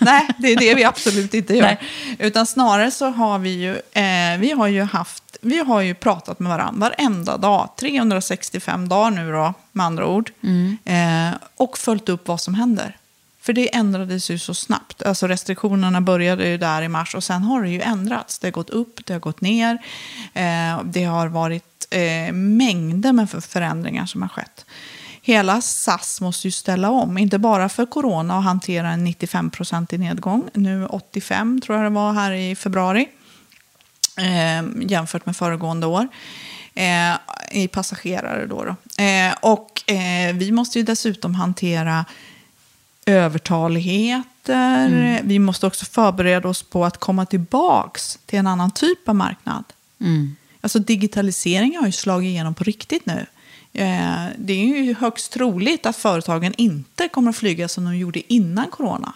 Nej, 0.00 0.28
det 0.38 0.52
är 0.52 0.56
det 0.56 0.74
vi 0.74 0.84
absolut 0.84 1.34
inte 1.34 1.54
gör. 1.54 1.62
Nej. 1.62 1.78
Utan 2.18 2.46
snarare 2.46 2.90
så 2.90 3.10
har 3.10 3.38
vi 3.38 3.50
ju, 3.50 3.70
eh, 4.02 4.38
vi 4.38 4.50
har 4.50 4.66
ju 4.66 4.82
haft, 4.82 5.36
vi 5.40 5.58
har 5.58 5.80
ju 5.80 5.94
pratat 5.94 6.40
med 6.40 6.52
varandra 6.52 6.90
varenda 6.90 7.36
dag, 7.36 7.68
365 7.76 8.88
dagar 8.88 9.10
nu 9.10 9.32
då, 9.32 9.54
med 9.72 9.86
andra 9.86 10.06
ord. 10.06 10.30
Eh, 10.84 11.30
och 11.56 11.78
följt 11.78 12.08
upp 12.08 12.28
vad 12.28 12.40
som 12.40 12.54
händer. 12.54 12.96
För 13.44 13.52
det 13.52 13.74
ändrades 13.74 14.30
ju 14.30 14.38
så 14.38 14.54
snabbt. 14.54 15.02
Alltså 15.02 15.26
restriktionerna 15.26 16.00
började 16.00 16.48
ju 16.48 16.58
där 16.58 16.82
i 16.82 16.88
mars 16.88 17.14
och 17.14 17.24
sen 17.24 17.42
har 17.42 17.62
det 17.62 17.68
ju 17.68 17.80
ändrats. 17.80 18.38
Det 18.38 18.46
har 18.46 18.52
gått 18.52 18.70
upp, 18.70 19.06
det 19.06 19.12
har 19.12 19.20
gått 19.20 19.40
ner. 19.40 19.78
Eh, 20.34 20.82
det 20.84 21.04
har 21.04 21.28
varit 21.28 21.86
eh, 21.90 22.32
mängder 22.32 23.12
med 23.12 23.30
förändringar 23.30 24.06
som 24.06 24.22
har 24.22 24.28
skett. 24.28 24.66
Hela 25.22 25.60
SAS 25.60 26.20
måste 26.20 26.48
ju 26.48 26.52
ställa 26.52 26.90
om, 26.90 27.18
inte 27.18 27.38
bara 27.38 27.68
för 27.68 27.86
corona 27.86 28.36
och 28.36 28.42
hantera 28.42 28.90
en 28.90 29.06
95-procentig 29.06 29.98
nedgång. 29.98 30.50
Nu 30.54 30.86
85 30.86 31.60
tror 31.60 31.78
jag 31.78 31.86
det 31.86 31.94
var 31.94 32.12
här 32.12 32.32
i 32.32 32.56
februari 32.56 33.08
eh, 34.18 34.88
jämfört 34.90 35.26
med 35.26 35.36
föregående 35.36 35.86
år. 35.86 36.08
Eh, 36.74 37.16
I 37.50 37.68
passagerare 37.68 38.46
då. 38.46 38.64
då. 38.64 39.02
Eh, 39.04 39.34
och 39.40 39.90
eh, 39.90 40.34
vi 40.34 40.52
måste 40.52 40.78
ju 40.78 40.84
dessutom 40.84 41.34
hantera 41.34 42.04
övertaligheter. 43.06 45.20
Vi 45.24 45.38
måste 45.38 45.66
också 45.66 45.84
förbereda 45.84 46.48
oss 46.48 46.62
på 46.62 46.84
att 46.84 46.96
komma 46.96 47.26
tillbaks 47.26 48.18
till 48.26 48.38
en 48.38 48.46
annan 48.46 48.70
typ 48.70 49.08
av 49.08 49.14
marknad. 49.14 49.64
Mm. 50.00 50.36
Alltså 50.60 50.78
digitaliseringen 50.78 51.80
har 51.80 51.86
ju 51.86 51.92
slagit 51.92 52.28
igenom 52.28 52.54
på 52.54 52.64
riktigt 52.64 53.06
nu. 53.06 53.26
Eh, 53.72 54.26
det 54.38 54.52
är 54.52 54.82
ju 54.82 54.94
högst 54.94 55.32
troligt 55.32 55.86
att 55.86 55.96
företagen 55.96 56.54
inte 56.56 57.08
kommer 57.08 57.30
att 57.30 57.36
flyga 57.36 57.68
som 57.68 57.84
de 57.84 57.96
gjorde 57.96 58.32
innan 58.32 58.66
corona. 58.70 59.14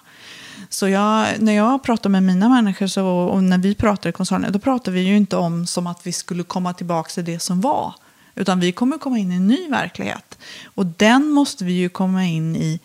Så 0.69 0.89
jag, 0.89 1.27
när 1.39 1.53
jag 1.53 1.83
pratar 1.83 2.11
med 2.11 2.23
mina 2.23 2.49
människor 2.49 2.87
så, 2.87 3.07
och 3.07 3.45
när 3.45 3.59
vi 3.59 3.75
pratar 3.75 4.11
i 4.11 4.13
koncernen, 4.13 4.53
då 4.53 4.59
pratar 4.59 4.93
vi 4.93 5.01
ju 5.01 5.17
inte 5.17 5.37
om 5.37 5.67
som 5.67 5.87
att 5.87 6.07
vi 6.07 6.13
skulle 6.13 6.43
komma 6.43 6.75
tillbaka 6.75 7.11
till 7.11 7.25
det 7.25 7.39
som 7.39 7.61
var. 7.61 7.95
Utan 8.35 8.61
vi 8.61 8.73
kommer 8.73 8.99
komma 8.99 9.19
in 9.19 9.33
i 9.33 9.35
en 9.35 9.47
ny 9.47 9.69
verklighet. 9.69 10.39
Och 10.65 10.87
den 10.87 11.29
måste 11.29 11.65
vi 11.65 11.73
ju 11.73 11.89
komma 11.89 12.25
in 12.25 12.57
i 12.57 12.81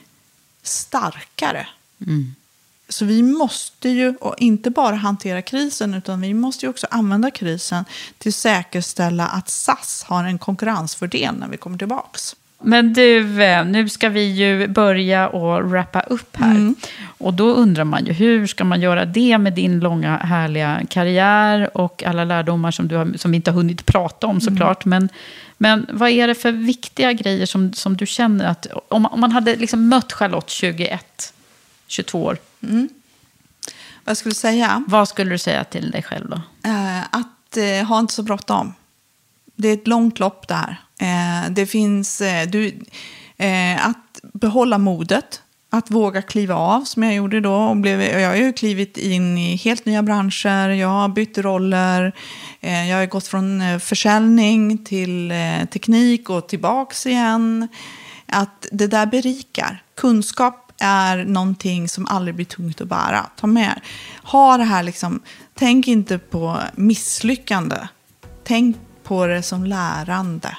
starkare. 0.64 1.68
Så 2.90 3.06
vi 3.06 3.24
måste 3.24 3.90
ju 3.90 4.16
och 4.16 4.36
inte 4.38 4.70
bara 4.70 4.96
hantera 4.96 5.42
krisen 5.42 5.94
utan 5.94 6.22
vi 6.22 6.34
måste 6.34 6.66
ju 6.66 6.70
också 6.70 6.88
använda 6.92 7.32
krisen 7.32 7.86
till 8.18 8.30
att 8.30 8.36
säkerställa 8.36 9.28
att 9.28 9.50
SAS 9.50 10.04
har 10.04 10.24
en 10.24 10.40
konkurrensfördel 10.40 11.36
när 11.36 11.48
vi 11.48 11.58
kommer 11.58 11.78
tillbaks. 11.78 12.36
Men 12.64 12.94
du, 12.94 13.44
eh, 13.44 13.66
nu 13.66 13.90
ska 13.90 14.10
vi 14.10 14.24
ju 14.24 14.68
börja 14.68 15.28
och 15.30 15.70
wrappa 15.70 16.02
upp 16.02 16.36
här. 16.36 16.56
Och 17.18 17.34
då 17.34 17.54
undrar 17.54 17.84
man 17.84 18.06
ju, 18.06 18.12
hur 18.14 18.48
ska 18.48 18.64
man 18.64 18.82
göra 18.82 19.06
det 19.06 19.38
med 19.38 19.54
din 19.54 19.80
långa 19.80 20.18
härliga 20.18 20.82
karriär 20.90 21.78
och 21.78 22.04
alla 22.04 22.24
lärdomar 22.24 22.72
som, 22.72 22.88
du 22.88 22.96
har, 22.96 23.18
som 23.18 23.32
vi 23.32 23.36
inte 23.36 23.52
har 23.52 23.56
hunnit 23.56 23.86
prata 23.86 24.28
om 24.28 24.42
såklart. 24.42 24.86
Men, 24.86 25.10
men 25.58 25.86
vad 25.92 26.10
är 26.10 26.28
det 26.28 26.36
för 26.36 26.52
viktiga 26.52 27.14
grejer 27.14 27.46
som, 27.46 27.74
som 27.74 27.98
du 27.98 28.06
känner 28.06 28.46
att, 28.46 28.68
om, 28.88 29.06
om 29.06 29.20
man 29.20 29.32
hade 29.32 29.56
liksom 29.56 29.88
mött 29.90 30.14
Charlotte 30.14 30.50
21, 30.50 31.34
22 31.88 32.24
år, 32.24 32.38
Vad 32.60 32.90
jag 34.06 34.18
skulle 34.18 34.36
säga? 34.36 34.84
vad 34.88 35.08
skulle 35.08 35.32
du 35.32 35.38
säga 35.38 35.64
till 35.64 35.92
dig 35.92 36.04
själv 36.04 36.30
då? 36.30 36.42
Eh, 36.70 37.02
att 37.02 37.58
eh, 37.58 37.88
ha 37.88 38.00
inte 38.00 38.14
så 38.14 38.24
bråttom. 38.24 38.74
Det 39.56 39.70
är 39.70 39.74
ett 39.74 39.88
långt 39.88 40.20
lopp 40.20 40.48
det 40.48 40.54
här. 40.54 40.82
Eh, 41.00 41.52
det 41.52 41.66
finns, 41.66 42.22
eh, 42.22 42.50
du, 42.50 42.80
eh, 43.38 43.88
att 43.88 44.20
behålla 44.34 44.78
modet, 44.78 45.42
att 45.74 45.92
våga 45.92 46.22
kliva 46.22 46.56
av 46.56 46.82
som 46.82 47.04
jag 47.04 47.16
gjorde 47.16 47.40
då. 47.40 47.54
Och 47.54 47.78
blev, 47.78 48.02
jag 48.02 48.30
har 48.30 48.36
ju 48.36 48.54
klivit 48.54 48.98
in 48.98 49.38
i 49.38 49.56
helt 49.56 49.86
nya 49.86 50.04
branscher, 50.04 50.70
jag 50.70 50.88
har 50.88 51.10
bytt 51.10 51.38
roller, 51.38 52.16
eh, 52.62 52.90
jag 52.90 52.98
har 52.98 53.06
gått 53.06 53.28
från 53.28 53.62
eh, 53.62 53.80
försäljning 53.80 54.86
till 54.86 55.32
eh, 55.32 55.66
teknik 55.66 56.30
och 56.30 56.48
tillbaks 56.48 57.06
igen. 57.06 57.68
Att 58.26 58.68
det 58.72 58.88
där 58.88 59.06
berikar. 59.06 59.84
Kunskap 59.96 60.72
är 60.80 61.26
någonting 61.26 61.90
som 61.90 62.06
aldrig 62.06 62.36
blir 62.36 62.46
tungt 62.46 62.82
att 62.82 62.88
bära. 62.88 63.26
Ta 63.36 63.48
med. 63.48 63.82
Ha 64.24 64.58
det 64.58 64.64
här 64.64 64.84
liksom, 64.84 65.22
tänk 65.54 65.88
inte 65.88 66.18
på 66.18 66.60
misslyckande. 66.76 67.78
Tänk 68.44 68.78
på 69.04 69.28
det 69.28 69.44
som 69.44 69.66
lärande. 69.66 70.58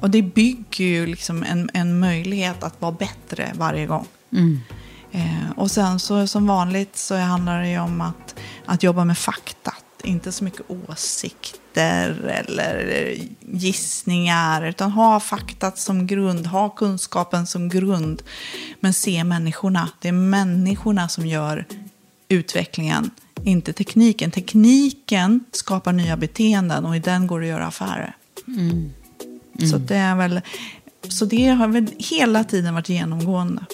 Och 0.00 0.10
det 0.10 0.22
bygger 0.22 0.84
ju 0.84 1.06
liksom 1.06 1.42
en, 1.42 1.70
en 1.74 1.98
möjlighet 1.98 2.62
att 2.62 2.80
vara 2.80 2.92
bättre 2.92 3.52
varje 3.54 3.86
gång. 3.86 4.06
Eh, 5.12 5.50
och 5.56 5.70
sen 5.70 6.00
så 6.00 6.26
som 6.26 6.46
vanligt 6.46 6.96
så 6.96 7.16
handlar 7.16 7.60
det 7.60 7.68
ju 7.68 7.78
om 7.78 8.00
att, 8.00 8.34
att 8.66 8.82
jobba 8.82 9.04
med 9.04 9.18
fakta. 9.18 9.74
Inte 10.04 10.32
så 10.32 10.44
mycket 10.44 10.70
åsikter 10.88 12.10
eller 12.24 13.14
gissningar. 13.40 14.62
Utan 14.62 14.90
ha 14.90 15.20
faktat 15.20 15.78
som 15.78 16.06
grund, 16.06 16.46
ha 16.46 16.68
kunskapen 16.68 17.46
som 17.46 17.68
grund. 17.68 18.22
Men 18.80 18.94
se 18.94 19.24
människorna. 19.24 19.88
Det 20.00 20.08
är 20.08 20.12
människorna 20.12 21.08
som 21.08 21.26
gör 21.26 21.66
utvecklingen, 22.28 23.10
inte 23.44 23.72
tekniken. 23.72 24.30
Tekniken 24.30 25.44
skapar 25.52 25.92
nya 25.92 26.16
beteenden 26.16 26.84
och 26.86 26.96
i 26.96 26.98
den 26.98 27.26
går 27.26 27.40
det 27.40 27.46
att 27.46 27.50
göra 27.50 27.66
affärer. 27.66 28.16
Så, 29.70 29.78
det 29.78 29.96
är 29.96 30.14
väl, 30.16 30.40
så 31.08 31.24
det 31.24 31.46
har 31.48 31.68
väl 31.68 31.86
hela 31.98 32.44
tiden 32.44 32.74
varit 32.74 32.88
genomgående 32.88 33.64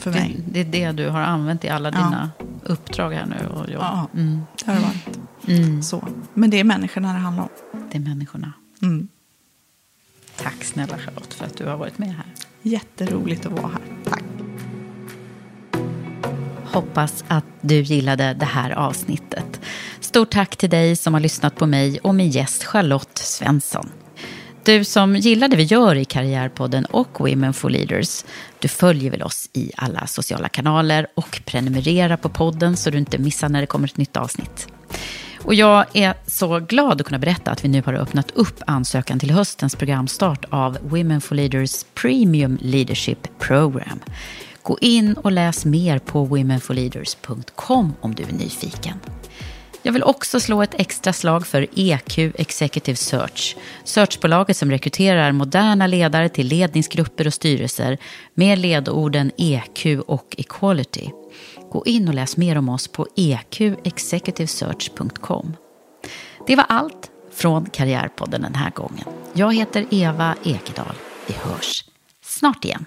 för 0.00 0.10
mig. 0.10 0.36
Det, 0.48 0.64
det 0.64 0.82
är 0.84 0.92
det 0.92 1.02
du 1.04 1.08
har 1.08 1.20
använt 1.20 1.64
i 1.64 1.68
alla 1.68 1.90
dina 1.90 2.30
uppdrag 2.62 3.10
här 3.10 3.26
nu. 3.26 3.46
Och 3.46 3.70
jobb. 3.70 3.82
Ja, 3.82 4.08
Mm. 4.14 4.40
det 4.58 4.66
har 4.72 4.74
det 4.74 4.80
varit. 4.80 5.84
Så. 5.84 6.08
Men 6.34 6.50
det 6.50 6.60
är 6.60 6.64
människorna 6.64 7.12
det 7.12 7.18
handlar 7.18 7.42
om. 7.42 7.48
Det 7.90 7.98
är 7.98 8.02
människorna. 8.02 8.52
Mm. 8.82 9.08
Tack 10.36 10.64
snälla 10.64 10.98
Charlotte 10.98 11.34
för 11.34 11.44
att 11.44 11.56
du 11.56 11.66
har 11.66 11.76
varit 11.76 11.98
med 11.98 12.08
här. 12.14 12.26
Jätteroligt 12.62 13.46
att 13.46 13.52
vara 13.52 13.68
här. 13.68 13.80
Tack. 14.04 14.24
Hoppas 16.72 17.24
att 17.28 17.44
du 17.60 17.80
gillade 17.80 18.34
det 18.34 18.46
här 18.46 18.70
avsnittet. 18.70 19.60
Stort 20.00 20.30
tack 20.30 20.56
till 20.56 20.70
dig 20.70 20.96
som 20.96 21.14
har 21.14 21.20
lyssnat 21.20 21.56
på 21.56 21.66
mig 21.66 21.98
och 21.98 22.14
min 22.14 22.30
gäst 22.30 22.64
Charlotte 22.64 23.18
Svensson. 23.18 23.88
Du 24.64 24.84
som 24.84 25.16
gillar 25.16 25.48
det 25.48 25.56
vi 25.56 25.62
gör 25.62 25.94
i 25.94 26.04
Karriärpodden 26.04 26.84
och 26.84 27.20
Women 27.20 27.52
for 27.52 27.70
Leaders, 27.70 28.24
du 28.58 28.68
följer 28.68 29.10
väl 29.10 29.22
oss 29.22 29.50
i 29.52 29.72
alla 29.76 30.06
sociala 30.06 30.48
kanaler 30.48 31.06
och 31.14 31.40
prenumererar 31.44 32.16
på 32.16 32.28
podden 32.28 32.76
så 32.76 32.90
du 32.90 32.98
inte 32.98 33.18
missar 33.18 33.48
när 33.48 33.60
det 33.60 33.66
kommer 33.66 33.88
ett 33.88 33.96
nytt 33.96 34.16
avsnitt. 34.16 34.68
Och 35.42 35.54
jag 35.54 35.86
är 35.92 36.14
så 36.26 36.58
glad 36.58 37.00
att 37.00 37.06
kunna 37.06 37.18
berätta 37.18 37.50
att 37.50 37.64
vi 37.64 37.68
nu 37.68 37.82
har 37.82 37.94
öppnat 37.94 38.30
upp 38.30 38.62
ansökan 38.66 39.18
till 39.18 39.30
höstens 39.30 39.76
programstart 39.76 40.44
av 40.50 40.78
Women 40.82 41.20
for 41.20 41.34
Leaders 41.34 41.84
Premium 41.94 42.58
Leadership 42.60 43.38
Program. 43.38 44.00
Gå 44.62 44.78
in 44.80 45.14
och 45.14 45.32
läs 45.32 45.64
mer 45.64 45.98
på 45.98 46.24
womenforleaders.com 46.24 47.94
om 48.00 48.14
du 48.14 48.22
är 48.22 48.32
nyfiken. 48.32 49.00
Jag 49.82 49.92
vill 49.92 50.02
också 50.02 50.40
slå 50.40 50.62
ett 50.62 50.80
extra 50.80 51.12
slag 51.12 51.46
för 51.46 51.66
EQ 51.74 52.18
Executive 52.18 52.96
Search. 52.96 53.56
Searchbolaget 53.84 54.56
som 54.56 54.70
rekryterar 54.70 55.32
moderna 55.32 55.86
ledare 55.86 56.28
till 56.28 56.46
ledningsgrupper 56.46 57.26
och 57.26 57.34
styrelser 57.34 57.98
med 58.34 58.58
ledorden 58.58 59.30
EQ 59.36 59.86
och 60.06 60.34
Equality. 60.38 61.10
Gå 61.70 61.86
in 61.86 62.08
och 62.08 62.14
läs 62.14 62.36
mer 62.36 62.58
om 62.58 62.68
oss 62.68 62.88
på 62.88 63.06
eqexecutivesearch.com. 63.16 65.56
Det 66.46 66.56
var 66.56 66.66
allt 66.68 67.10
från 67.32 67.70
Karriärpodden 67.70 68.42
den 68.42 68.54
här 68.54 68.70
gången. 68.70 69.04
Jag 69.32 69.54
heter 69.54 69.86
Eva 69.90 70.36
Ekedal. 70.44 70.94
Vi 71.26 71.34
hörs 71.34 71.84
snart 72.22 72.64
igen. 72.64 72.86